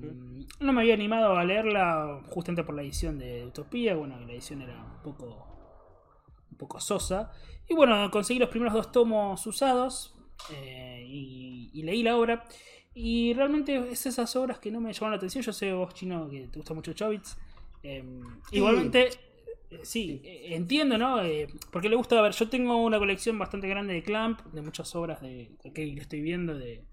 no 0.59 0.73
me 0.73 0.81
había 0.81 0.93
animado 0.93 1.37
a 1.37 1.43
leerla 1.45 2.21
justamente 2.27 2.63
por 2.63 2.75
la 2.75 2.81
edición 2.83 3.17
de 3.17 3.45
Utopía. 3.45 3.95
Bueno, 3.95 4.19
la 4.19 4.31
edición 4.31 4.61
era 4.61 4.75
un 4.83 5.01
poco, 5.03 5.47
un 6.51 6.57
poco 6.57 6.79
sosa. 6.79 7.31
Y 7.67 7.73
bueno, 7.75 8.09
conseguí 8.11 8.39
los 8.39 8.49
primeros 8.49 8.73
dos 8.73 8.91
tomos 8.91 9.45
usados 9.45 10.15
eh, 10.51 11.03
y, 11.07 11.69
y 11.73 11.83
leí 11.83 12.03
la 12.03 12.17
obra. 12.17 12.43
Y 12.93 13.33
realmente 13.33 13.75
es 13.91 14.05
esas 14.05 14.35
obras 14.35 14.59
que 14.59 14.71
no 14.71 14.81
me 14.81 14.91
llamaron 14.93 15.11
la 15.11 15.17
atención. 15.17 15.43
Yo 15.43 15.53
sé 15.53 15.71
vos, 15.73 15.93
chino, 15.93 16.29
que 16.29 16.47
te 16.47 16.57
gusta 16.59 16.73
mucho 16.73 16.93
Chobits. 16.93 17.37
Eh, 17.83 18.03
Sí. 18.49 18.57
Igualmente, 18.57 19.09
eh, 19.69 19.79
sí, 19.83 20.21
eh, 20.23 20.55
entiendo, 20.55 20.97
¿no? 20.97 21.19
Porque 21.71 21.89
le 21.89 21.95
gusta, 21.95 22.17
a 22.19 22.21
ver, 22.21 22.31
yo 22.33 22.49
tengo 22.49 22.83
una 22.83 22.97
colección 22.99 23.37
bastante 23.37 23.67
grande 23.67 23.93
de 23.93 24.03
Clamp, 24.03 24.41
de 24.53 24.61
muchas 24.61 24.95
obras 24.95 25.21
de 25.21 25.51
que 25.73 25.83
estoy 25.99 26.21
viendo, 26.21 26.55
de 26.57 26.83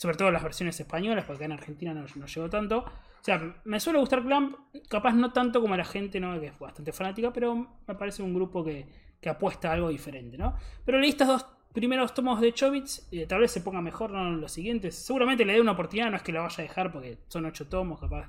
sobre 0.00 0.16
todo 0.16 0.30
las 0.30 0.42
versiones 0.42 0.80
españolas, 0.80 1.26
porque 1.26 1.44
acá 1.44 1.44
en 1.44 1.52
Argentina 1.52 1.92
no, 1.92 2.06
no 2.14 2.26
llegó 2.26 2.48
tanto. 2.48 2.78
O 2.78 3.22
sea, 3.22 3.54
me 3.64 3.78
suele 3.78 3.98
gustar 3.98 4.22
Clamp, 4.22 4.56
capaz 4.88 5.12
no 5.12 5.30
tanto 5.30 5.60
como 5.60 5.76
la 5.76 5.84
gente, 5.84 6.18
¿no? 6.18 6.40
Que 6.40 6.46
es 6.46 6.58
bastante 6.58 6.90
fanática, 6.90 7.30
pero 7.34 7.54
me 7.86 7.94
parece 7.94 8.22
un 8.22 8.32
grupo 8.32 8.64
que, 8.64 8.86
que 9.20 9.28
apuesta 9.28 9.68
a 9.68 9.74
algo 9.74 9.90
diferente, 9.90 10.38
¿no? 10.38 10.56
Pero 10.86 10.98
leí 10.98 11.10
estos 11.10 11.28
dos 11.28 11.46
primeros 11.74 12.14
tomos 12.14 12.40
de 12.40 12.54
Chobits, 12.54 13.08
eh, 13.12 13.26
tal 13.26 13.40
vez 13.40 13.50
se 13.50 13.60
ponga 13.60 13.82
mejor 13.82 14.10
¿no? 14.10 14.30
los 14.30 14.50
siguientes. 14.50 14.94
Seguramente 14.94 15.44
le 15.44 15.52
dé 15.52 15.60
una 15.60 15.72
oportunidad, 15.72 16.10
no 16.10 16.16
es 16.16 16.22
que 16.22 16.32
la 16.32 16.40
vaya 16.40 16.64
a 16.64 16.66
dejar 16.66 16.90
porque 16.90 17.18
son 17.28 17.44
ocho 17.44 17.68
tomos, 17.68 18.00
capaz 18.00 18.26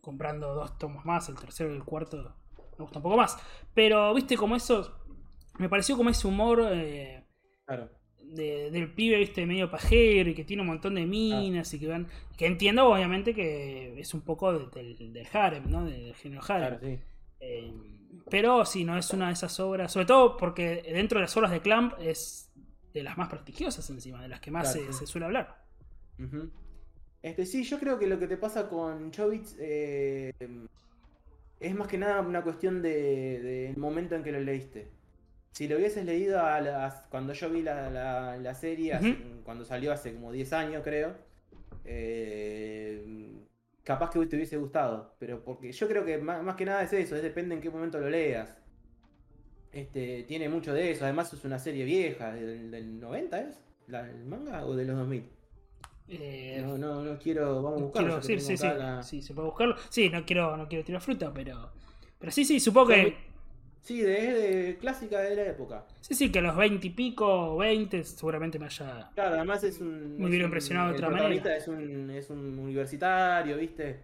comprando 0.00 0.54
dos 0.54 0.78
tomos 0.78 1.04
más, 1.04 1.28
el 1.28 1.34
tercero 1.34 1.72
y 1.72 1.76
el 1.76 1.82
cuarto 1.82 2.36
me 2.78 2.84
gusta 2.84 3.00
un 3.00 3.02
poco 3.02 3.16
más. 3.16 3.36
Pero, 3.74 4.14
viste, 4.14 4.36
como 4.36 4.54
eso, 4.54 4.96
me 5.58 5.68
pareció 5.68 5.96
como 5.96 6.10
ese 6.10 6.28
humor 6.28 6.68
eh, 6.70 7.26
Claro. 7.66 7.99
De- 8.34 8.70
del 8.70 8.92
pibe, 8.92 9.18
viste, 9.18 9.44
medio 9.46 9.70
pajero 9.70 10.30
y 10.30 10.34
que 10.34 10.44
tiene 10.44 10.62
un 10.62 10.68
montón 10.68 10.94
de 10.94 11.06
minas 11.06 11.72
y 11.74 11.78
que 11.78 11.86
van... 11.88 12.06
Que 12.36 12.46
entiendo, 12.46 12.86
obviamente, 12.86 13.34
que 13.34 13.98
es 14.00 14.14
un 14.14 14.22
poco 14.22 14.52
de- 14.52 14.66
del, 14.94 15.12
del 15.12 15.26
harem, 15.32 15.68
¿no? 15.70 15.84
Del 15.84 16.14
género 16.14 16.42
harem. 16.48 16.78
Claro, 16.78 16.80
sí. 16.80 16.98
Eh, 17.40 17.72
pero 18.30 18.64
sí, 18.64 18.84
no 18.84 18.96
es 18.98 19.10
una 19.10 19.28
de 19.28 19.32
esas 19.32 19.58
obras, 19.60 19.92
sobre 19.92 20.06
todo 20.06 20.36
porque 20.36 20.82
dentro 20.82 21.18
de 21.18 21.22
las 21.22 21.36
obras 21.36 21.50
de 21.50 21.60
Clamp 21.60 21.94
es 22.00 22.50
de 22.92 23.02
las 23.02 23.16
más 23.16 23.28
prestigiosas 23.28 23.88
encima, 23.90 24.20
de 24.22 24.28
las 24.28 24.40
que 24.40 24.50
más 24.50 24.72
Claro, 24.72 24.86
se, 24.88 24.92
sí. 24.92 24.98
se 25.00 25.06
suele 25.06 25.26
hablar. 25.26 25.64
Este, 27.22 27.46
sí, 27.46 27.64
yo 27.64 27.78
creo 27.78 27.98
que 27.98 28.06
lo 28.06 28.18
que 28.18 28.26
te 28.26 28.36
pasa 28.36 28.68
con 28.68 29.10
Chobits 29.10 29.56
eh, 29.60 30.32
es 31.60 31.74
más 31.74 31.88
que 31.88 31.98
nada 31.98 32.20
una 32.20 32.42
cuestión 32.42 32.82
de- 32.82 33.40
del 33.40 33.76
momento 33.76 34.14
en 34.14 34.22
que 34.22 34.32
lo 34.32 34.40
leíste. 34.40 34.88
Si 35.52 35.66
lo 35.68 35.76
hubieses 35.76 36.04
leído 36.04 36.40
a 36.44 36.60
las, 36.60 36.94
cuando 37.10 37.32
yo 37.32 37.50
vi 37.50 37.62
la, 37.62 37.90
la- 37.90 38.36
la 38.36 38.54
serie, 38.54 38.94
hace- 38.94 39.16
cuando 39.44 39.64
salió 39.64 39.92
hace 39.92 40.14
como 40.14 40.30
10 40.32 40.52
años 40.52 40.82
creo, 40.84 41.14
eh, 41.84 43.32
capaz 43.84 44.10
que 44.10 44.24
te 44.26 44.36
hubiese 44.36 44.56
gustado. 44.56 45.14
Pero 45.18 45.42
porque 45.44 45.72
yo 45.72 45.88
creo 45.88 46.04
que 46.04 46.18
más, 46.18 46.42
más 46.42 46.56
que 46.56 46.64
nada 46.64 46.82
es 46.82 46.92
eso, 46.92 47.16
es 47.16 47.22
depende 47.22 47.54
en 47.54 47.60
qué 47.60 47.70
momento 47.70 47.98
lo 47.98 48.08
leas. 48.08 48.54
Este, 49.72 50.24
tiene 50.24 50.48
mucho 50.48 50.72
de 50.74 50.90
eso, 50.92 51.04
además 51.04 51.32
es 51.32 51.44
una 51.44 51.58
serie 51.58 51.84
vieja, 51.84 52.32
del, 52.32 52.70
del 52.70 52.98
90 52.98 53.40
es, 53.40 53.60
la, 53.86 54.08
el 54.08 54.24
manga 54.24 54.64
o 54.66 54.74
de 54.74 54.84
los 54.84 54.96
2000. 54.96 55.24
Eh, 56.08 56.60
No, 56.64 56.76
no, 56.76 57.02
no 57.04 57.18
quiero. 57.18 57.62
Vamos 57.62 57.80
a 57.80 57.84
buscarlo. 57.84 58.20
quiero 58.20 58.40
sí, 58.40 58.56
sí, 58.56 58.66
la- 58.66 59.02
sí, 59.02 59.22
se 59.22 59.32
puede 59.34 59.46
buscarlo. 59.48 59.76
Sí, 59.88 60.08
no 60.10 60.24
quiero, 60.24 60.56
no 60.56 60.68
quiero 60.68 60.84
tirar 60.84 61.00
fruta, 61.00 61.32
pero. 61.32 61.70
Pero 62.18 62.32
sí, 62.32 62.44
sí, 62.44 62.58
supongo 62.58 62.88
que. 62.88 63.29
Sí, 63.82 64.02
de, 64.02 64.76
clásica 64.80 65.20
de 65.20 65.34
la 65.36 65.42
época. 65.46 65.84
Sí, 66.00 66.14
sí, 66.14 66.30
que 66.30 66.38
a 66.40 66.42
los 66.42 66.56
20 66.56 66.86
y 66.86 66.90
pico, 66.90 67.56
20, 67.56 68.04
seguramente 68.04 68.58
me 68.58 68.66
haya. 68.66 69.10
Claro, 69.14 69.36
además 69.36 69.64
es 69.64 69.80
un. 69.80 70.18
Me 70.18 70.26
hubiera 70.28 70.44
impresionado 70.44 70.88
de 70.90 70.94
otra 70.94 71.08
manera. 71.10 71.56
Es 71.56 71.66
un, 71.66 72.10
es 72.10 72.28
un 72.30 72.58
universitario, 72.58 73.56
¿viste? 73.56 74.00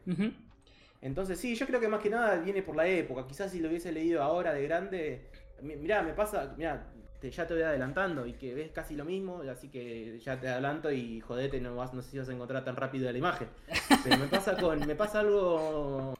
Entonces, 1.02 1.38
sí, 1.38 1.54
yo 1.54 1.66
creo 1.66 1.78
que 1.78 1.88
más 1.88 2.00
que 2.00 2.10
nada 2.10 2.36
viene 2.38 2.62
por 2.62 2.74
la 2.74 2.86
época. 2.88 3.26
Quizás 3.26 3.52
si 3.52 3.60
lo 3.60 3.68
hubiese 3.68 3.92
leído 3.92 4.22
ahora 4.22 4.52
de 4.54 4.62
grande. 4.62 5.26
mi- 5.62 5.76
Mirá, 5.76 6.02
me 6.02 6.14
pasa. 6.14 6.54
Mirá, 6.56 6.86
te- 7.20 7.30
ya 7.30 7.46
te 7.46 7.54
voy 7.54 7.62
adelantando 7.62 8.26
y 8.26 8.32
que 8.32 8.54
ves 8.54 8.70
casi 8.72 8.96
lo 8.96 9.04
mismo. 9.04 9.42
Así 9.42 9.68
que 9.68 10.18
ya 10.20 10.40
te 10.40 10.48
adelanto 10.48 10.90
y 10.90 11.20
jodete, 11.20 11.60
no, 11.60 11.76
vas, 11.76 11.92
no 11.92 12.00
sé 12.02 12.10
si 12.12 12.18
vas 12.18 12.28
a 12.28 12.32
encontrar 12.32 12.64
tan 12.64 12.76
rápido 12.76 13.12
la 13.12 13.18
imagen. 13.18 13.48
Pero 14.02 14.16
me 14.18 14.26
pasa 14.26 14.56
con. 14.56 14.84
Me 14.86 14.94
pasa 14.96 15.20
algo. 15.20 16.14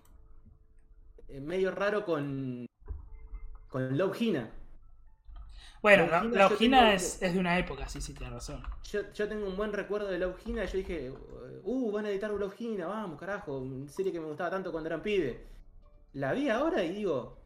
eh, 1.28 1.40
medio 1.40 1.70
raro 1.70 2.04
con. 2.04 2.66
Con 3.70 3.96
Love 3.96 4.20
Hina. 4.22 4.50
Bueno, 5.82 6.08
tengo- 6.18 6.36
es, 6.92 7.20
de 7.20 7.38
una 7.38 7.58
época, 7.58 7.88
sí, 7.88 8.00
sí, 8.00 8.12
tienes 8.14 8.32
razón. 8.34 8.62
Yo, 8.84 9.12
yo 9.12 9.28
tengo 9.28 9.46
un 9.46 9.56
buen 9.56 9.72
recuerdo 9.72 10.08
de 10.08 10.18
Love 10.18 10.38
Hina 10.46 10.64
y 10.64 10.68
yo 10.68 10.78
dije, 10.78 11.12
uh, 11.64 11.90
van 11.92 12.06
a 12.06 12.10
editar 12.10 12.30
Love 12.30 12.60
Hina, 12.60 12.86
vamos, 12.86 13.18
carajo, 13.18 13.58
una 13.58 13.88
serie 13.90 14.12
que 14.12 14.20
me 14.20 14.26
gustaba 14.26 14.50
tanto 14.50 14.70
cuando 14.70 14.88
eran 14.88 15.02
pibe. 15.02 15.44
La 16.14 16.32
vi 16.32 16.48
ahora 16.48 16.84
y 16.84 16.94
digo, 16.94 17.38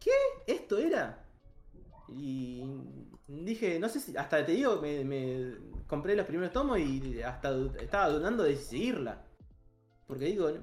¿qué? 0.00 0.10
¿Esto 0.46 0.78
era? 0.78 1.24
Y 2.08 2.62
dije, 3.28 3.78
no 3.80 3.88
sé 3.88 4.00
si, 4.00 4.16
hasta 4.16 4.44
te 4.46 4.52
digo, 4.52 4.80
me, 4.80 5.04
me 5.04 5.54
compré 5.86 6.16
los 6.16 6.26
primeros 6.26 6.52
tomos 6.52 6.78
y 6.80 7.22
hasta 7.22 7.50
estaba 7.80 8.08
dudando 8.10 8.44
de 8.44 8.56
seguirla. 8.56 9.24
Porque 10.06 10.26
digo, 10.26 10.50
no, 10.50 10.60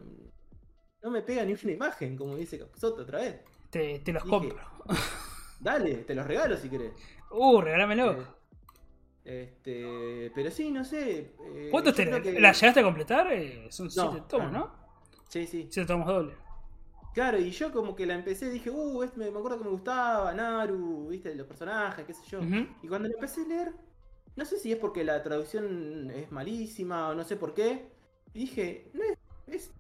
no 1.04 1.10
me 1.12 1.22
pega 1.22 1.44
ni 1.46 1.54
una 1.54 1.72
imagen, 1.72 2.18
como 2.18 2.36
dice 2.36 2.60
Soto 2.76 3.04
otra 3.04 3.20
vez. 3.20 3.42
Te, 3.72 4.00
te 4.00 4.14
los 4.14 4.24
Dije, 4.24 4.30
compro. 4.30 4.71
Dale, 5.60 5.96
te 5.98 6.16
los 6.16 6.26
regalo 6.26 6.58
si 6.58 6.70
querés. 6.70 6.92
Uh, 7.32 7.62
regálamelo. 7.62 8.14
Eh, 8.14 8.26
Este, 9.24 10.32
pero 10.34 10.50
sí, 10.50 10.72
no 10.72 10.84
sé. 10.84 11.36
eh, 11.40 11.68
¿Cuántos 11.72 11.94
yo 11.94 11.98
tenés? 11.98 12.22
creo 12.22 12.34
que- 12.34 12.40
¿La 12.42 12.52
llegaste 12.54 12.80
a 12.80 12.84
completar? 12.84 13.32
Eh, 13.32 13.68
son 13.72 13.86
No, 13.88 13.92
7 14.12 14.26
tomos, 14.28 14.50
claro. 14.50 14.52
¿no? 14.52 14.72
Sí, 15.30 15.46
sí. 15.46 15.68
7 15.70 15.88
tomos 15.88 16.08
dobles. 16.08 16.36
Claro, 17.14 17.38
y 17.40 17.52
yo 17.52 17.72
como 17.72 17.96
que 17.96 18.06
la 18.06 18.16
empecé 18.16 18.50
dije, 18.50 18.70
uh, 18.72 19.04
este 19.04 19.20
me, 19.20 19.30
me 19.30 19.38
acuerdo 19.38 19.58
que 19.60 19.66
me 19.66 19.70
gustaba, 19.70 20.34
Naru, 20.34 21.10
viste, 21.10 21.36
los 21.36 21.46
personajes, 21.46 22.06
qué 22.06 22.14
sé 22.14 22.22
yo. 22.28 22.40
Ujú. 22.40 22.68
Y 22.82 22.88
cuando 22.88 23.10
la 23.10 23.14
empecé 23.16 23.42
a 23.42 23.48
leer, 23.48 23.74
no 24.36 24.46
sé 24.46 24.58
si 24.58 24.72
es 24.72 24.78
porque 24.80 25.04
la 25.04 25.22
traducción 25.22 26.10
es 26.10 26.32
malísima 26.32 27.10
o 27.10 27.14
no 27.16 27.24
sé 27.26 27.36
por 27.36 27.54
qué, 27.54 27.92
dije, 28.34 28.90
no 28.94 29.04
es, 29.04 29.18
es, 29.48 29.72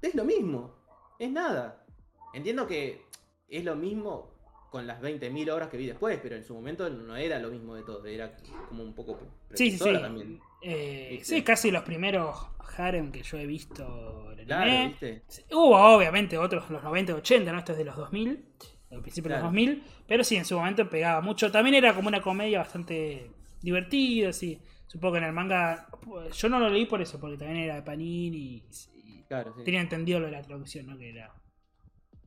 es 0.00 0.14
lo 0.14 0.24
mismo, 0.24 0.74
es 1.18 1.30
nada. 1.30 1.84
Entiendo 2.32 2.66
que 2.66 3.04
es 3.48 3.64
lo 3.64 3.76
mismo 3.76 4.31
con 4.72 4.86
las 4.86 5.00
20.000 5.02 5.50
obras 5.50 5.68
que 5.68 5.76
vi 5.76 5.86
después, 5.86 6.18
pero 6.22 6.34
en 6.34 6.42
su 6.44 6.54
momento 6.54 6.88
no 6.88 7.14
era 7.14 7.38
lo 7.38 7.50
mismo 7.50 7.74
de 7.76 7.82
todo, 7.82 8.06
era 8.06 8.34
como 8.70 8.82
un 8.82 8.94
poco 8.94 9.18
Sí, 9.52 9.70
sí, 9.70 9.76
sí. 9.78 9.92
también. 9.92 10.40
Eh, 10.62 11.20
sí, 11.22 11.42
casi 11.42 11.70
los 11.70 11.82
primeros 11.82 12.34
harem 12.78 13.12
que 13.12 13.22
yo 13.22 13.36
he 13.38 13.46
visto 13.46 14.30
en 14.32 14.38
el 14.40 14.46
Claro, 14.46 14.70
anime. 14.70 14.88
viste. 14.88 15.22
Hubo 15.52 15.76
obviamente 15.76 16.38
otros, 16.38 16.70
los 16.70 16.82
90, 16.82 17.14
80, 17.16 17.52
¿no? 17.52 17.58
Este 17.58 17.72
es 17.72 17.78
de 17.78 17.84
los 17.84 17.96
2000. 17.96 18.44
al 18.90 19.00
principio 19.02 19.28
de 19.30 19.34
los 19.36 19.44
2000, 19.44 19.82
pero 20.06 20.24
sí, 20.24 20.36
en 20.36 20.44
su 20.46 20.56
momento 20.56 20.88
pegaba 20.88 21.20
mucho. 21.20 21.50
También 21.52 21.74
era 21.74 21.94
como 21.94 22.08
una 22.08 22.22
comedia 22.22 22.58
bastante 22.60 23.30
divertida, 23.60 24.30
así. 24.30 24.58
Supongo 24.86 25.12
que 25.14 25.18
en 25.18 25.24
el 25.24 25.32
manga, 25.32 25.86
yo 26.34 26.48
no 26.48 26.58
lo 26.58 26.68
leí 26.70 26.86
por 26.86 27.00
eso, 27.02 27.18
porque 27.20 27.36
también 27.38 27.64
era 27.64 27.74
de 27.76 27.82
Panini 27.82 28.36
y, 28.36 28.64
y 28.96 29.22
Claro, 29.24 29.54
sí. 29.56 29.64
tenía 29.64 29.80
entendido 29.82 30.18
lo 30.20 30.26
de 30.26 30.32
la 30.32 30.42
traducción, 30.42 30.86
¿no? 30.86 30.96
Que 30.98 31.10
era 31.10 31.30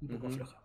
un 0.02 0.08
poco 0.08 0.30
floja. 0.30 0.62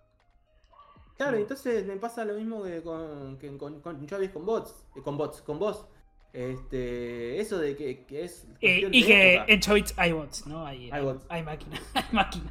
Claro, 1.20 1.36
entonces 1.36 1.84
me 1.86 1.96
pasa 1.96 2.24
lo 2.24 2.32
mismo 2.34 2.62
que 2.64 2.82
con, 2.82 3.36
que 3.38 3.54
con, 3.58 3.80
con 3.82 4.06
Chavis 4.06 4.30
con 4.30 4.46
bots, 4.46 4.86
eh, 4.96 5.02
con 5.02 5.18
bots, 5.18 5.42
con 5.42 5.58
vos. 5.58 5.86
Este, 6.32 7.38
eso 7.40 7.58
de 7.58 7.76
que, 7.76 8.06
que 8.06 8.24
es 8.24 8.46
Eh, 8.60 8.88
y 8.90 9.04
que 9.04 9.34
época. 9.34 9.52
en 9.52 9.60
Chovitz 9.60 9.92
hay 9.98 10.12
bots, 10.12 10.46
¿no? 10.46 10.64
Hay, 10.64 10.90
hay, 10.90 11.02
bots. 11.02 11.26
hay 11.28 11.42
máquina, 11.42 11.78
hay 11.94 12.04
máquina. 12.12 12.50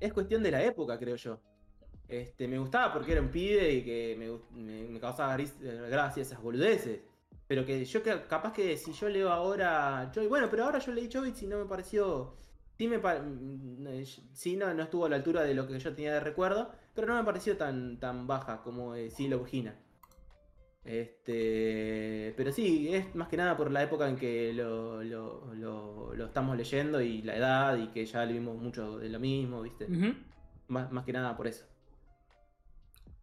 es 0.00 0.12
cuestión 0.12 0.42
de 0.42 0.50
la 0.50 0.62
época, 0.62 0.98
creo 0.98 1.16
yo. 1.16 1.40
Este, 2.08 2.48
me 2.48 2.58
gustaba 2.58 2.92
porque 2.92 3.12
era 3.12 3.20
un 3.20 3.30
pibe 3.30 3.72
y 3.72 3.84
que 3.84 4.16
me, 4.18 4.62
me- 4.62 4.88
me 4.88 5.00
causaba 5.00 5.36
eh, 5.40 5.48
gracia 5.90 6.22
esas 6.22 6.40
boludeces. 6.40 7.00
Pero 7.46 7.64
que 7.64 7.84
yo 7.84 8.02
que 8.02 8.22
capaz 8.28 8.52
que 8.52 8.76
si 8.76 8.92
yo 8.92 9.08
leo 9.08 9.30
ahora. 9.30 10.10
Bueno, 10.28 10.48
pero 10.50 10.64
ahora 10.64 10.78
yo 10.78 10.92
leí 10.92 11.08
Chobits 11.08 11.42
y 11.42 11.46
no 11.46 11.58
me 11.58 11.64
pareció. 11.66 12.34
Sí, 12.78 12.86
me 12.88 12.98
mm, 12.98 13.86
eh, 13.88 14.04
sí 14.32 14.56
no, 14.56 14.72
no 14.72 14.82
estuvo 14.84 15.06
a 15.06 15.08
la 15.08 15.16
altura 15.16 15.42
de 15.42 15.54
lo 15.54 15.66
que 15.66 15.78
yo 15.78 15.94
tenía 15.94 16.12
de 16.14 16.20
recuerdo, 16.20 16.70
pero 16.94 17.06
no 17.06 17.14
me 17.16 17.24
pareció 17.24 17.56
tan, 17.56 17.98
tan 18.00 18.26
baja 18.26 18.62
como 18.62 18.94
eh, 18.94 19.10
sí 19.10 19.28
Love 19.28 19.52
Hina. 19.52 19.74
Este, 20.84 22.32
pero 22.36 22.50
sí, 22.50 22.94
es 22.94 23.14
más 23.14 23.28
que 23.28 23.36
nada 23.36 23.56
por 23.56 23.70
la 23.70 23.82
época 23.82 24.08
en 24.08 24.16
que 24.16 24.52
lo, 24.54 25.02
lo, 25.02 25.54
lo- 25.54 26.14
lo 26.14 26.24
estamos 26.26 26.56
leyendo 26.56 27.00
y 27.00 27.22
la 27.22 27.36
edad 27.36 27.76
y 27.76 27.88
que 27.88 28.06
ya 28.06 28.24
leímos 28.24 28.56
mucho 28.56 28.98
de 28.98 29.08
lo 29.08 29.20
mismo, 29.20 29.60
¿viste? 29.62 29.86
Más, 30.68 30.90
más 30.90 31.04
que 31.04 31.12
nada 31.12 31.36
por 31.36 31.46
eso. 31.46 31.66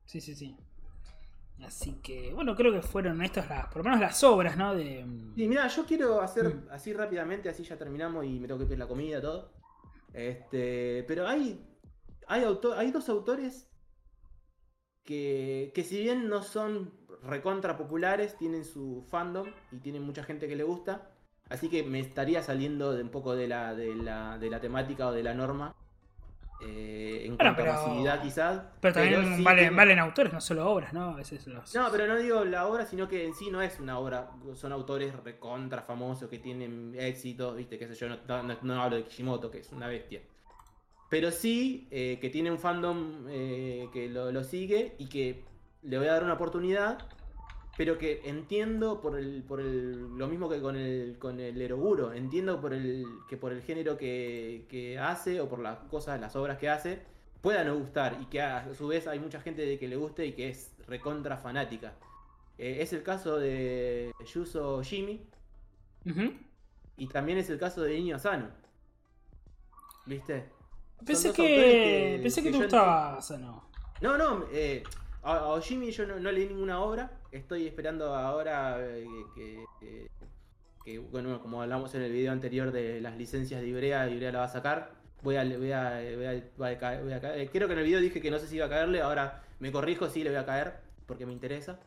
Sí, 0.06 0.22
sí, 0.22 0.36
sí. 0.36 0.56
Así 1.66 1.94
que, 2.04 2.34
bueno, 2.34 2.56
creo 2.56 2.72
que 2.72 2.82
fueron 2.82 3.22
estas 3.24 3.50
las, 3.50 3.68
por 3.68 3.78
lo 3.78 3.84
menos 3.86 4.00
las 4.00 4.24
obras, 4.24 4.58
¿no? 4.58 4.76
De, 4.76 5.00
Y 5.36 5.48
mira, 5.48 5.68
yo 5.68 5.86
quiero 5.86 6.22
hacer 6.22 6.46
Mm. 6.54 6.68
así 6.70 6.94
rápidamente, 6.94 7.50
así 7.50 7.64
ya 7.64 7.78
terminamos 7.78 8.26
y 8.26 8.40
me 8.40 8.48
tengo 8.48 8.60
que 8.60 8.66
pedir 8.66 8.80
la 8.80 8.88
comida, 8.88 9.22
todo. 9.22 9.52
Este, 10.14 11.04
pero 11.08 11.28
hay, 11.28 11.60
hay, 12.28 12.44
hay 12.78 12.92
dos 12.92 13.10
autores 13.10 13.68
que, 15.04 15.72
que 15.76 15.84
si 15.84 16.02
bien 16.02 16.30
no 16.30 16.42
son 16.44 16.92
recontra 17.24 17.78
populares, 17.78 18.38
tienen 18.38 18.66
su 18.66 19.06
fandom 19.10 19.48
y 19.72 19.78
tienen 19.78 20.04
mucha 20.04 20.24
gente 20.24 20.48
que 20.48 20.56
le 20.56 20.64
gusta. 20.64 21.10
Así 21.50 21.70
que 21.70 21.84
me 21.84 22.00
estaría 22.00 22.42
saliendo 22.42 22.94
de 22.94 23.04
un 23.04 23.10
poco 23.10 23.36
de 23.36 23.48
la, 23.48 23.76
de 23.76 23.96
la, 23.96 24.38
de 24.40 24.50
la 24.50 24.60
temática 24.60 25.08
o 25.08 25.12
de 25.12 25.22
la 25.24 25.34
norma. 25.36 25.76
eh, 26.62 27.24
en 27.26 27.36
Bueno, 27.38 27.54
cuanto 27.56 27.62
pero- 27.64 27.74
a 27.74 27.88
masividad 27.88 28.22
quizás. 28.24 28.62
pero 28.82 28.94
también 28.96 29.36
sí 29.38 29.44
valen, 29.44 29.76
valen 29.76 30.00
autores, 30.00 30.32
no 30.34 30.40
solo 30.42 30.68
obras, 30.72 30.94
¿no? 30.94 31.10
A 31.10 31.16
veces 31.18 31.46
los... 31.48 31.76
no, 31.76 31.92
pero 31.92 32.08
no 32.08 32.16
digo 32.16 32.46
la 32.46 32.66
obra, 32.66 32.86
sino 32.86 33.08
que 33.10 33.26
en 33.26 33.36
sí 33.36 33.52
no 33.52 33.62
es 33.62 33.80
una 33.80 34.00
obra. 34.00 34.32
Son 34.56 34.72
autores 34.72 35.14
recontra 35.24 35.82
famosos 35.84 36.30
que 36.30 36.40
tienen 36.40 36.96
éxito, 36.98 37.54
viste, 37.54 37.78
qué 37.78 37.88
sé 37.88 37.94
yo, 37.96 38.08
no, 38.10 38.18
no- 38.44 38.58
no 38.62 38.82
hablo 38.82 38.96
de 38.96 39.04
Kishimoto, 39.04 39.52
que 39.52 39.60
es 39.60 39.72
una 39.72 39.88
bestia. 39.88 40.22
Pero 41.16 41.32
sí 41.32 41.88
eh, 41.92 42.18
que 42.20 42.30
tiene 42.30 42.52
un 42.52 42.60
fandom 42.60 43.26
eh, 43.30 43.88
que 43.94 44.10
lo, 44.10 44.34
lo 44.34 44.44
sigue 44.44 44.96
y 44.98 45.08
que 45.08 45.46
le 45.82 45.98
voy 45.98 46.08
a 46.08 46.12
dar 46.12 46.26
una 46.26 46.34
oportunidad, 46.34 47.08
pero 47.78 47.98
que 47.98 48.20
entiendo 48.26 49.00
por 49.00 49.18
el, 49.18 49.42
por 49.42 49.62
el, 49.62 50.18
lo 50.18 50.28
mismo 50.28 50.50
que 50.50 50.60
con 50.60 50.76
el, 50.76 51.16
con 51.18 51.40
el 51.40 51.62
Eroguro, 51.62 52.12
entiendo 52.12 52.60
por 52.60 52.74
el, 52.74 53.06
que 53.30 53.38
por 53.38 53.54
el 53.54 53.62
género 53.62 53.98
que, 53.98 54.66
que 54.68 55.00
hace 55.00 55.40
o 55.40 55.48
por 55.48 55.60
las 55.60 55.78
cosas, 55.90 56.20
las 56.20 56.36
obras 56.36 56.58
que 56.58 56.68
hace, 56.68 57.00
pueda 57.40 57.64
no 57.64 57.78
gustar 57.78 58.18
y 58.22 58.26
que 58.26 58.42
a 58.42 58.74
su 58.74 58.86
vez 58.86 59.08
hay 59.08 59.20
mucha 59.20 59.40
gente 59.40 59.66
de 59.66 59.80
que 59.80 59.88
le 59.88 59.96
guste 59.96 60.26
y 60.26 60.34
que 60.34 60.50
es 60.50 60.76
recontra 60.86 61.38
fanática. 61.38 61.94
Eh, 62.58 62.80
es 62.82 62.92
el 62.92 63.04
caso 63.04 63.40
de 63.40 64.12
Yuzo 64.34 64.84
Jimmy 64.84 65.26
y 66.98 67.08
también 67.08 67.38
es 67.38 67.50
el 67.50 67.58
caso 67.58 67.84
de 67.84 67.94
Niño 67.94 68.18
Asano. 68.18 68.50
¿Viste? 70.06 70.55
Pensé 71.04 71.32
que, 71.34 72.20
pensé 72.22 72.42
que, 72.44 72.50
te 72.50 72.54
yo 72.56 72.62
gustaba 72.62 73.18
Asano. 73.18 73.70
No, 74.02 74.18
no, 74.18 74.46
eh, 74.52 74.84
a, 75.24 75.48
Ojimi 75.48 75.92
yo 75.92 76.06
no, 76.06 76.20
no 76.20 76.32
leí 76.32 76.48
ninguna 76.48 76.80
obra. 76.80 77.12
Estoy 77.32 77.68
esperando 77.68 78.16
ahora 78.16 78.78
eh, 78.80 79.06
que, 79.36 79.64
que- 79.80 80.08
que, 80.84 81.00
bueno, 81.00 81.42
como 81.42 81.64
hablamos 81.64 81.96
en 81.96 82.04
el 82.04 82.12
video 82.12 82.32
anterior 82.32 82.72
de 82.72 83.02
las 83.02 83.18
licencias 83.18 83.60
de 83.60 83.68
Ibrea, 83.68 84.08
Ibrea 84.08 84.32
la 84.32 84.40
va 84.40 84.46
a 84.46 84.50
sacar. 84.50 84.92
Voy 85.24 85.36
a, 85.36 85.44
voy 85.44 85.72
a, 85.72 86.00
voy 86.16 86.26
a- 86.26 86.44
voy 86.58 86.68
a 86.70 86.80
caer- 86.80 87.04
voy 87.04 87.14
a 87.14 87.20
caer. 87.20 87.40
Eh, 87.40 87.50
Creo 87.52 87.68
que 87.68 87.74
en 87.74 87.80
el 87.80 87.86
video 87.86 88.00
dije 88.00 88.22
que 88.22 88.30
no 88.30 88.38
sé 88.38 88.48
si 88.48 88.58
iba 88.58 88.68
a 88.68 88.70
caerle, 88.70 89.02
ahora 89.02 89.42
me 89.60 89.72
corrijo, 89.72 90.08
sí 90.10 90.24
le 90.24 90.30
voy 90.30 90.38
a 90.40 90.46
caer, 90.46 90.76
porque 91.08 91.26
me 91.26 91.34
interesa. 91.34 91.80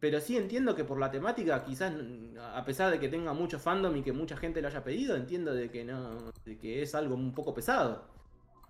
Pero 0.00 0.18
sí 0.20 0.36
entiendo 0.36 0.74
que 0.74 0.84
por 0.84 0.98
la 0.98 1.10
temática, 1.10 1.62
quizás, 1.62 1.92
mm, 1.92 2.38
a 2.54 2.64
pesar 2.64 2.90
de 2.90 2.98
que 2.98 3.08
tenga 3.08 3.34
mucho 3.34 3.58
fandom 3.58 3.94
y 3.96 4.02
que 4.02 4.12
mucha 4.12 4.36
gente 4.36 4.62
lo 4.62 4.68
haya 4.68 4.82
pedido, 4.82 5.14
entiendo 5.14 5.54
de 5.54 5.70
que 5.70 5.84
no, 5.84 6.32
de 6.44 6.58
que 6.58 6.82
es 6.82 6.94
algo 6.94 7.14
un 7.14 7.34
poco 7.34 7.52
pesado. 7.54 8.08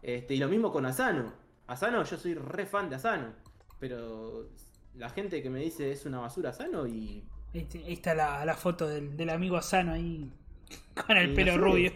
Este, 0.03 0.35
y 0.35 0.39
lo 0.39 0.49
mismo 0.49 0.73
con 0.73 0.87
Asano. 0.87 1.33
Asano, 1.69 2.03
yo 2.03 2.17
soy 2.17 2.35
re 2.35 2.67
fan 2.67 2.91
de 2.91 2.97
Asano. 2.97 3.33
Pero 3.79 4.49
la 4.97 5.09
gente 5.11 5.41
que 5.43 5.51
me 5.51 5.61
dice 5.61 5.93
es 5.93 6.05
una 6.05 6.19
basura 6.19 6.51
Asano 6.51 6.87
y. 6.87 7.25
Ahí, 7.55 7.65
te- 7.65 7.85
ahí 7.85 7.93
está 7.95 8.15
la, 8.15 8.45
la 8.45 8.55
foto 8.55 8.89
del, 8.89 9.17
del 9.17 9.31
amigo 9.31 9.57
Asano 9.57 9.93
ahí 9.93 10.29
con 11.07 11.17
el 11.17 11.31
no 11.31 11.35
pelo 11.37 11.59
rubio. 11.59 11.93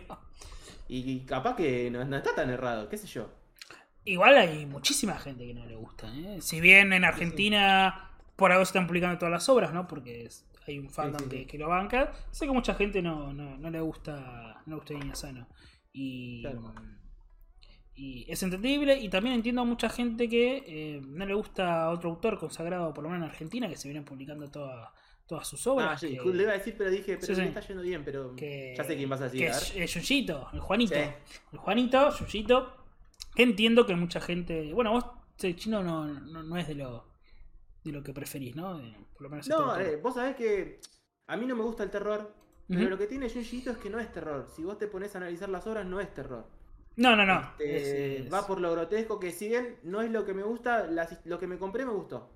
Y 0.86 1.20
capaz 1.20 1.56
que 1.56 1.90
no, 1.90 2.04
no 2.04 2.16
está 2.16 2.34
tan 2.34 2.50
errado, 2.50 2.88
qué 2.88 2.98
sé 2.98 3.06
yo. 3.08 3.28
Igual 4.04 4.36
hay 4.36 4.66
muchísima 4.66 5.18
gente 5.18 5.46
que 5.46 5.54
no 5.54 5.64
le 5.66 5.74
gusta. 5.76 6.06
¿eh? 6.14 6.38
Si 6.40 6.60
bien 6.60 6.92
en 6.92 7.04
Argentina 7.04 8.10
por 8.36 8.50
algo 8.52 8.64
se 8.64 8.70
están 8.70 8.86
publicando 8.86 9.18
todas 9.18 9.32
las 9.32 9.48
obras, 9.48 9.72
¿no? 9.72 9.86
Porque 9.86 10.24
es- 10.26 10.44
hay 10.66 10.78
un 10.78 10.88
fandom 10.88 11.22
sí, 11.24 11.28
que, 11.28 11.38
sí. 11.40 11.44
que 11.46 11.58
lo 11.58 11.68
banca. 11.68 12.12
Sé 12.30 12.46
que 12.46 12.52
mucha 12.52 12.74
gente 12.74 13.02
no, 13.02 13.32
no, 13.32 13.56
no 13.58 13.70
le 13.70 13.80
gusta 13.80 14.62
no 14.66 14.70
le 14.70 14.74
gusta 14.76 14.94
Niño 14.94 15.14
Sano. 15.14 15.46
Y, 15.92 16.40
Claro. 16.42 16.74
y 17.94 18.24
es 18.30 18.42
entendible. 18.42 18.98
Y 18.98 19.08
también 19.08 19.34
entiendo 19.36 19.60
a 19.62 19.64
mucha 19.64 19.88
gente 19.88 20.28
que 20.28 20.64
eh, 20.66 21.00
no 21.06 21.26
le 21.26 21.34
gusta 21.34 21.90
otro 21.90 22.10
autor 22.10 22.38
consagrado, 22.38 22.92
por 22.92 23.04
lo 23.04 23.10
menos 23.10 23.24
en 23.26 23.30
Argentina, 23.30 23.68
que 23.68 23.76
se 23.76 23.88
vienen 23.88 24.04
publicando 24.04 24.50
toda- 24.50 24.92
todas 25.26 25.46
sus 25.46 25.66
obras. 25.66 25.90
Ah, 25.92 25.98
sí, 25.98 26.18
que- 26.18 26.28
le 26.34 26.42
iba 26.42 26.52
a 26.52 26.58
decir, 26.58 26.74
pero 26.76 26.90
dije, 26.90 27.16
pero 27.20 27.34
Sí, 27.34 27.40
me 27.40 27.48
está 27.48 27.60
yendo 27.60 27.82
bien, 27.82 28.02
pero. 28.04 28.34
que, 28.34 28.74
Ya 28.76 28.84
sé 28.84 28.96
quién 28.96 29.08
vas 29.08 29.20
a 29.20 29.24
decir. 29.24 29.40
que 29.40 29.48
a 29.48 29.50
es, 29.56 29.74
es 29.76 29.94
Yuyito, 29.94 30.48
el 30.52 30.60
Juanito. 30.60 30.94
El 30.94 31.58
Juanito, 31.58 32.10
Yuyito. 32.18 32.76
Que 33.34 33.42
entiendo 33.42 33.84
que 33.86 33.94
mucha 33.96 34.20
gente. 34.20 34.72
Bueno, 34.72 34.92
vos, 34.92 35.04
el 35.42 35.56
chino, 35.56 35.82
no, 35.82 36.06
no, 36.06 36.42
no 36.42 36.56
es 36.56 36.68
de 36.68 36.74
lo, 36.76 37.06
de 37.84 37.92
lo 37.92 38.02
que 38.02 38.12
preferís, 38.12 38.56
¿no? 38.56 38.78
De- 38.78 38.94
por 39.12 39.22
lo 39.22 39.30
menos 39.30 39.48
No, 39.48 39.78
eh, 39.78 39.96
vos 39.96 40.14
sabés 40.14 40.34
que 40.36 40.80
a 41.26 41.36
mí 41.36 41.46
no 41.46 41.54
me 41.54 41.62
gusta 41.62 41.82
el 41.82 41.90
terror. 41.90 42.34
Pero 42.66 42.88
lo 42.88 42.96
que 42.96 43.06
tiene 43.06 43.28
Junji 43.28 43.58
Ito 43.58 43.72
es 43.72 43.76
que 43.76 43.90
no 43.90 44.00
es 44.00 44.10
terror. 44.10 44.48
Si 44.56 44.64
vos 44.64 44.78
te 44.78 44.86
pones 44.86 45.14
a 45.14 45.18
analizar 45.18 45.50
las 45.50 45.66
obras, 45.66 45.84
no 45.84 46.00
es 46.00 46.12
terror. 46.14 46.46
No, 46.96 47.14
no, 47.14 47.26
no. 47.26 47.40
Este, 47.58 48.16
Es- 48.20 48.26
es- 48.26 48.32
Va 48.32 48.46
por 48.46 48.58
lo 48.58 48.72
grotesco, 48.72 49.20
que 49.20 49.32
si 49.32 49.48
bien 49.48 49.76
no 49.82 50.00
es 50.00 50.10
lo 50.10 50.24
que 50.24 50.32
me 50.32 50.42
gusta, 50.44 50.86
las- 50.86 51.20
lo 51.26 51.38
que 51.38 51.46
me 51.46 51.58
compré 51.58 51.84
me 51.84 51.92
gustó. 51.92 52.30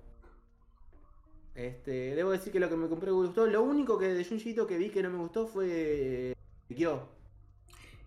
Este, 1.55 2.15
debo 2.15 2.29
decir 2.31 2.53
que 2.53 2.59
lo 2.59 2.69
que 2.69 2.75
me 2.77 2.87
compré 2.87 3.07
me 3.09 3.17
gustó. 3.17 3.47
Lo 3.47 3.63
único 3.63 3.97
que 3.97 4.13
de 4.13 4.23
Junji 4.23 4.51
Ito 4.51 4.67
que 4.67 4.77
vi 4.77 4.89
que 4.91 5.01
no 5.03 5.09
me 5.09 5.17
gustó 5.17 5.47
fue 5.47 6.33
Kyo. 6.69 7.07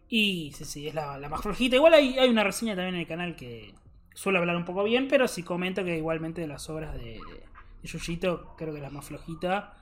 Y 0.08 0.52
sí, 0.54 0.64
sí, 0.64 0.88
es 0.88 0.94
la, 0.94 1.18
la 1.18 1.28
más 1.28 1.42
flojita. 1.42 1.76
Igual 1.76 1.94
hay, 1.94 2.18
hay 2.18 2.28
una 2.30 2.44
reseña 2.44 2.76
también 2.76 2.94
en 2.94 3.00
el 3.00 3.06
canal 3.06 3.34
que 3.34 3.74
suele 4.14 4.38
hablar 4.38 4.56
un 4.56 4.64
poco 4.64 4.84
bien, 4.84 5.08
pero 5.08 5.28
sí 5.28 5.42
comento 5.42 5.84
que 5.84 5.96
igualmente 5.96 6.40
de 6.40 6.46
las 6.46 6.68
obras 6.70 6.94
de, 6.94 7.20
de 7.82 7.88
Yuyito, 7.88 8.54
creo 8.56 8.74
que 8.74 8.80
la 8.80 8.90
más 8.90 9.06
flojita. 9.06 9.74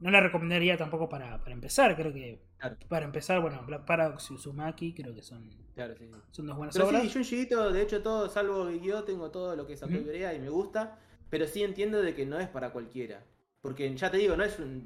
No 0.00 0.10
la 0.10 0.20
recomendaría 0.20 0.76
tampoco 0.76 1.08
para, 1.08 1.38
para 1.38 1.52
empezar, 1.52 1.96
creo 1.96 2.12
que 2.12 2.42
Claro, 2.58 2.76
para 2.88 3.04
empezar, 3.04 3.40
bueno, 3.40 3.62
Black 3.66 3.84
Paradox 3.84 4.30
y 4.30 4.34
Uzumaki 4.34 4.94
creo 4.94 5.14
que 5.14 5.22
son, 5.22 5.50
claro, 5.74 5.94
sí, 5.98 6.06
sí. 6.06 6.20
son 6.30 6.46
dos 6.46 6.56
buenas 6.56 6.74
Pero 6.74 6.88
obras. 6.88 7.02
sí, 7.02 7.10
Junji 7.12 7.40
Ito, 7.42 7.72
de 7.72 7.82
hecho, 7.82 8.02
todo, 8.02 8.28
salvo 8.28 8.68
Kyo, 8.80 9.04
tengo 9.04 9.30
todo 9.30 9.56
lo 9.56 9.66
que 9.66 9.74
es 9.74 9.82
Ujú. 9.82 9.92
Ibrea 9.92 10.34
y 10.34 10.38
me 10.38 10.48
gusta. 10.48 10.98
Pero 11.28 11.46
sí 11.46 11.62
entiendo 11.64 12.02
de 12.02 12.14
que 12.14 12.24
no 12.24 12.38
es 12.38 12.48
para 12.48 12.70
cualquiera. 12.70 13.24
Porque 13.60 13.94
ya 13.96 14.10
te 14.10 14.18
digo, 14.18 14.36
no 14.36 14.44
es 14.44 14.58
un, 14.58 14.82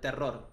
terror. 0.00 0.48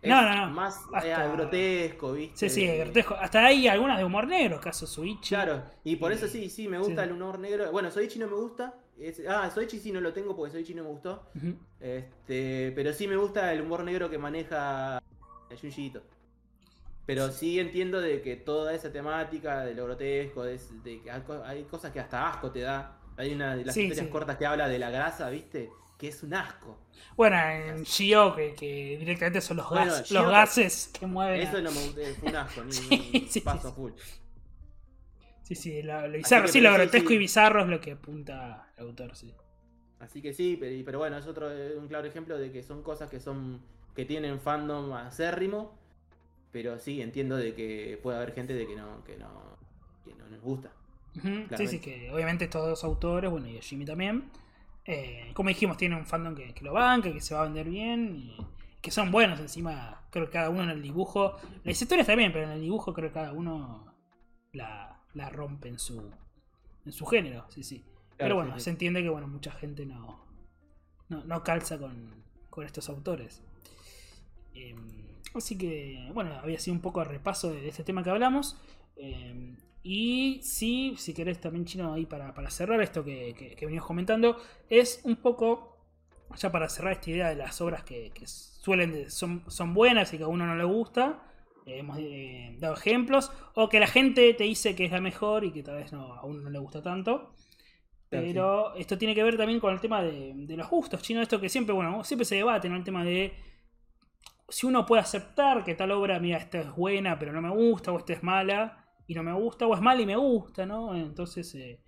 Es 0.00 0.08
No, 0.08 0.22
no, 0.22 0.46
no. 0.46 0.50
más 0.54 0.76
eh, 0.76 1.12
Hasta- 1.12 1.28
grotesco, 1.32 2.12
¿viste? 2.12 2.48
Sí, 2.48 2.54
sí, 2.54 2.64
es 2.68 2.78
grotesco. 2.84 3.14
Hasta 3.14 3.44
hay 3.46 3.66
algunas 3.68 3.98
de 3.98 4.04
humor 4.04 4.26
negro, 4.26 4.60
caso 4.60 4.86
Suichi. 4.86 5.28
Claro, 5.34 5.62
y 5.84 5.96
por 5.96 6.12
Y- 6.12 6.14
eso 6.14 6.28
sí, 6.28 6.48
sí, 6.50 6.68
me 6.68 6.78
gusta 6.78 7.02
sí. 7.02 7.08
el 7.08 7.14
humor 7.14 7.38
negro. 7.38 7.70
Bueno, 7.72 7.90
Soichi 7.90 8.18
no 8.18 8.26
me 8.28 8.34
gusta. 8.36 8.74
Es- 8.98 9.22
ah, 9.28 9.50
Soichi 9.52 9.78
sí 9.80 9.90
no 9.92 10.00
lo 10.00 10.12
tengo 10.12 10.36
porque 10.36 10.52
Soichi 10.52 10.74
no 10.74 10.84
me 10.84 10.90
gustó. 10.90 11.24
Este, 11.80 12.72
pero 12.74 12.92
sí 12.92 13.06
me 13.08 13.16
gusta 13.16 13.52
el 13.52 13.60
humor 13.62 13.84
negro 13.84 14.08
que 14.10 14.18
maneja 14.18 15.02
Junji. 15.60 15.92
Pero 17.06 17.30
sí 17.32 17.58
entiendo 17.58 18.00
de 18.00 18.20
que 18.20 18.36
toda 18.36 18.74
esa 18.74 18.92
temática 18.92 19.64
de 19.64 19.74
lo 19.74 19.84
grotesco, 19.84 20.44
de, 20.44 20.60
de 20.84 21.00
que 21.00 21.10
hay, 21.10 21.22
co- 21.22 21.42
hay 21.44 21.64
cosas 21.64 21.90
que 21.92 22.00
hasta 22.00 22.28
asco 22.28 22.50
te 22.50 22.60
da. 22.60 22.98
Hay 23.16 23.32
una 23.32 23.56
de 23.56 23.64
las 23.64 23.74
Sí, 23.74 23.82
historias 23.84 24.06
sí. 24.06 24.12
cortas 24.12 24.36
que 24.36 24.46
habla 24.46 24.68
de 24.68 24.78
la 24.78 24.90
grasa, 24.90 25.30
¿viste? 25.30 25.70
Que 25.98 26.08
es 26.08 26.22
un 26.22 26.34
asco. 26.34 26.78
Bueno, 27.16 27.36
en 27.36 27.82
Shio, 27.84 28.34
que, 28.34 28.54
que 28.54 28.96
directamente 28.98 29.40
son 29.40 29.56
los, 29.58 29.68
Bueno, 29.68 29.92
gas- 29.92 30.10
los 30.10 30.30
gases 30.30 30.90
que 30.98 31.06
mueven. 31.06 31.42
Eso 31.42 31.60
no 31.60 31.70
me 31.72 32.14
fue 32.14 32.28
un 32.28 32.36
asco, 32.36 32.64
ni, 32.64 32.72
Sí, 32.80 33.12
ni- 33.20 33.28
sí, 33.28 33.40
paso 33.40 33.68
sí. 33.70 33.74
full. 33.74 33.92
Sí, 35.42 35.54
sí, 35.54 35.82
lo, 35.82 36.06
lo 36.06 36.16
bizarro, 36.18 36.46
sí, 36.48 36.60
lo 36.60 36.72
grotesco 36.72 37.12
y 37.12 37.18
bizarro 37.18 37.62
es 37.62 37.68
lo 37.68 37.80
que 37.80 37.92
apunta 37.92 38.72
el 38.76 38.84
autor, 38.86 39.16
sí. 39.16 39.34
Así 39.98 40.22
que 40.22 40.32
sí, 40.32 40.56
pero, 40.58 40.84
pero 40.84 40.98
bueno, 40.98 41.18
es 41.18 41.26
otro 41.26 41.50
eh, 41.52 41.76
un 41.76 41.88
claro 41.88 42.06
ejemplo 42.06 42.38
de 42.38 42.52
que 42.52 42.62
son 42.62 42.82
cosas 42.82 43.10
que 43.10 43.20
son 43.20 43.60
que 43.94 44.04
tienen 44.04 44.40
fandom 44.40 44.92
acérrimo, 44.92 45.76
pero 46.52 46.78
sí 46.78 47.02
entiendo 47.02 47.36
de 47.36 47.54
que 47.54 47.98
puede 48.02 48.18
haber 48.18 48.34
gente 48.34 48.54
de 48.54 48.66
que 48.66 48.76
no 48.76 49.04
que 49.04 49.16
no 49.18 49.58
que 50.04 50.14
no 50.14 50.28
les 50.28 50.40
gusta. 50.40 50.72
Sí, 51.56 51.66
sí, 51.66 51.80
que 51.80 52.10
obviamente 52.12 52.44
estos 52.44 52.64
dos 52.66 52.84
autores, 52.84 53.30
bueno, 53.30 53.48
y 53.48 53.60
Jimmy 53.60 53.84
también, 53.84 54.30
eh, 54.90 55.32
como 55.34 55.50
dijimos, 55.50 55.76
tienen 55.76 55.98
un 55.98 56.06
fandom 56.06 56.34
que, 56.34 56.54
que 56.54 56.64
lo 56.64 56.72
banca, 56.72 57.12
que 57.12 57.20
se 57.20 57.34
va 57.34 57.42
a 57.42 57.44
vender 57.44 57.68
bien, 57.68 58.16
y 58.16 58.36
que 58.80 58.90
son 58.90 59.10
buenos 59.10 59.38
encima, 59.38 60.06
creo 60.10 60.24
que 60.24 60.32
cada 60.32 60.48
uno 60.48 60.62
en 60.62 60.70
el 60.70 60.80
dibujo, 60.80 61.36
las 61.62 61.80
historias 61.80 62.06
también, 62.06 62.32
pero 62.32 62.46
en 62.46 62.52
el 62.52 62.62
dibujo 62.62 62.94
creo 62.94 63.10
que 63.10 63.14
cada 63.14 63.32
uno 63.32 63.94
la, 64.52 65.02
la 65.12 65.28
rompe 65.28 65.68
en 65.68 65.78
su, 65.78 66.10
en 66.86 66.92
su 66.92 67.04
género, 67.04 67.44
sí, 67.50 67.62
sí. 67.62 67.84
pero 68.16 68.36
bueno, 68.36 68.54
sí, 68.54 68.60
sí. 68.60 68.64
se 68.64 68.70
entiende 68.70 69.02
que 69.02 69.10
bueno, 69.10 69.28
mucha 69.28 69.52
gente 69.52 69.84
no, 69.84 70.24
no, 71.10 71.22
no 71.22 71.42
calza 71.42 71.78
con, 71.78 72.24
con 72.48 72.64
estos 72.64 72.88
autores. 72.88 73.42
Eh, 74.54 74.74
así 75.34 75.58
que, 75.58 76.08
bueno, 76.14 76.32
había 76.32 76.58
sido 76.58 76.74
un 76.74 76.80
poco 76.80 77.00
de 77.00 77.10
repaso 77.10 77.52
de, 77.52 77.60
de 77.60 77.68
este 77.68 77.84
tema 77.84 78.02
que 78.02 78.08
hablamos. 78.08 78.56
Eh, 78.96 79.54
y 79.90 80.40
sí, 80.42 80.94
si 80.98 81.14
querés 81.14 81.40
también, 81.40 81.64
Chino, 81.64 81.94
ahí 81.94 82.04
para, 82.06 82.34
para 82.34 82.50
cerrar 82.50 82.80
esto 82.82 83.04
que, 83.04 83.34
que, 83.38 83.54
que 83.56 83.66
veníamos 83.66 83.86
comentando, 83.86 84.36
es 84.68 85.00
un 85.04 85.16
poco, 85.16 85.78
ya 86.36 86.52
para 86.52 86.68
cerrar 86.68 86.92
esta 86.92 87.10
idea 87.10 87.28
de 87.30 87.36
las 87.36 87.60
obras 87.60 87.84
que, 87.84 88.10
que 88.12 88.26
suelen, 88.26 89.10
son, 89.10 89.44
son 89.48 89.72
buenas 89.74 90.12
y 90.12 90.18
que 90.18 90.24
a 90.24 90.28
uno 90.28 90.46
no 90.46 90.56
le 90.56 90.64
gusta. 90.64 91.22
eh, 91.66 91.78
hemos 91.78 91.98
eh, 92.00 92.56
dado 92.58 92.74
ejemplos, 92.74 93.32
o 93.54 93.68
que 93.68 93.80
la 93.80 93.86
gente 93.86 94.34
te 94.34 94.44
dice 94.44 94.74
que 94.76 94.84
es 94.84 94.92
la 94.92 95.00
mejor 95.00 95.44
y 95.44 95.52
que 95.52 95.62
tal 95.62 95.76
vez 95.76 95.92
no, 95.92 96.14
a 96.14 96.24
uno 96.24 96.42
no 96.42 96.50
le 96.50 96.58
gusta 96.58 96.82
tanto. 96.82 97.34
Pero 98.10 98.74
esto 98.76 98.98
tiene 98.98 99.14
que 99.14 99.22
ver 99.22 99.36
también 99.36 99.60
con 99.60 99.72
el 99.74 99.80
tema 99.80 100.02
de, 100.02 100.32
de 100.34 100.56
los 100.56 100.68
gustos, 100.68 101.02
chino. 101.02 101.22
Esto 101.22 101.40
que 101.40 101.48
siempre, 101.48 101.74
bueno, 101.74 102.04
siempre 102.04 102.24
se 102.24 102.36
debate, 102.36 102.68
¿no? 102.68 102.76
El 102.76 102.84
tema 102.84 103.04
de 103.04 103.34
si 104.48 104.66
uno 104.66 104.86
puede 104.86 105.02
aceptar 105.02 105.64
que 105.64 105.74
tal 105.74 105.90
obra, 105.92 106.18
mira, 106.18 106.38
esta 106.38 106.58
es 106.60 106.74
buena, 106.74 107.18
pero 107.18 107.32
no 107.32 107.42
me 107.42 107.50
gusta, 107.50 107.92
o 107.92 107.98
esta 107.98 108.12
es 108.14 108.22
mala 108.22 108.77
y 109.08 109.14
no 109.16 109.24
me 109.24 109.34
gusta, 109.34 109.66
o 109.68 109.74
es 109.74 109.82
mala 109.82 110.02
y 110.02 110.06
me 110.06 110.16
gusta, 110.16 110.66
¿no? 110.66 110.96
Entonces, 110.96 111.54
eh, 111.56 111.80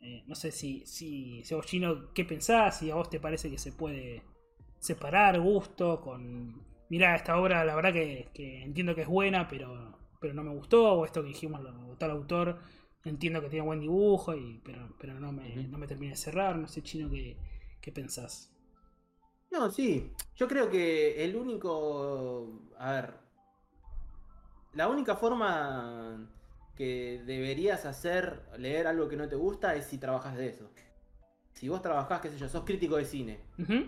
eh, 0.00 0.24
no 0.26 0.34
sé 0.34 0.52
si, 0.52 0.84
si, 0.86 1.44
si 1.44 1.54
vos, 1.54 1.66
chino, 1.66 2.12
¿qué 2.14 2.24
pensás? 2.24 2.78
Si 2.78 2.90
a 2.90 2.94
vos 2.96 3.10
te 3.10 3.20
parece 3.20 3.50
que 3.50 3.58
se 3.58 3.72
puede 3.72 4.22
separar 4.78 5.40
gusto 5.40 6.00
con. 6.00 6.64
Mirá, 6.90 7.16
esta 7.16 7.38
obra, 7.40 7.64
la 7.64 7.74
verdad 7.76 7.92
que, 7.92 8.30
que 8.34 8.62
entiendo 8.62 8.94
que 8.94 9.02
es 9.02 9.08
buena, 9.08 9.48
pero, 9.48 9.98
pero 10.20 10.34
no 10.34 10.44
me 10.44 10.54
gustó, 10.54 10.92
o 10.94 11.04
esto 11.04 11.22
que 11.22 11.28
dijimos, 11.28 11.60
lo- 11.62 11.96
tal 11.98 12.10
autor, 12.12 12.60
entiendo 13.04 13.40
que 13.42 13.48
tiene 13.50 13.66
buen 13.66 13.80
dibujo, 13.80 14.34
y, 14.36 14.60
pero, 14.64 14.94
pero 15.00 15.18
no, 15.20 15.32
me, 15.32 15.48
Ujú. 15.50 15.68
no 15.68 15.78
me 15.78 15.86
termina 15.88 16.12
de 16.12 16.16
cerrar, 16.18 16.56
no 16.56 16.68
sé, 16.68 16.82
chino, 16.82 17.10
¿qué, 17.10 17.36
qué 17.82 17.92
pensás? 17.92 18.52
No, 19.50 19.70
sí. 19.70 20.12
Yo 20.36 20.46
creo 20.48 20.70
que 20.70 21.24
el 21.24 21.36
único. 21.36 22.60
A 22.78 22.92
ver. 22.92 23.14
La 24.74 24.88
única 24.88 25.16
forma 25.16 26.28
que 26.76 27.22
deberías 27.24 27.84
hacer 27.86 28.42
leer 28.58 28.86
algo 28.86 29.08
que 29.08 29.16
no 29.16 29.28
te 29.28 29.36
gusta 29.36 29.74
es 29.74 29.86
si 29.86 29.98
trabajas 29.98 30.36
de 30.36 30.48
eso. 30.48 30.70
Si 31.54 31.68
vos 31.68 31.80
trabajás, 31.80 32.20
qué 32.20 32.28
sé 32.30 32.38
yo, 32.38 32.48
sos 32.48 32.64
crítico 32.64 32.96
de 32.96 33.04
cine 33.06 33.40
Ujú. 33.58 33.84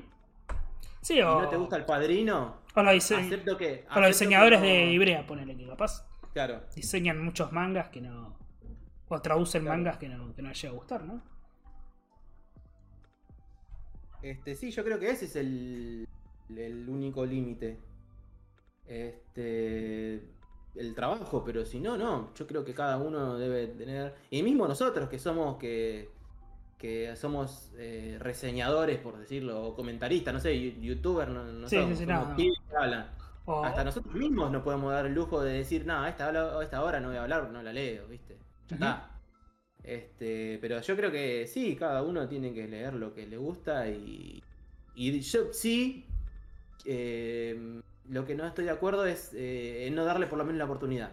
Sí, 1.02 1.16
y 1.18 1.22
o, 1.22 1.42
no 1.42 1.48
te 1.48 1.56
gusta 1.56 1.76
el 1.76 1.84
padrino, 1.84 2.56
o 2.74 2.82
los, 2.82 2.94
dise- 2.94 3.16
acepto 3.16 3.56
que. 3.56 3.84
o 3.94 4.00
los 4.00 4.08
diseñadores 4.08 4.60
que 4.60 4.66
no- 4.66 4.72
de 4.72 4.92
Ibrea, 4.92 5.26
ponele 5.26 5.56
que 5.56 5.66
capaz 5.66 6.04
Claro. 6.32 6.62
diseñan 6.74 7.22
muchos 7.24 7.52
mangas 7.52 7.88
que 7.90 8.00
no. 8.00 8.36
O 9.08 9.20
traducen 9.22 9.62
Claro. 9.62 9.76
mangas 9.78 9.96
que 9.98 10.08
no, 10.08 10.34
que 10.34 10.42
no 10.42 10.48
les 10.48 10.60
llega 10.60 10.72
a 10.72 10.76
gustar, 10.76 11.04
¿no? 11.04 11.22
Este, 14.22 14.54
sí, 14.54 14.70
yo 14.70 14.84
creo 14.84 14.98
que 14.98 15.10
ese 15.10 15.26
es 15.26 15.36
el, 15.36 16.06
el 16.56 16.88
único 16.88 17.24
límite. 17.24 17.78
Este, 18.86 20.22
el 20.74 20.94
trabajo, 20.94 21.44
pero 21.44 21.64
si 21.64 21.80
no, 21.80 21.96
no. 21.96 22.34
Yo 22.34 22.46
creo 22.46 22.64
que 22.64 22.74
cada 22.74 22.98
uno 22.98 23.38
debe 23.38 23.66
tener. 23.68 24.14
Y 24.30 24.42
mismo 24.42 24.66
nosotros 24.68 25.08
que 25.08 25.18
somos 25.18 25.58
que, 25.58 26.08
que 26.78 27.14
somos 27.16 27.70
eh, 27.78 28.16
reseñadores, 28.20 28.98
por 29.00 29.18
decirlo, 29.18 29.64
o 29.66 29.74
comentaristas, 29.74 30.34
no 30.34 30.40
sé, 30.40 30.54
yu- 30.54 30.80
youtuber, 30.80 31.28
no, 31.28 31.44
no 31.44 31.68
Sí, 31.68 31.76
somos, 31.76 31.88
sí, 31.88 31.96
sí, 31.96 32.06
somos 32.06 32.28
no, 32.28 32.34
no. 32.34 32.36
pibes 32.36 32.58
que 32.68 32.76
hablan. 32.76 33.10
Hasta 33.60 33.82
nosotros 33.84 34.14
mismos 34.14 34.50
no 34.52 34.62
podemos 34.62 34.92
dar 34.92 35.06
el 35.06 35.14
lujo 35.14 35.42
de 35.42 35.52
decir, 35.54 35.84
no, 35.86 36.00
a 36.02 36.08
esta, 36.08 36.28
hora- 36.28 36.58
a 36.58 36.62
esta 36.62 36.82
hora 36.84 37.00
no 37.00 37.08
voy 37.08 37.16
a 37.16 37.22
hablar, 37.22 37.50
no 37.50 37.62
la 37.62 37.72
leo, 37.72 38.06
¿viste? 38.08 38.36
Ya 38.68 38.74
está. 38.76 39.10
Este, 39.82 40.58
pero 40.60 40.80
yo 40.80 40.96
creo 40.96 41.10
que 41.10 41.46
sí, 41.46 41.76
cada 41.76 42.02
uno 42.02 42.28
tiene 42.28 42.52
que 42.52 42.68
leer 42.68 42.94
lo 42.94 43.14
que 43.14 43.26
le 43.26 43.36
gusta 43.38 43.88
y, 43.88 44.42
y 44.94 45.20
yo 45.20 45.52
sí, 45.52 46.04
eh, 46.84 47.80
lo 48.08 48.24
que 48.24 48.34
no 48.34 48.46
estoy 48.46 48.64
de 48.64 48.70
acuerdo 48.70 49.04
es 49.06 49.32
eh, 49.34 49.86
en 49.86 49.94
no 49.94 50.04
darle 50.04 50.26
por 50.26 50.38
lo 50.38 50.44
menos 50.44 50.58
la 50.58 50.64
oportunidad. 50.64 51.12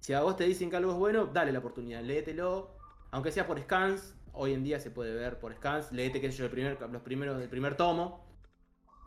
Si 0.00 0.12
a 0.12 0.22
vos 0.22 0.36
te 0.36 0.44
dicen 0.44 0.70
que 0.70 0.76
algo 0.76 0.92
es 0.92 0.98
bueno, 0.98 1.26
dale 1.26 1.52
la 1.52 1.58
oportunidad, 1.58 2.02
léetelo, 2.02 2.70
aunque 3.10 3.32
sea 3.32 3.46
por 3.46 3.60
scans, 3.60 4.14
hoy 4.32 4.54
en 4.54 4.62
día 4.64 4.78
se 4.80 4.90
puede 4.90 5.14
ver 5.14 5.38
por 5.38 5.54
scans, 5.54 5.92
léete 5.92 6.20
qué 6.20 6.30
sé 6.30 6.38
yo, 6.38 6.44
el 6.44 6.50
primer, 6.50 6.78
los 6.90 7.02
primeros 7.02 7.38
del 7.38 7.48
primer 7.48 7.76
tomo. 7.76 8.26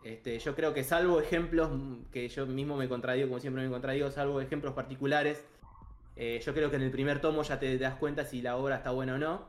Este, 0.03 0.39
yo 0.39 0.55
creo 0.55 0.73
que 0.73 0.83
salvo 0.83 1.19
ejemplos 1.21 1.69
que 2.11 2.27
yo 2.27 2.45
mismo 2.47 2.75
me 2.75 2.89
contradigo, 2.89 3.27
como 3.29 3.39
siempre 3.39 3.63
me 3.63 3.69
contradigo, 3.69 4.09
salvo 4.09 4.41
ejemplos 4.41 4.73
particulares, 4.73 5.45
eh, 6.15 6.41
yo 6.43 6.53
creo 6.53 6.69
que 6.69 6.75
en 6.75 6.81
el 6.81 6.91
primer 6.91 7.21
tomo 7.21 7.43
ya 7.43 7.59
te 7.59 7.77
das 7.77 7.95
cuenta 7.95 8.25
si 8.25 8.41
la 8.41 8.57
obra 8.57 8.77
está 8.77 8.91
buena 8.91 9.15
o 9.15 9.17
no. 9.17 9.47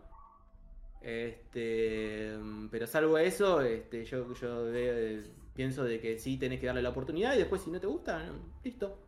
Este, 1.00 2.38
pero 2.70 2.86
salvo 2.86 3.18
eso, 3.18 3.60
este, 3.62 4.04
yo, 4.04 4.32
yo 4.34 4.64
de- 4.66 5.24
pienso 5.54 5.84
de 5.84 6.00
que 6.00 6.18
sí 6.18 6.36
tenés 6.38 6.60
que 6.60 6.66
darle 6.66 6.82
la 6.82 6.90
oportunidad 6.90 7.34
y 7.34 7.38
después 7.38 7.62
si 7.62 7.70
no 7.70 7.80
te 7.80 7.86
gusta, 7.86 8.22
listo. 8.64 8.98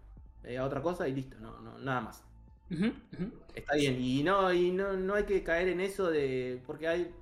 Eh, 0.45 0.59
a 0.59 0.65
otra 0.65 0.83
cosa 0.83 1.09
y 1.09 1.15
listo, 1.15 1.37
no, 1.41 1.61
no, 1.61 1.79
nada 1.79 2.01
más. 2.03 2.23
Está 3.55 3.75
bien, 3.77 4.01
y 4.01 4.23
no, 4.23 4.53
y 4.53 4.71
no, 4.73 4.95
no 4.95 5.15
hay 5.15 5.25
que 5.25 5.43
caer 5.45 5.69
en 5.69 5.81
eso 5.81 6.11
de. 6.11 6.61
Porque 6.67 6.89
hay. 6.89 7.15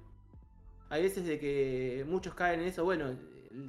Hay 0.91 1.03
veces 1.03 1.25
de 1.27 1.39
que 1.39 2.05
muchos 2.09 2.35
caen 2.35 2.61
en 2.61 2.67
eso, 2.67 2.85
bueno, 2.85 3.15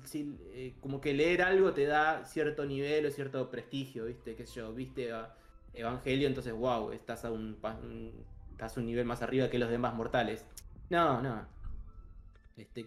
si, 0.04 0.38
eh, 0.54 0.74
como 0.82 0.99
que 0.99 1.14
leer 1.14 1.41
algo 1.41 1.74
te 1.74 1.86
da 1.86 2.26
cierto 2.26 2.66
nivel 2.66 3.06
o 3.06 3.12
cierto 3.12 3.49
prestigio, 3.49 4.06
¿viste? 4.06 4.36
Que 4.36 4.45
yo, 4.45 4.74
viste 4.74 5.12
a 5.14 5.34
Evangelio, 5.74 6.28
entonces, 6.28 6.54
wow, 6.54 6.91
estás 6.91 7.24
a 7.26 7.32
un, 7.32 7.58
un- 7.84 8.26
estás 8.51 8.78
a 8.78 8.80
un 8.82 8.86
nivel 8.88 9.06
más 9.06 9.22
arriba 9.22 9.49
que 9.49 9.58
los 9.60 9.70
demás 9.70 9.93
mortales. 9.95 10.45
No, 10.89 11.22
no. 11.22 11.45
Este, 12.58 12.86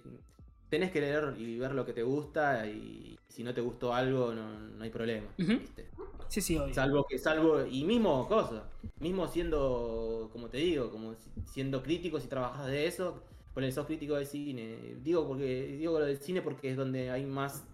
tenés 0.69 0.91
que 0.91 1.01
leer 1.01 1.35
y 1.39 1.59
ver 1.59 1.73
lo 1.73 1.85
que 1.87 1.93
te 1.93 2.03
gusta 2.03 2.67
y 2.67 3.17
si 3.29 3.43
no 3.45 3.55
te 3.55 3.61
gustó 3.61 3.95
algo, 3.95 4.35
no, 4.35 4.59
no 4.59 4.83
hay 4.85 4.91
problema. 4.91 5.27
¿viste? 5.39 5.87
Sí, 6.29 6.41
sí, 6.41 6.57
obvio. 6.59 6.75
Salvo 6.75 7.07
que, 7.09 7.19
salvo, 7.19 7.65
y 7.67 7.85
mismo 7.85 8.27
cosa, 8.29 8.65
mismo 9.01 9.29
siendo, 9.29 10.29
como 10.33 10.49
te 10.49 10.59
digo, 10.59 10.91
como 10.91 11.15
si- 11.15 11.31
siendo 11.45 11.83
crítico, 11.83 12.19
si 12.21 12.29
trabajas 12.29 12.67
de 12.67 12.87
eso, 12.87 13.23
ponele, 13.55 13.73
sos 13.73 13.87
crítico 13.87 14.17
de 14.17 14.27
cine. 14.27 14.97
Digo 15.03 15.27
porque, 15.27 15.77
digo 15.79 15.99
lo 15.99 16.05
del 16.07 16.19
cine 16.19 16.43
porque 16.43 16.71
es 16.71 16.77
donde 16.77 17.11
hay 17.11 17.25
más, 17.27 17.65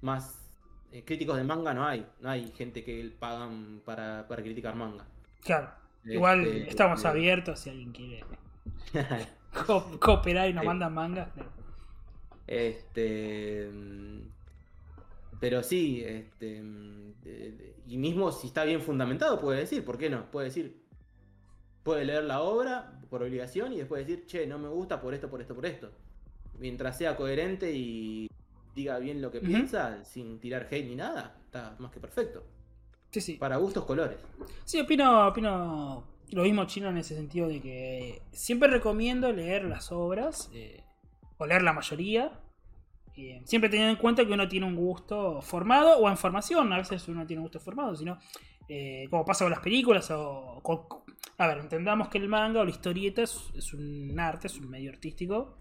más 0.00 0.38
eh, 0.90 1.04
críticos 1.04 1.36
de 1.36 1.44
manga, 1.44 1.72
no 1.74 1.86
hay. 1.86 2.04
No 2.20 2.28
hay 2.30 2.50
gente 2.56 2.82
que 2.84 3.12
pagan 3.18 3.80
para, 3.84 4.26
para 4.28 4.42
criticar 4.42 4.74
manga. 4.74 5.06
Claro. 5.44 5.70
Igual 6.04 6.40
Este, 6.44 6.70
estamos 6.70 7.04
eh, 7.04 7.08
abiertos 7.08 7.60
si 7.60 7.70
alguien 7.70 7.92
quiere 7.92 8.24
co- 9.66 9.98
cooperar 10.00 10.48
y 10.50 10.52
nos 10.52 10.64
mandan 10.64 10.92
mangas. 10.92 11.28
Este. 12.52 13.68
mm, 13.72 14.20
Pero 15.40 15.62
sí, 15.62 16.02
este. 16.04 16.62
mm, 16.62 17.14
Y 17.88 17.96
mismo 17.98 18.30
si 18.32 18.48
está 18.48 18.64
bien 18.64 18.80
fundamentado, 18.80 19.40
puede 19.40 19.60
decir, 19.60 19.84
¿por 19.84 19.98
qué 19.98 20.10
no? 20.10 20.30
Puede 20.30 20.46
decir. 20.48 20.82
Puede 21.82 22.04
leer 22.04 22.24
la 22.24 22.42
obra 22.42 23.00
por 23.10 23.22
obligación 23.22 23.72
y 23.72 23.78
después 23.78 24.06
decir, 24.06 24.24
che, 24.26 24.46
no 24.46 24.58
me 24.58 24.68
gusta 24.68 25.00
por 25.00 25.14
esto, 25.14 25.28
por 25.28 25.40
esto, 25.40 25.54
por 25.54 25.66
esto. 25.66 25.90
Mientras 26.58 26.96
sea 26.96 27.16
coherente 27.16 27.72
y 27.72 28.30
diga 28.74 28.98
bien 28.98 29.20
lo 29.20 29.32
que 29.32 29.40
piensa, 29.40 30.04
sin 30.04 30.38
tirar 30.38 30.68
hate 30.70 30.86
ni 30.86 30.94
nada, 30.94 31.36
está 31.44 31.74
más 31.78 31.90
que 31.90 31.98
perfecto. 31.98 32.44
Sí, 33.10 33.20
sí. 33.20 33.34
Para 33.34 33.56
gustos, 33.56 33.84
colores. 33.84 34.18
Sí, 34.64 34.80
opino, 34.80 35.26
opino 35.26 36.04
lo 36.30 36.42
mismo 36.44 36.64
chino 36.66 36.88
en 36.88 36.98
ese 36.98 37.14
sentido 37.14 37.48
de 37.48 37.60
que 37.60 38.22
siempre 38.30 38.68
recomiendo 38.68 39.32
leer 39.32 39.64
las 39.64 39.90
obras, 39.92 40.50
eh, 40.54 40.84
o 41.36 41.46
leer 41.46 41.62
la 41.62 41.72
mayoría, 41.72 42.40
siempre 43.44 43.68
teniendo 43.70 43.92
en 43.92 43.98
cuenta 43.98 44.24
que 44.24 44.32
uno 44.32 44.48
tiene 44.48 44.66
un 44.66 44.76
gusto 44.76 45.40
formado 45.42 45.98
o 45.98 46.08
en 46.08 46.16
formación, 46.16 46.72
a 46.72 46.78
veces 46.78 47.06
uno 47.08 47.26
tiene 47.26 47.40
un 47.40 47.44
gusto 47.44 47.60
formado, 47.60 47.94
sino 47.94 48.18
eh, 48.68 49.06
como 49.10 49.24
pasa 49.24 49.44
con 49.44 49.50
las 49.50 49.60
películas 49.60 50.10
o 50.10 50.62
a 51.38 51.46
ver, 51.46 51.58
entendamos 51.58 52.08
que 52.08 52.18
el 52.18 52.28
manga 52.28 52.60
o 52.60 52.64
la 52.64 52.70
historieta 52.70 53.22
es, 53.22 53.50
es 53.54 53.72
un 53.74 54.18
arte, 54.18 54.46
es 54.46 54.58
un 54.58 54.70
medio 54.70 54.90
artístico. 54.90 55.58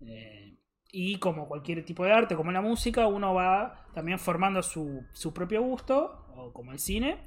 eh, 0.00 0.56
y 0.92 1.18
como 1.18 1.46
cualquier 1.48 1.84
tipo 1.84 2.04
de 2.04 2.12
arte, 2.12 2.34
como 2.34 2.50
la 2.52 2.60
música, 2.60 3.06
uno 3.06 3.32
va 3.34 3.86
también 3.94 4.18
formando 4.18 4.62
su, 4.62 5.06
su 5.12 5.32
propio 5.32 5.62
gusto, 5.62 6.26
o 6.34 6.52
como 6.52 6.72
el 6.72 6.78
cine, 6.80 7.18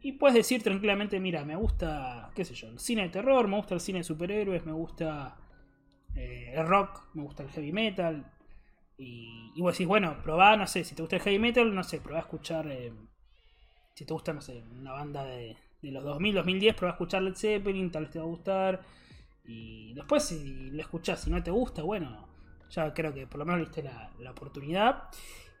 Y 0.00 0.12
puedes 0.12 0.34
decir 0.34 0.62
tranquilamente, 0.62 1.20
mira, 1.20 1.44
me 1.44 1.54
gusta, 1.56 2.30
qué 2.34 2.44
sé 2.44 2.54
yo, 2.54 2.68
el 2.68 2.78
cine 2.80 3.02
de 3.02 3.08
terror, 3.10 3.46
me 3.48 3.56
gusta 3.56 3.74
el 3.74 3.80
cine 3.80 3.98
de 4.00 4.04
superhéroes, 4.04 4.66
me 4.66 4.72
gusta 4.72 5.36
eh, 6.16 6.52
el 6.54 6.66
rock, 6.66 7.14
me 7.14 7.22
gusta 7.22 7.44
el 7.44 7.50
heavy 7.50 7.72
metal. 7.72 8.32
Y, 8.98 9.52
y 9.54 9.60
vos 9.60 9.74
decís, 9.74 9.86
bueno, 9.86 10.16
probá, 10.22 10.56
no 10.56 10.66
sé, 10.66 10.84
si 10.84 10.94
te 10.94 11.02
gusta 11.02 11.16
el 11.16 11.22
heavy 11.22 11.38
metal, 11.38 11.74
no 11.74 11.82
sé, 11.82 12.00
probá 12.00 12.18
a 12.18 12.22
escuchar, 12.22 12.66
eh, 12.68 12.92
si 13.94 14.04
te 14.04 14.12
gusta, 14.14 14.32
no 14.32 14.40
sé, 14.40 14.62
una 14.78 14.92
banda 14.92 15.24
de, 15.24 15.56
de 15.82 15.90
los 15.92 16.04
2000, 16.04 16.34
2010, 16.34 16.74
probá 16.74 16.90
a 16.90 16.94
escuchar 16.94 17.22
Led 17.22 17.34
Zeppelin, 17.34 17.90
tal 17.90 18.04
vez 18.04 18.12
te 18.12 18.18
va 18.18 18.24
a 18.24 18.28
gustar. 18.28 18.80
Y 19.44 19.92
después 19.94 20.24
si 20.24 20.70
lo 20.70 20.80
escuchás, 20.80 21.20
si 21.22 21.30
no 21.30 21.42
te 21.42 21.50
gusta, 21.50 21.82
bueno, 21.82 22.28
ya 22.70 22.94
creo 22.94 23.12
que 23.12 23.26
por 23.26 23.38
lo 23.38 23.44
menos 23.44 23.60
le 23.60 23.66
diste 23.66 23.82
la, 23.82 24.10
la 24.20 24.30
oportunidad. 24.30 25.04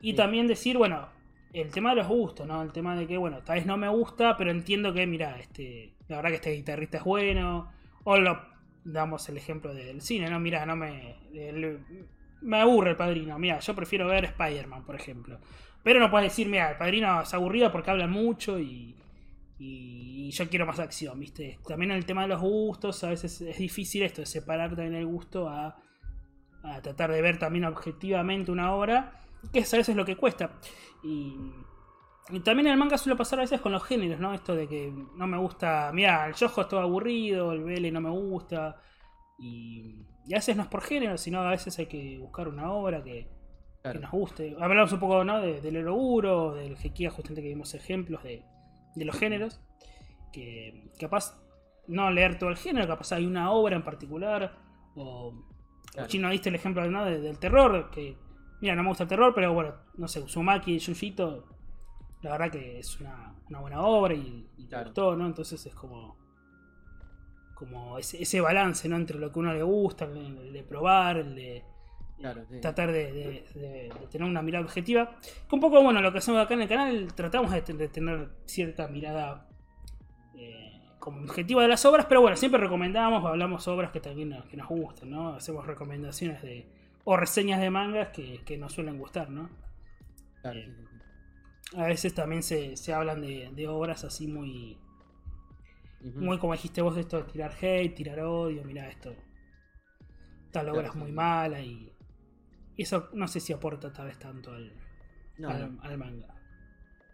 Y 0.00 0.10
Sí. 0.12 0.16
también 0.16 0.46
decir, 0.46 0.78
bueno, 0.78 1.08
el 1.52 1.70
tema 1.70 1.90
de 1.90 1.96
los 1.96 2.08
gustos, 2.08 2.46
¿no? 2.46 2.62
El 2.62 2.72
tema 2.72 2.96
de 2.96 3.06
que, 3.06 3.16
bueno, 3.18 3.42
tal 3.42 3.56
vez 3.56 3.66
no 3.66 3.76
me 3.76 3.88
gusta, 3.88 4.36
pero 4.36 4.50
entiendo 4.50 4.92
que, 4.94 5.06
mira, 5.06 5.38
este, 5.38 5.94
la 6.08 6.16
verdad 6.16 6.30
que 6.30 6.36
este 6.36 6.52
guitarrista 6.52 6.98
es 6.98 7.04
bueno. 7.04 7.70
O 8.04 8.16
lo, 8.18 8.40
damos 8.84 9.28
el 9.28 9.36
ejemplo 9.36 9.74
del 9.74 10.00
cine, 10.00 10.30
¿no? 10.30 10.40
Mira, 10.40 10.64
no 10.66 10.76
me. 10.76 11.16
el- 11.34 11.80
me 12.42 12.60
aburre 12.60 12.90
el 12.90 12.96
padrino. 12.96 13.38
Mira, 13.38 13.58
yo 13.60 13.74
prefiero 13.74 14.06
ver 14.06 14.24
Spider-Man, 14.24 14.84
por 14.84 14.94
ejemplo. 14.94 15.38
Pero 15.82 16.00
no 16.00 16.10
puedes 16.10 16.30
decir, 16.30 16.48
mira, 16.48 16.70
el 16.70 16.76
padrino 16.76 17.22
es 17.22 17.34
aburrido 17.34 17.72
porque 17.72 17.90
habla 17.90 18.06
mucho 18.06 18.58
y, 18.58 18.96
y 19.58 20.30
yo 20.30 20.48
quiero 20.48 20.66
más 20.66 20.78
acción, 20.78 21.18
¿viste? 21.18 21.58
También 21.66 21.90
el 21.90 22.04
tema 22.06 22.22
de 22.22 22.28
los 22.28 22.40
gustos, 22.40 23.02
a 23.04 23.10
veces 23.10 23.40
es 23.40 23.58
difícil 23.58 24.02
esto, 24.02 24.22
de 24.22 24.26
separar 24.26 24.70
también 24.70 24.94
el 24.94 25.06
gusto 25.06 25.48
a, 25.48 25.76
a 26.62 26.80
tratar 26.82 27.10
de 27.10 27.22
ver 27.22 27.38
también 27.38 27.64
objetivamente 27.64 28.52
una 28.52 28.74
obra, 28.74 29.20
que 29.52 29.60
es 29.60 29.74
a 29.74 29.78
veces 29.78 29.96
lo 29.96 30.04
que 30.04 30.16
cuesta. 30.16 30.52
Y, 31.02 31.36
y 32.30 32.40
también 32.40 32.68
el 32.68 32.76
manga 32.76 32.96
suele 32.96 33.16
pasar 33.16 33.40
a 33.40 33.42
veces 33.42 33.60
con 33.60 33.72
los 33.72 33.82
géneros, 33.82 34.20
¿no? 34.20 34.32
Esto 34.32 34.54
de 34.54 34.68
que 34.68 34.92
no 35.16 35.26
me 35.26 35.36
gusta, 35.38 35.90
mira, 35.92 36.26
el 36.28 36.34
Yojo 36.34 36.60
es 36.60 36.68
todo 36.68 36.80
aburrido, 36.80 37.52
el 37.52 37.64
Vele 37.64 37.90
no 37.90 38.00
me 38.00 38.10
gusta. 38.10 38.80
Y, 39.38 40.06
y 40.26 40.34
a 40.34 40.36
veces 40.36 40.56
no 40.56 40.62
es 40.62 40.68
por 40.68 40.82
género, 40.82 41.16
sino 41.18 41.40
a 41.40 41.50
veces 41.50 41.78
hay 41.78 41.86
que 41.86 42.18
buscar 42.18 42.48
una 42.48 42.72
obra 42.72 43.02
que, 43.02 43.28
Claro. 43.82 43.98
que 43.98 44.02
nos 44.04 44.12
guste. 44.12 44.56
Hablamos 44.60 44.92
un 44.92 45.00
poco 45.00 45.24
¿no? 45.24 45.40
de, 45.40 45.60
del 45.60 45.74
Eroguro, 45.76 46.54
del 46.54 46.76
Jequía, 46.76 47.10
justamente 47.10 47.42
que 47.42 47.48
vimos 47.48 47.74
ejemplos 47.74 48.22
de, 48.22 48.44
de 48.94 49.04
los 49.04 49.16
géneros. 49.16 49.60
Que 50.32 50.90
capaz 51.00 51.36
no 51.88 52.10
leer 52.10 52.38
todo 52.38 52.50
el 52.50 52.56
género, 52.56 52.86
capaz 52.86 53.10
hay 53.12 53.26
una 53.26 53.50
obra 53.50 53.74
en 53.76 53.82
particular. 53.84 54.56
O, 54.94 55.34
Claro. 55.92 56.06
o 56.06 56.08
Chino 56.08 56.30
diste 56.30 56.48
el 56.48 56.54
ejemplo 56.54 56.88
¿no? 56.90 57.04
de- 57.04 57.20
del 57.20 57.38
terror, 57.38 57.90
que 57.90 58.16
mira, 58.62 58.74
no 58.76 58.82
me 58.84 58.88
gusta 58.90 59.02
el 59.02 59.08
terror, 59.08 59.32
pero 59.34 59.52
bueno, 59.52 59.74
no 59.98 60.06
sé, 60.08 60.20
Uzumaki 60.20 60.74
y 60.74 60.78
Yujito, 60.78 61.44
la 62.22 62.30
verdad 62.30 62.50
que 62.52 62.78
es 62.78 62.98
una, 63.00 63.34
una 63.50 63.60
buena 63.60 63.82
obra 63.82 64.14
y, 64.14 64.48
y 64.56 64.68
Claro. 64.68 64.84
gustó, 64.86 65.16
¿no? 65.16 65.26
Entonces 65.26 65.66
es 65.66 65.74
como 65.74 66.16
como 67.64 67.98
ese, 67.98 68.22
ese 68.22 68.40
balance 68.40 68.88
¿no? 68.88 68.96
entre 68.96 69.18
lo 69.18 69.30
que 69.32 69.38
a 69.38 69.42
uno 69.42 69.52
le 69.54 69.62
gusta, 69.62 70.04
el 70.06 70.14
de, 70.14 70.26
el 70.48 70.52
de 70.52 70.62
probar, 70.62 71.16
el 71.18 71.34
de 71.34 71.64
Claro, 72.18 72.44
sí. 72.48 72.60
tratar 72.60 72.92
de, 72.92 73.12
de- 73.12 73.44
de- 73.54 73.90
de 73.98 74.06
tener 74.10 74.28
una 74.28 74.42
mirada 74.42 74.64
objetiva. 74.64 75.16
Que 75.48 75.54
un 75.56 75.60
poco, 75.60 75.82
bueno, 75.82 76.00
lo 76.00 76.12
que 76.12 76.18
hacemos 76.18 76.40
acá 76.40 76.54
en 76.54 76.62
el 76.62 76.68
canal, 76.68 77.12
tratamos 77.14 77.50
de, 77.50 77.62
te- 77.62 77.72
de 77.74 77.88
tener 77.88 78.28
cierta 78.44 78.86
mirada 78.86 79.48
eh, 80.36 80.80
como 81.00 81.22
objetiva 81.24 81.62
de 81.62 81.68
las 81.68 81.84
obras, 81.84 82.06
pero 82.06 82.20
bueno, 82.20 82.36
siempre 82.36 82.60
recomendamos 82.60 83.24
o 83.24 83.28
hablamos 83.28 83.66
obras 83.66 83.90
que 83.90 83.98
también 84.00 84.28
nos, 84.28 84.44
que 84.44 84.56
nos 84.56 84.68
gustan, 84.68 85.10
¿no? 85.10 85.34
Hacemos 85.34 85.66
recomendaciones 85.66 86.42
de 86.42 86.68
o 87.04 87.16
reseñas 87.16 87.60
de 87.60 87.70
mangas 87.70 88.10
que, 88.10 88.40
que 88.44 88.56
nos 88.56 88.72
suelen 88.72 88.98
gustar, 88.98 89.28
¿no? 89.28 89.50
Claro, 90.42 90.60
eh, 90.60 90.64
sí, 90.66 90.72
sí, 90.76 90.86
sí. 91.72 91.76
A 91.80 91.86
veces 91.86 92.14
también 92.14 92.44
se, 92.44 92.76
se 92.76 92.92
hablan 92.94 93.20
de 93.22 93.66
obras 93.68 94.04
así 94.04 94.28
muy, 94.28 94.78
Muy 96.18 96.38
como 96.38 96.52
dijiste 96.52 96.82
vos, 96.82 96.96
esto 96.96 97.18
de 97.18 97.24
tirar 97.24 97.52
hate, 97.60 97.94
tirar 97.94 98.20
odio, 98.20 98.62
mira 98.64 98.88
esto. 98.88 99.14
Tal 100.52 100.68
obra 100.68 100.88
es 100.88 100.94
muy 100.94 101.10
mala 101.12 101.60
y 101.60 101.88
y 102.76 102.82
eso 102.84 103.10
no 103.14 103.28
sé 103.28 103.40
si 103.40 103.52
aporta 103.52 103.92
tal 103.92 104.06
vez 104.08 104.18
tanto 104.18 104.52
al, 104.52 104.72
No, 105.38 105.52
al, 105.52 105.58
no. 105.58 105.72
al 105.82 105.98
manga. 105.98 106.34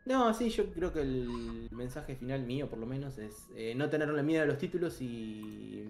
No, 0.05 0.33
sí, 0.33 0.49
yo 0.51 0.73
creo 0.73 0.93
que 0.93 1.03
el 1.03 1.69
mensaje 1.71 2.17
final 2.17 2.43
mío, 2.45 2.69
por 2.69 2.79
lo 2.79 2.87
menos, 2.87 3.19
es 3.19 3.51
eh, 3.55 3.75
no 3.75 3.91
tenerle 3.91 4.23
miedo 4.23 4.43
a 4.43 4.47
los 4.47 4.57
títulos 4.57 5.03
y, 5.03 5.85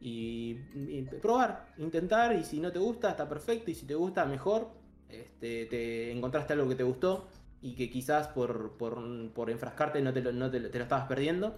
y, 0.00 0.58
y 0.74 1.02
probar, 1.20 1.72
intentar, 1.78 2.36
y 2.36 2.44
si 2.44 2.60
no 2.60 2.72
te 2.72 2.78
gusta, 2.78 3.10
está 3.10 3.28
perfecto, 3.28 3.70
y 3.70 3.74
si 3.74 3.86
te 3.86 3.94
gusta, 3.94 4.24
mejor. 4.26 4.70
Este, 5.08 5.66
te 5.66 6.12
encontraste 6.12 6.54
algo 6.54 6.68
que 6.68 6.76
te 6.76 6.84
gustó 6.84 7.28
y 7.62 7.74
que 7.74 7.90
quizás 7.90 8.28
por, 8.28 8.76
por, 8.78 9.30
por 9.34 9.50
enfrascarte 9.50 10.00
no, 10.02 10.12
te 10.12 10.22
lo, 10.22 10.32
no 10.32 10.50
te, 10.50 10.60
lo- 10.60 10.70
te 10.70 10.78
lo 10.78 10.84
estabas 10.84 11.06
perdiendo. 11.08 11.54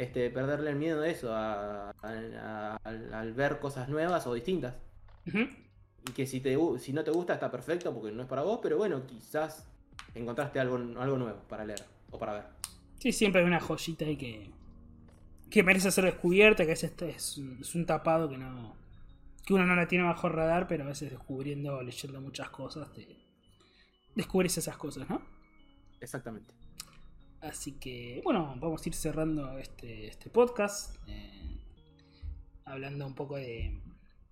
Este, 0.00 0.30
perderle 0.30 0.70
el 0.70 0.76
miedo 0.76 1.02
a 1.02 1.08
eso, 1.08 1.34
a- 1.34 1.90
a- 1.90 1.94
a- 2.02 2.76
al, 2.84 3.34
ver 3.34 3.58
cosas 3.58 3.88
nuevas 3.90 4.26
o 4.26 4.32
distintas. 4.32 4.74
Y 6.08 6.12
que 6.12 6.26
si, 6.26 6.40
te, 6.40 6.56
si 6.78 6.92
no 6.94 7.04
te 7.04 7.10
gusta 7.10 7.34
está 7.34 7.50
perfecto 7.50 7.92
porque 7.92 8.10
no 8.10 8.22
es 8.22 8.28
para 8.28 8.42
vos, 8.42 8.60
pero 8.62 8.78
bueno, 8.78 9.06
quizás 9.06 9.66
encontraste 10.14 10.58
algo, 10.58 10.76
algo 10.76 11.18
nuevo 11.18 11.40
para 11.48 11.64
leer 11.66 11.84
o 12.10 12.18
para 12.18 12.32
ver. 12.32 12.44
Sí, 12.98 13.12
siempre 13.12 13.42
hay 13.42 13.46
una 13.46 13.60
joyita 13.60 14.06
ahí 14.06 14.16
que, 14.16 14.50
que 15.50 15.62
merece 15.62 15.90
ser 15.90 16.04
descubierta, 16.06 16.64
que 16.64 16.72
es, 16.72 16.84
este, 16.84 17.10
es, 17.10 17.36
un, 17.36 17.58
es 17.60 17.74
un 17.74 17.84
tapado 17.84 18.28
que 18.28 18.38
no 18.38 18.78
que 19.44 19.54
uno 19.54 19.66
no 19.66 19.74
la 19.74 19.88
tiene 19.88 20.04
bajo 20.04 20.28
radar, 20.28 20.68
pero 20.68 20.84
a 20.84 20.88
veces 20.88 21.10
descubriendo, 21.10 21.82
leyendo 21.82 22.20
muchas 22.20 22.50
cosas, 22.50 22.92
te 22.92 23.16
descubrís 24.14 24.56
esas 24.58 24.76
cosas, 24.76 25.08
¿no? 25.10 25.20
Exactamente. 26.00 26.54
Así 27.40 27.72
que, 27.72 28.20
bueno, 28.24 28.54
vamos 28.58 28.84
a 28.84 28.88
ir 28.88 28.94
cerrando 28.94 29.58
este, 29.58 30.08
este 30.08 30.28
podcast. 30.28 30.96
eh, 31.08 31.40
hablando 32.64 33.06
un 33.06 33.14
poco 33.14 33.36
de, 33.36 33.80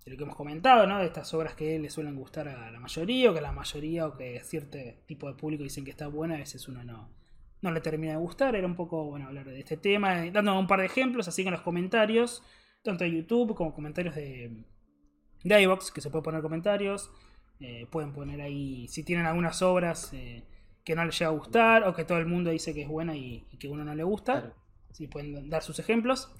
lo 0.05 0.17
que 0.17 0.23
hemos 0.23 0.35
comentado, 0.35 0.87
¿no? 0.87 0.99
De 0.99 1.05
estas 1.05 1.33
obras 1.33 1.53
que 1.55 1.77
le 1.77 1.89
suelen 1.89 2.15
gustar 2.15 2.47
a 2.47 2.71
la 2.71 2.79
mayoría, 2.79 3.29
o 3.29 3.33
que 3.33 3.39
a 3.39 3.43
la 3.43 3.51
mayoría, 3.51 4.07
o 4.07 4.17
que 4.17 4.39
cierto 4.43 4.77
tipo 5.05 5.27
de 5.27 5.35
público 5.35 5.63
dicen 5.63 5.85
que 5.85 5.91
está 5.91 6.07
buena, 6.07 6.35
a 6.35 6.39
veces 6.39 6.67
uno 6.67 6.83
no, 6.83 7.09
no 7.61 7.71
le 7.71 7.81
termina 7.81 8.13
de 8.13 8.19
gustar. 8.19 8.55
Era 8.55 8.65
un 8.65 8.75
poco, 8.75 9.05
bueno, 9.05 9.27
hablar 9.27 9.45
de 9.45 9.59
este 9.59 9.77
tema, 9.77 10.25
eh, 10.25 10.31
dando 10.31 10.57
un 10.57 10.67
par 10.67 10.79
de 10.79 10.85
ejemplos, 10.85 11.27
así 11.27 11.43
que 11.43 11.49
en 11.49 11.53
los 11.53 11.61
comentarios, 11.61 12.43
tanto 12.83 13.03
de 13.03 13.11
YouTube 13.11 13.55
como 13.55 13.73
comentarios 13.73 14.15
de, 14.15 14.63
de 15.43 15.61
iVoox, 15.61 15.91
que 15.91 16.01
se 16.01 16.09
puede 16.09 16.23
poner 16.23 16.41
comentarios. 16.41 17.11
eh, 17.59 17.87
pueden 17.91 18.13
poner 18.13 18.41
ahí, 18.41 18.87
si 18.87 19.03
tienen 19.03 19.25
algunas 19.25 19.61
obras 19.61 20.13
que 20.83 20.95
no 20.95 21.05
les 21.05 21.17
llega 21.17 21.31
a 21.31 21.33
gustar, 21.33 21.87
o 21.87 21.93
que 21.93 22.05
todo 22.05 22.17
el 22.17 22.25
mundo 22.25 22.49
dice 22.49 22.73
que 22.73 22.83
es 22.83 22.87
buena 22.87 23.15
y, 23.15 23.45
y 23.51 23.57
que 23.57 23.67
uno 23.67 23.83
no 23.83 23.95
le 23.95 24.03
gusta. 24.03 24.41
Claro. 24.41 24.55
Si 24.91 25.07
pueden 25.07 25.49
dar 25.49 25.61
sus 25.61 25.79
ejemplos. 25.79 26.31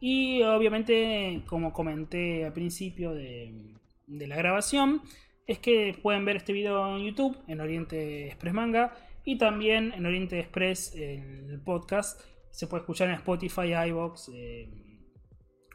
Y 0.00 0.42
obviamente, 0.42 1.42
como 1.46 1.72
comenté 1.72 2.46
al 2.46 2.52
principio 2.52 3.12
de, 3.12 3.74
de 4.06 4.26
la 4.26 4.36
grabación, 4.36 5.02
es 5.46 5.58
que 5.58 5.98
pueden 6.02 6.24
ver 6.24 6.36
este 6.36 6.52
video 6.52 6.96
en 6.96 7.04
YouTube, 7.04 7.36
en 7.46 7.60
Oriente 7.60 8.28
Express 8.28 8.54
Manga, 8.54 8.94
y 9.24 9.36
también 9.36 9.92
en 9.92 10.06
Oriente 10.06 10.38
Express, 10.38 10.94
en 10.94 11.50
el 11.50 11.60
podcast. 11.60 12.20
Se 12.50 12.66
puede 12.66 12.80
escuchar 12.80 13.08
en 13.08 13.16
Spotify, 13.16 13.74
iVoox, 13.88 14.30
eh, 14.34 14.70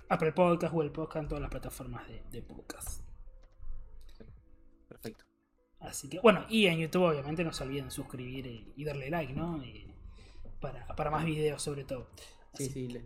Apple 0.10 0.32
Podcast, 0.32 0.74
Google 0.74 0.90
Podcast, 0.90 1.24
en 1.24 1.28
todas 1.30 1.42
las 1.42 1.52
plataformas 1.52 2.08
de, 2.08 2.24
de 2.32 2.42
podcast. 2.42 3.05
Así 5.86 6.10
que, 6.10 6.20
bueno, 6.20 6.46
y 6.50 6.66
en 6.68 6.80
YouTube 6.80 7.04
obviamente 7.04 7.44
no 7.44 7.54
se 7.54 7.64
olviden 7.64 7.92
suscribir 7.92 8.46
y, 8.48 8.74
y 8.76 8.84
darle 8.84 9.10
like, 9.10 9.34
¿no? 9.34 9.64
Y 9.64 9.86
para, 10.60 10.86
para 10.88 11.12
más 11.12 11.26
videos 11.26 11.62
sobre 11.62 11.84
todo. 11.84 12.08
Sí, 12.54 12.66
Así 12.70 12.88
sí. 12.90 13.02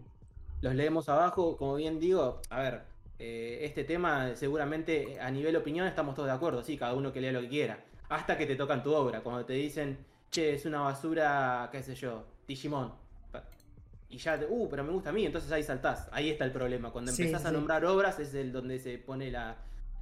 Los 0.62 0.76
leemos 0.76 1.08
abajo, 1.10 1.58
como 1.58 1.76
bien 1.76 2.00
digo, 2.00 2.42
a 2.50 2.60
ver, 2.60 2.84
eh, 3.18 3.60
este 3.64 3.84
tema 3.84 4.36
seguramente 4.36 5.20
a 5.20 5.32
nivel 5.32 5.56
opinión 5.56 5.88
estamos 5.88 6.16
todos 6.16 6.28
de 6.28 6.34
acuerdo, 6.36 6.64
sí, 6.64 6.78
cada 6.78 6.94
uno 6.94 7.12
que 7.14 7.22
lea 7.22 7.32
lo 7.32 7.42
que 7.42 7.50
quiera. 7.50 7.84
Hasta 8.10 8.38
que 8.38 8.46
te 8.46 8.56
tocan 8.56 8.84
tu 8.84 8.94
obra, 8.94 9.22
cuando 9.22 9.46
te 9.46 9.54
dicen, 9.54 9.98
che, 10.32 10.54
es 10.56 10.66
una 10.66 10.82
basura, 10.82 11.70
qué 11.72 11.82
sé 11.84 11.96
yo, 11.96 12.26
Digimon. 12.48 12.94
Y 14.12 14.18
ya, 14.18 14.40
te- 14.40 14.48
uh, 14.50 14.68
pero 14.70 14.84
me 14.84 14.92
gusta 14.92 15.12
a 15.12 15.14
mí, 15.14 15.24
entonces 15.26 15.52
ahí 15.52 15.62
saltás. 15.64 16.10
Ahí 16.12 16.30
está 16.32 16.44
el 16.44 16.52
problema. 16.52 16.92
Cuando 16.92 17.12
Sí, 17.12 17.22
empezás 17.24 17.46
a 17.46 17.52
nombrar 17.52 17.86
obras 17.86 18.18
es 18.20 18.34
el 18.34 18.52
donde 18.52 18.80
se 18.80 18.98
pone 18.98 19.30
la, 19.30 19.58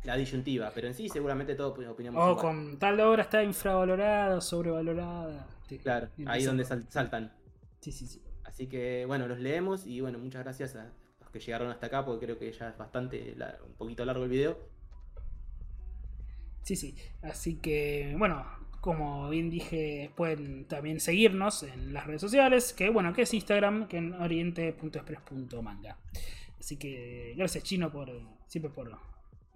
la 0.07 0.17
disyuntiva. 0.17 0.71
Pero 0.73 0.87
en 0.87 0.93
sí, 0.93 1.09
seguramente 1.09 1.55
todos 1.55 1.77
opinamos 1.87 2.23
O 2.23 2.35
con 2.37 2.77
tal 2.79 2.99
obra 2.99 3.23
está 3.23 3.43
infravalorada, 3.43 4.41
sobrevalorada. 4.41 5.47
Claro, 5.83 6.09
ahí 6.25 6.43
donde 6.43 6.63
sal- 6.65 6.85
saltan. 6.89 7.31
Sí, 7.81 7.91
sí, 7.91 8.07
sí. 8.07 8.23
Así 8.45 8.67
que 8.67 9.05
bueno, 9.05 9.27
los 9.27 9.39
leemos 9.39 9.85
y 9.85 10.01
bueno, 10.01 10.17
muchas 10.17 10.43
gracias 10.43 10.75
a 10.75 10.91
los 11.19 11.29
que 11.29 11.39
llegaron 11.39 11.69
hasta 11.69 11.87
acá 11.87 12.05
porque 12.05 12.25
creo 12.25 12.39
que 12.39 12.51
ya 12.51 12.69
es 12.69 12.77
bastante, 12.77 13.35
un 13.65 13.73
poquito 13.75 14.05
largo 14.05 14.23
el 14.23 14.29
video. 14.29 14.57
Sí, 16.63 16.75
sí. 16.75 16.95
Así 17.21 17.55
que, 17.57 18.15
bueno, 18.17 18.45
como 18.81 19.29
bien 19.29 19.49
dije, 19.49 20.11
pueden 20.15 20.65
también 20.65 20.99
seguirnos 20.99 21.63
en 21.63 21.93
las 21.93 22.07
redes 22.07 22.21
sociales, 22.21 22.73
que 22.73 22.89
bueno, 22.89 23.13
que 23.13 23.21
es 23.23 23.33
Instagram, 23.33 23.87
que 23.87 23.97
en 23.97 24.13
oriente.express.manga. 24.13 25.97
Así 26.59 26.77
que 26.77 27.33
gracias 27.37 27.63
Chino 27.63 27.91
por 27.91 28.09
siempre 28.47 28.71
por, 28.71 28.97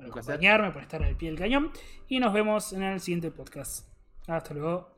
por 0.02 0.20
acompañarme, 0.20 0.72
por 0.72 0.82
estar 0.82 1.04
al 1.04 1.16
pie 1.16 1.30
del 1.30 1.40
cañón. 1.40 1.72
Y 2.08 2.20
nos 2.20 2.34
vemos 2.34 2.74
en 2.74 2.84
el 2.84 3.00
siguiente 3.00 3.32
podcast. 3.32 3.88
Hasta 4.28 4.54
luego. 4.54 4.91